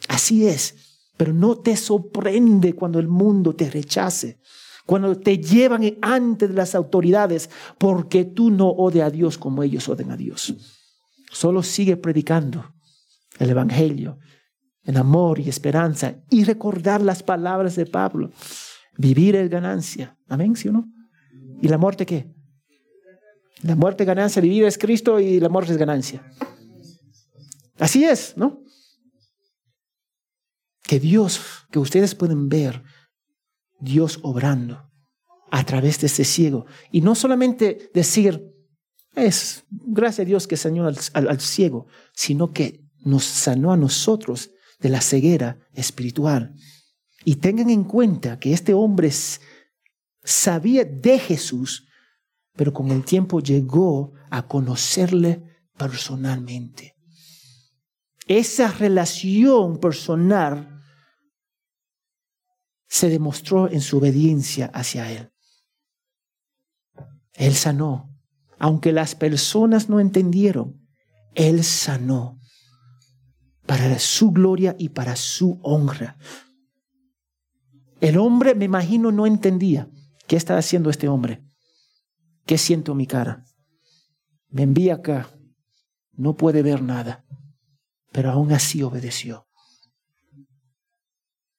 Así 0.09 0.47
es, 0.47 0.75
pero 1.15 1.33
no 1.33 1.57
te 1.57 1.77
sorprende 1.77 2.73
cuando 2.73 2.99
el 2.99 3.07
mundo 3.07 3.55
te 3.55 3.69
rechace, 3.69 4.39
cuando 4.85 5.17
te 5.17 5.37
llevan 5.37 5.97
ante 6.01 6.49
las 6.49 6.75
autoridades 6.75 7.49
porque 7.77 8.25
tú 8.25 8.49
no 8.49 8.67
odias 8.69 9.07
a 9.07 9.11
Dios 9.11 9.37
como 9.37 9.63
ellos 9.63 9.87
odian 9.87 10.11
a 10.11 10.17
Dios. 10.17 10.53
Solo 11.31 11.63
sigue 11.63 11.95
predicando 11.95 12.73
el 13.39 13.51
Evangelio 13.51 14.19
en 14.83 14.97
amor 14.97 15.39
y 15.39 15.49
esperanza 15.49 16.15
y 16.29 16.43
recordar 16.43 17.01
las 17.01 17.23
palabras 17.23 17.75
de 17.75 17.85
Pablo. 17.85 18.31
Vivir 18.97 19.35
es 19.35 19.49
ganancia. 19.49 20.17
Amén, 20.27 20.55
¿sí 20.55 20.69
o 20.69 20.71
no? 20.71 20.85
¿Y 21.61 21.67
la 21.67 21.77
muerte 21.77 22.05
qué? 22.05 22.33
La 23.63 23.75
muerte 23.75 24.03
es 24.03 24.07
ganancia, 24.07 24.41
vivir 24.41 24.65
es 24.65 24.77
Cristo 24.77 25.19
y 25.19 25.39
la 25.39 25.49
muerte 25.49 25.71
es 25.71 25.77
ganancia. 25.77 26.25
Así 27.77 28.03
es, 28.03 28.35
¿no? 28.35 28.63
Que 30.83 30.99
Dios, 30.99 31.41
que 31.71 31.79
ustedes 31.79 32.15
pueden 32.15 32.49
ver 32.49 32.83
Dios 33.79 34.19
obrando 34.23 34.89
a 35.51 35.63
través 35.63 35.99
de 35.99 36.07
este 36.07 36.23
ciego. 36.23 36.65
Y 36.91 37.01
no 37.01 37.13
solamente 37.13 37.91
decir, 37.93 38.51
es 39.15 39.63
gracias 39.69 40.25
a 40.25 40.27
Dios 40.27 40.47
que 40.47 40.57
sanó 40.57 40.87
al, 40.87 40.97
al 41.13 41.39
ciego, 41.39 41.87
sino 42.13 42.51
que 42.51 42.83
nos 43.03 43.23
sanó 43.23 43.71
a 43.71 43.77
nosotros 43.77 44.51
de 44.81 44.89
la 44.89 45.01
ceguera 45.01 45.59
espiritual. 45.73 46.55
Y 47.23 47.35
tengan 47.35 47.69
en 47.69 47.83
cuenta 47.83 48.39
que 48.39 48.51
este 48.51 48.73
hombre 48.73 49.11
sabía 50.23 50.83
de 50.83 51.19
Jesús, 51.19 51.87
pero 52.53 52.73
con 52.73 52.89
el 52.91 53.05
tiempo 53.05 53.39
llegó 53.39 54.13
a 54.29 54.47
conocerle 54.47 55.43
personalmente. 55.77 56.95
Esa 58.27 58.71
relación 58.71 59.79
personal 59.79 60.81
se 62.87 63.09
demostró 63.09 63.69
en 63.69 63.81
su 63.81 63.97
obediencia 63.97 64.67
hacia 64.73 65.11
Él. 65.11 65.31
Él 67.33 67.55
sanó. 67.55 68.07
Aunque 68.59 68.91
las 68.91 69.15
personas 69.15 69.89
no 69.89 69.99
entendieron, 69.99 70.87
Él 71.33 71.63
sanó 71.63 72.40
para 73.65 73.97
su 73.99 74.31
gloria 74.31 74.75
y 74.77 74.89
para 74.89 75.15
su 75.15 75.59
honra. 75.63 76.17
El 77.99 78.17
hombre, 78.17 78.55
me 78.55 78.65
imagino, 78.65 79.11
no 79.11 79.25
entendía 79.27 79.89
qué 80.27 80.35
está 80.35 80.57
haciendo 80.57 80.89
este 80.89 81.07
hombre. 81.07 81.43
¿Qué 82.45 82.57
siento 82.57 82.93
en 82.93 82.97
mi 82.97 83.07
cara? 83.07 83.45
Me 84.49 84.63
envía 84.63 84.95
acá. 84.95 85.29
No 86.13 86.35
puede 86.35 86.63
ver 86.63 86.81
nada. 86.81 87.25
Pero 88.11 88.31
aún 88.31 88.51
así 88.51 88.81
obedeció. 88.83 89.47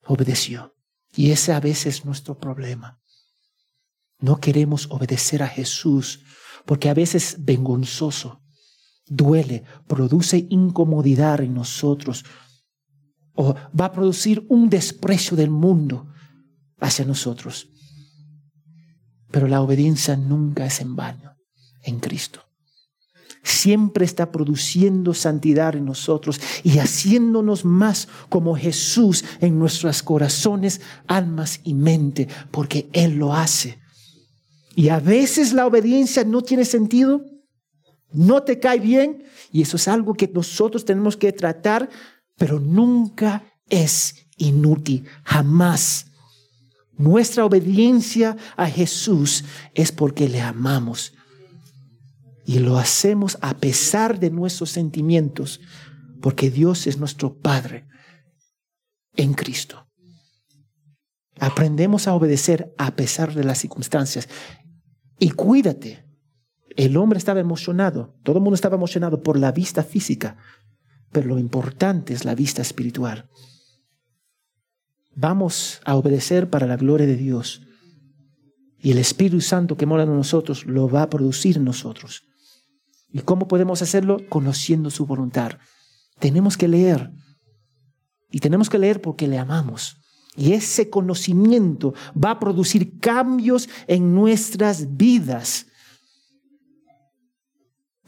Obedeció. 0.05 0.75
Y 1.15 1.31
ese 1.31 1.53
a 1.53 1.61
veces 1.61 1.99
es 1.99 2.05
nuestro 2.05 2.39
problema. 2.39 3.01
No 4.19 4.41
queremos 4.41 4.91
obedecer 4.91 5.43
a 5.43 5.49
Jesús 5.49 6.25
porque 6.67 6.89
a 6.89 6.95
veces 6.95 7.37
vengonzoso 7.41 8.42
duele, 9.17 9.65
produce 9.87 10.47
incomodidad 10.49 11.41
en 11.41 11.55
nosotros 11.55 12.25
o 13.35 13.55
va 13.79 13.87
a 13.87 13.93
producir 13.93 14.45
un 14.49 14.69
desprecio 14.69 15.37
del 15.37 15.51
mundo 15.51 16.07
hacia 16.81 17.05
nosotros. 17.05 17.69
Pero 19.31 19.49
la 19.49 19.63
obediencia 19.63 20.17
nunca 20.17 20.67
es 20.67 20.81
en 20.81 20.97
vano 20.97 21.37
en 21.83 22.01
Cristo. 22.01 22.41
Siempre 23.43 24.05
está 24.05 24.31
produciendo 24.31 25.15
santidad 25.15 25.75
en 25.75 25.87
nosotros 25.87 26.41
y 26.63 26.79
haciéndonos 26.79 27.65
más 27.65 28.09
como 28.29 28.57
Jesús 28.57 29.25
en 29.41 29.59
nuestros 29.59 30.03
corazones, 30.03 30.81
almas 31.09 31.61
y 31.65 31.75
mente, 31.75 32.29
porque 32.51 32.89
Él 32.93 33.17
lo 33.17 33.35
hace. 33.35 33.81
Y 34.77 34.91
a 34.91 35.01
veces 35.01 35.53
la 35.53 35.67
obediencia 35.67 36.25
no 36.25 36.43
tiene 36.43 36.65
sentido, 36.65 37.25
no 38.13 38.43
te 38.43 38.59
cae 38.59 38.79
bien 38.79 39.25
y 39.51 39.63
eso 39.63 39.77
es 39.77 39.89
algo 39.89 40.15
que 40.15 40.29
nosotros 40.29 40.85
tenemos 40.85 41.17
que 41.17 41.33
tratar, 41.33 41.89
pero 42.37 42.61
nunca 42.61 43.45
es 43.69 44.27
inútil, 44.37 45.07
jamás. 45.25 46.07
Nuestra 46.97 47.45
obediencia 47.45 48.37
a 48.57 48.69
Jesús 48.69 49.45
es 49.75 49.93
porque 49.93 50.29
le 50.29 50.41
amamos 50.41 51.15
y 52.45 52.59
lo 52.59 52.79
hacemos 52.79 53.39
a 53.41 53.57
pesar 53.59 54.19
de 54.19 54.31
nuestros 54.31 54.71
sentimientos, 54.71 55.61
porque 56.21 56.51
Dios 56.51 56.87
es 56.87 56.99
nuestro 56.99 57.39
Padre 57.39 57.87
en 59.17 59.35
Cristo. 59.35 59.87
Aprendemos 61.39 62.07
a 62.07 62.15
obedecer 62.15 62.75
a 62.79 62.95
pesar 62.95 63.35
de 63.35 63.45
las 63.45 63.59
circunstancias. 63.59 64.29
Y 65.19 65.31
cuídate 65.31 66.05
el 66.77 66.97
hombre 66.97 67.19
estaba 67.19 67.41
emocionado, 67.41 68.15
todo 68.23 68.39
el 68.39 68.43
mundo 68.43 68.55
estaba 68.55 68.77
emocionado 68.77 69.23
por 69.23 69.39
la 69.39 69.53
vista 69.53 69.83
física, 69.83 70.37
pero 71.11 71.29
lo 71.29 71.39
importante 71.39 72.15
es 72.15 72.25
la 72.25 72.35
vista 72.35 72.63
espiritual. 72.63 73.29
Vamos 75.15 75.81
a 75.85 75.97
obedecer 75.97 76.49
para 76.49 76.67
la 76.67 76.77
gloria 76.77 77.07
de 77.07 77.17
Dios. 77.17 77.63
Y 78.79 78.91
el 78.91 78.99
Espíritu 78.99 79.41
Santo 79.41 79.77
que 79.77 79.87
mora 79.87 80.05
en 80.05 80.17
nosotros 80.17 80.65
lo 80.65 80.89
va 80.89 81.03
a 81.03 81.11
producir 81.11 81.59
en 81.59 81.65
nosotros. 81.65 82.23
¿Y 83.13 83.21
cómo 83.21 83.47
podemos 83.47 83.83
hacerlo? 83.83 84.17
Conociendo 84.29 84.91
su 84.91 85.05
voluntad. 85.07 85.53
Tenemos 86.19 86.57
que 86.57 86.67
leer. 86.67 87.11
Y 88.31 88.41
tenemos 88.41 88.71
que 88.71 88.79
leer 88.79 89.03
porque 89.03 89.29
le 89.29 89.39
amamos. 89.39 89.99
Y 90.35 90.55
ese 90.55 90.89
conocimiento 90.89 91.93
va 92.17 92.31
a 92.31 92.41
producir 92.41 92.99
cambios 92.99 93.69
en 93.87 94.15
nuestras 94.15 94.97
vidas 94.97 95.67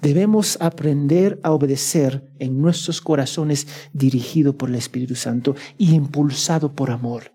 Debemos 0.04 0.58
aprender 0.60 1.40
a 1.42 1.52
obedecer 1.52 2.30
en 2.38 2.60
nuestros 2.60 3.00
corazones 3.00 3.66
dirigido 3.94 4.54
por 4.54 4.68
el 4.68 4.74
Espíritu 4.74 5.14
Santo 5.14 5.56
y 5.78 5.94
impulsado 5.94 6.74
por 6.74 6.90
amor. 6.90 7.32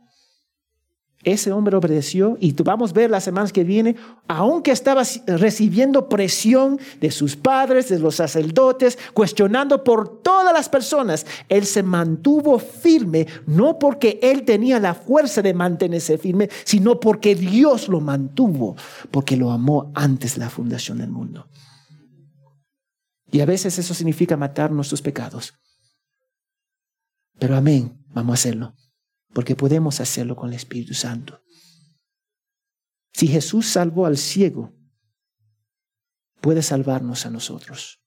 Ese 1.24 1.52
hombre 1.52 1.76
obedeció 1.76 2.38
y 2.40 2.54
vamos 2.62 2.92
a 2.92 2.94
ver 2.94 3.10
las 3.10 3.24
semanas 3.24 3.52
que 3.52 3.64
vienen, 3.64 3.96
aunque 4.28 4.70
estaba 4.70 5.02
recibiendo 5.26 6.10
presión 6.10 6.80
de 7.02 7.10
sus 7.10 7.36
padres, 7.36 7.90
de 7.90 7.98
los 7.98 8.18
sacerdotes, 8.18 9.00
cuestionando 9.16 9.84
por 9.84 10.22
todas 10.22 10.54
las 10.54 10.70
personas, 10.70 11.26
él 11.50 11.66
se 11.66 11.82
mantuvo 11.82 12.60
firme, 12.60 13.26
no 13.48 13.80
porque 13.80 14.20
él 14.22 14.44
tenía 14.44 14.80
la 14.80 14.94
fuerza 14.94 15.42
de 15.42 15.56
mantenerse 15.56 16.20
firme, 16.20 16.50
sino 16.66 17.00
porque 17.00 17.34
Dios 17.34 17.88
lo 17.88 18.00
mantuvo, 18.00 18.76
porque 19.10 19.36
lo 19.36 19.50
amó 19.50 19.92
antes 19.96 20.36
de 20.36 20.42
la 20.42 20.52
fundación 20.52 21.00
del 21.00 21.10
mundo. 21.10 21.48
Y 23.32 23.42
a 23.42 23.46
veces 23.46 23.78
eso 23.78 23.94
significa 23.94 24.38
matar 24.38 24.72
nuestros 24.72 25.02
pecados. 25.02 25.54
Pero 27.38 27.56
amén, 27.56 28.04
vamos 28.10 28.32
a 28.32 28.40
hacerlo, 28.40 28.76
porque 29.34 29.56
podemos 29.56 30.00
hacerlo 30.00 30.36
con 30.36 30.50
el 30.50 30.56
Espíritu 30.56 30.94
Santo. 30.94 31.42
Si 33.14 33.28
Jesús 33.28 33.68
salvó 33.68 34.06
al 34.06 34.18
ciego, 34.18 34.74
puede 36.42 36.62
salvarnos 36.62 37.26
a 37.26 37.30
nosotros, 37.30 38.02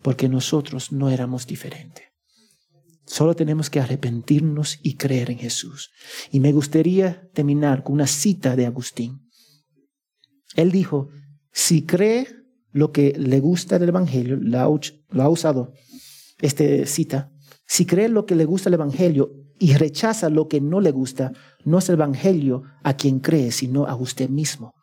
porque 0.00 0.28
nosotros 0.28 0.92
no 0.92 1.10
éramos 1.10 1.46
diferentes. 1.46 2.06
Solo 3.04 3.34
tenemos 3.34 3.68
que 3.68 3.80
arrepentirnos 3.80 4.78
y 4.82 4.96
creer 4.96 5.30
en 5.30 5.38
Jesús. 5.38 5.90
Y 6.30 6.40
me 6.40 6.52
gustaría 6.52 7.28
terminar 7.32 7.82
con 7.82 7.94
una 7.94 8.06
cita 8.06 8.56
de 8.56 8.66
Agustín. 8.66 9.28
Él 10.54 10.70
dijo, 10.70 11.08
si 11.52 11.84
cree 11.84 12.41
lo 12.72 12.90
que 12.90 13.12
le 13.16 13.40
gusta 13.40 13.78
del 13.78 13.90
Evangelio, 13.90 14.36
lo 14.36 15.22
ha 15.22 15.28
usado, 15.28 15.72
esta 16.40 16.64
cita, 16.86 17.32
si 17.66 17.86
cree 17.86 18.08
lo 18.08 18.26
que 18.26 18.34
le 18.34 18.44
gusta 18.44 18.68
el 18.68 18.74
Evangelio 18.74 19.32
y 19.58 19.74
rechaza 19.74 20.28
lo 20.28 20.48
que 20.48 20.60
no 20.60 20.80
le 20.80 20.90
gusta, 20.90 21.32
no 21.64 21.78
es 21.78 21.88
el 21.88 21.94
Evangelio 21.94 22.64
a 22.82 22.96
quien 22.96 23.20
cree, 23.20 23.52
sino 23.52 23.86
a 23.86 23.94
usted 23.94 24.28
mismo. 24.28 24.74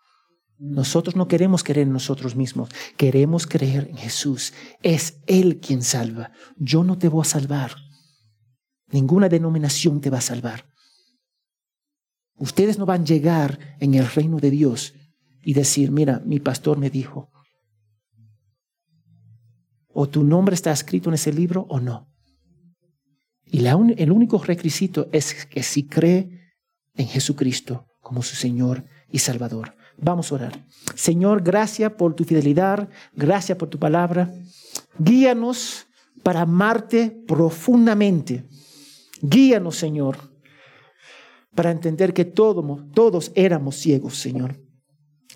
Nosotros 0.57 1.15
no 1.15 1.27
queremos 1.27 1.63
creer 1.63 1.87
en 1.87 1.93
nosotros 1.93 2.35
mismos, 2.35 2.69
queremos 2.97 3.47
creer 3.47 3.87
en 3.89 3.97
Jesús. 3.97 4.53
Es 4.83 5.21
Él 5.25 5.59
quien 5.59 5.83
salva. 5.83 6.31
Yo 6.57 6.83
no 6.83 6.97
te 6.97 7.07
voy 7.07 7.21
a 7.21 7.25
salvar. 7.25 7.71
Ninguna 8.91 9.29
denominación 9.29 10.01
te 10.01 10.09
va 10.09 10.17
a 10.17 10.21
salvar. 10.21 10.65
Ustedes 12.35 12.77
no 12.77 12.85
van 12.85 13.01
a 13.01 13.05
llegar 13.05 13.77
en 13.79 13.93
el 13.93 14.07
reino 14.07 14.39
de 14.39 14.49
Dios 14.49 14.95
y 15.41 15.53
decir, 15.53 15.91
mira, 15.91 16.21
mi 16.25 16.39
pastor 16.39 16.77
me 16.77 16.89
dijo, 16.89 17.31
o 19.93 20.07
tu 20.07 20.23
nombre 20.23 20.55
está 20.55 20.71
escrito 20.71 21.09
en 21.09 21.15
ese 21.15 21.33
libro 21.33 21.65
o 21.69 21.79
no. 21.79 22.07
Y 23.45 23.65
el 23.65 24.11
único 24.11 24.37
requisito 24.37 25.09
es 25.11 25.45
que 25.45 25.63
si 25.63 25.87
cree 25.87 26.53
en 26.95 27.07
Jesucristo 27.07 27.87
como 28.01 28.21
su 28.21 28.35
Señor 28.35 28.85
y 29.11 29.19
Salvador. 29.19 29.75
Vamos 29.97 30.31
a 30.31 30.35
orar. 30.35 30.65
Señor, 30.95 31.43
gracias 31.43 31.91
por 31.93 32.13
tu 32.13 32.23
fidelidad, 32.23 32.89
gracias 33.13 33.57
por 33.57 33.69
tu 33.69 33.79
palabra. 33.79 34.33
Guíanos 34.97 35.87
para 36.23 36.41
amarte 36.41 37.09
profundamente. 37.27 38.45
Guíanos, 39.21 39.75
Señor, 39.75 40.17
para 41.55 41.71
entender 41.71 42.13
que 42.13 42.25
todos, 42.25 42.65
todos 42.93 43.31
éramos 43.35 43.75
ciegos, 43.75 44.17
Señor, 44.17 44.61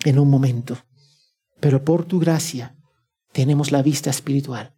en 0.04 0.18
un 0.18 0.30
momento. 0.30 0.78
Pero 1.60 1.84
por 1.84 2.04
tu 2.04 2.18
gracia 2.18 2.76
tenemos 3.34 3.72
la 3.72 3.82
vista 3.82 4.10
espiritual 4.10 4.76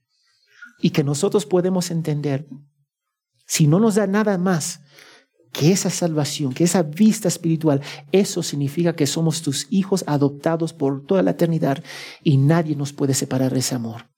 y 0.80 0.90
que 0.90 1.04
nosotros 1.04 1.44
podemos 1.44 1.90
entender, 1.90 2.48
si 3.46 3.66
no 3.66 3.78
nos 3.78 3.96
da 3.96 4.07
nada 4.07 4.38
más 4.38 4.80
que 5.52 5.72
esa 5.72 5.90
salvación, 5.90 6.54
que 6.54 6.64
esa 6.64 6.82
vista 6.82 7.28
espiritual, 7.28 7.82
eso 8.12 8.42
significa 8.42 8.96
que 8.96 9.07
somos 9.07 9.42
tus 9.42 9.66
hijos 9.70 10.04
adoptados 10.07 10.72
por 10.72 11.04
toda 11.04 11.22
la 11.22 11.32
eternidad 11.32 11.84
y 12.22 12.38
nadie 12.38 12.76
nos 12.76 12.92
puede 12.92 13.14
separar 13.14 13.52
de 13.52 13.61
ese 13.61 13.74
amor. 13.74 14.11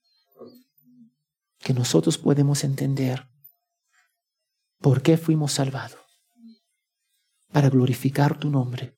Que 1.59 1.74
nosotros 1.74 2.16
podemos 2.16 2.62
entender 2.62 3.28
por 4.80 5.03
qué 5.03 5.16
fuimos 5.16 5.53
salvados. 5.53 5.99
Para 7.53 7.70
glorificar 7.70 8.39
tu 8.39 8.51
nombre 8.51 8.97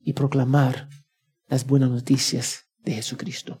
y 0.00 0.14
proclamar 0.14 0.88
las 1.46 1.66
buenas 1.66 1.90
noticias 1.90 2.66
de 2.78 2.94
Jesucristo. 2.94 3.60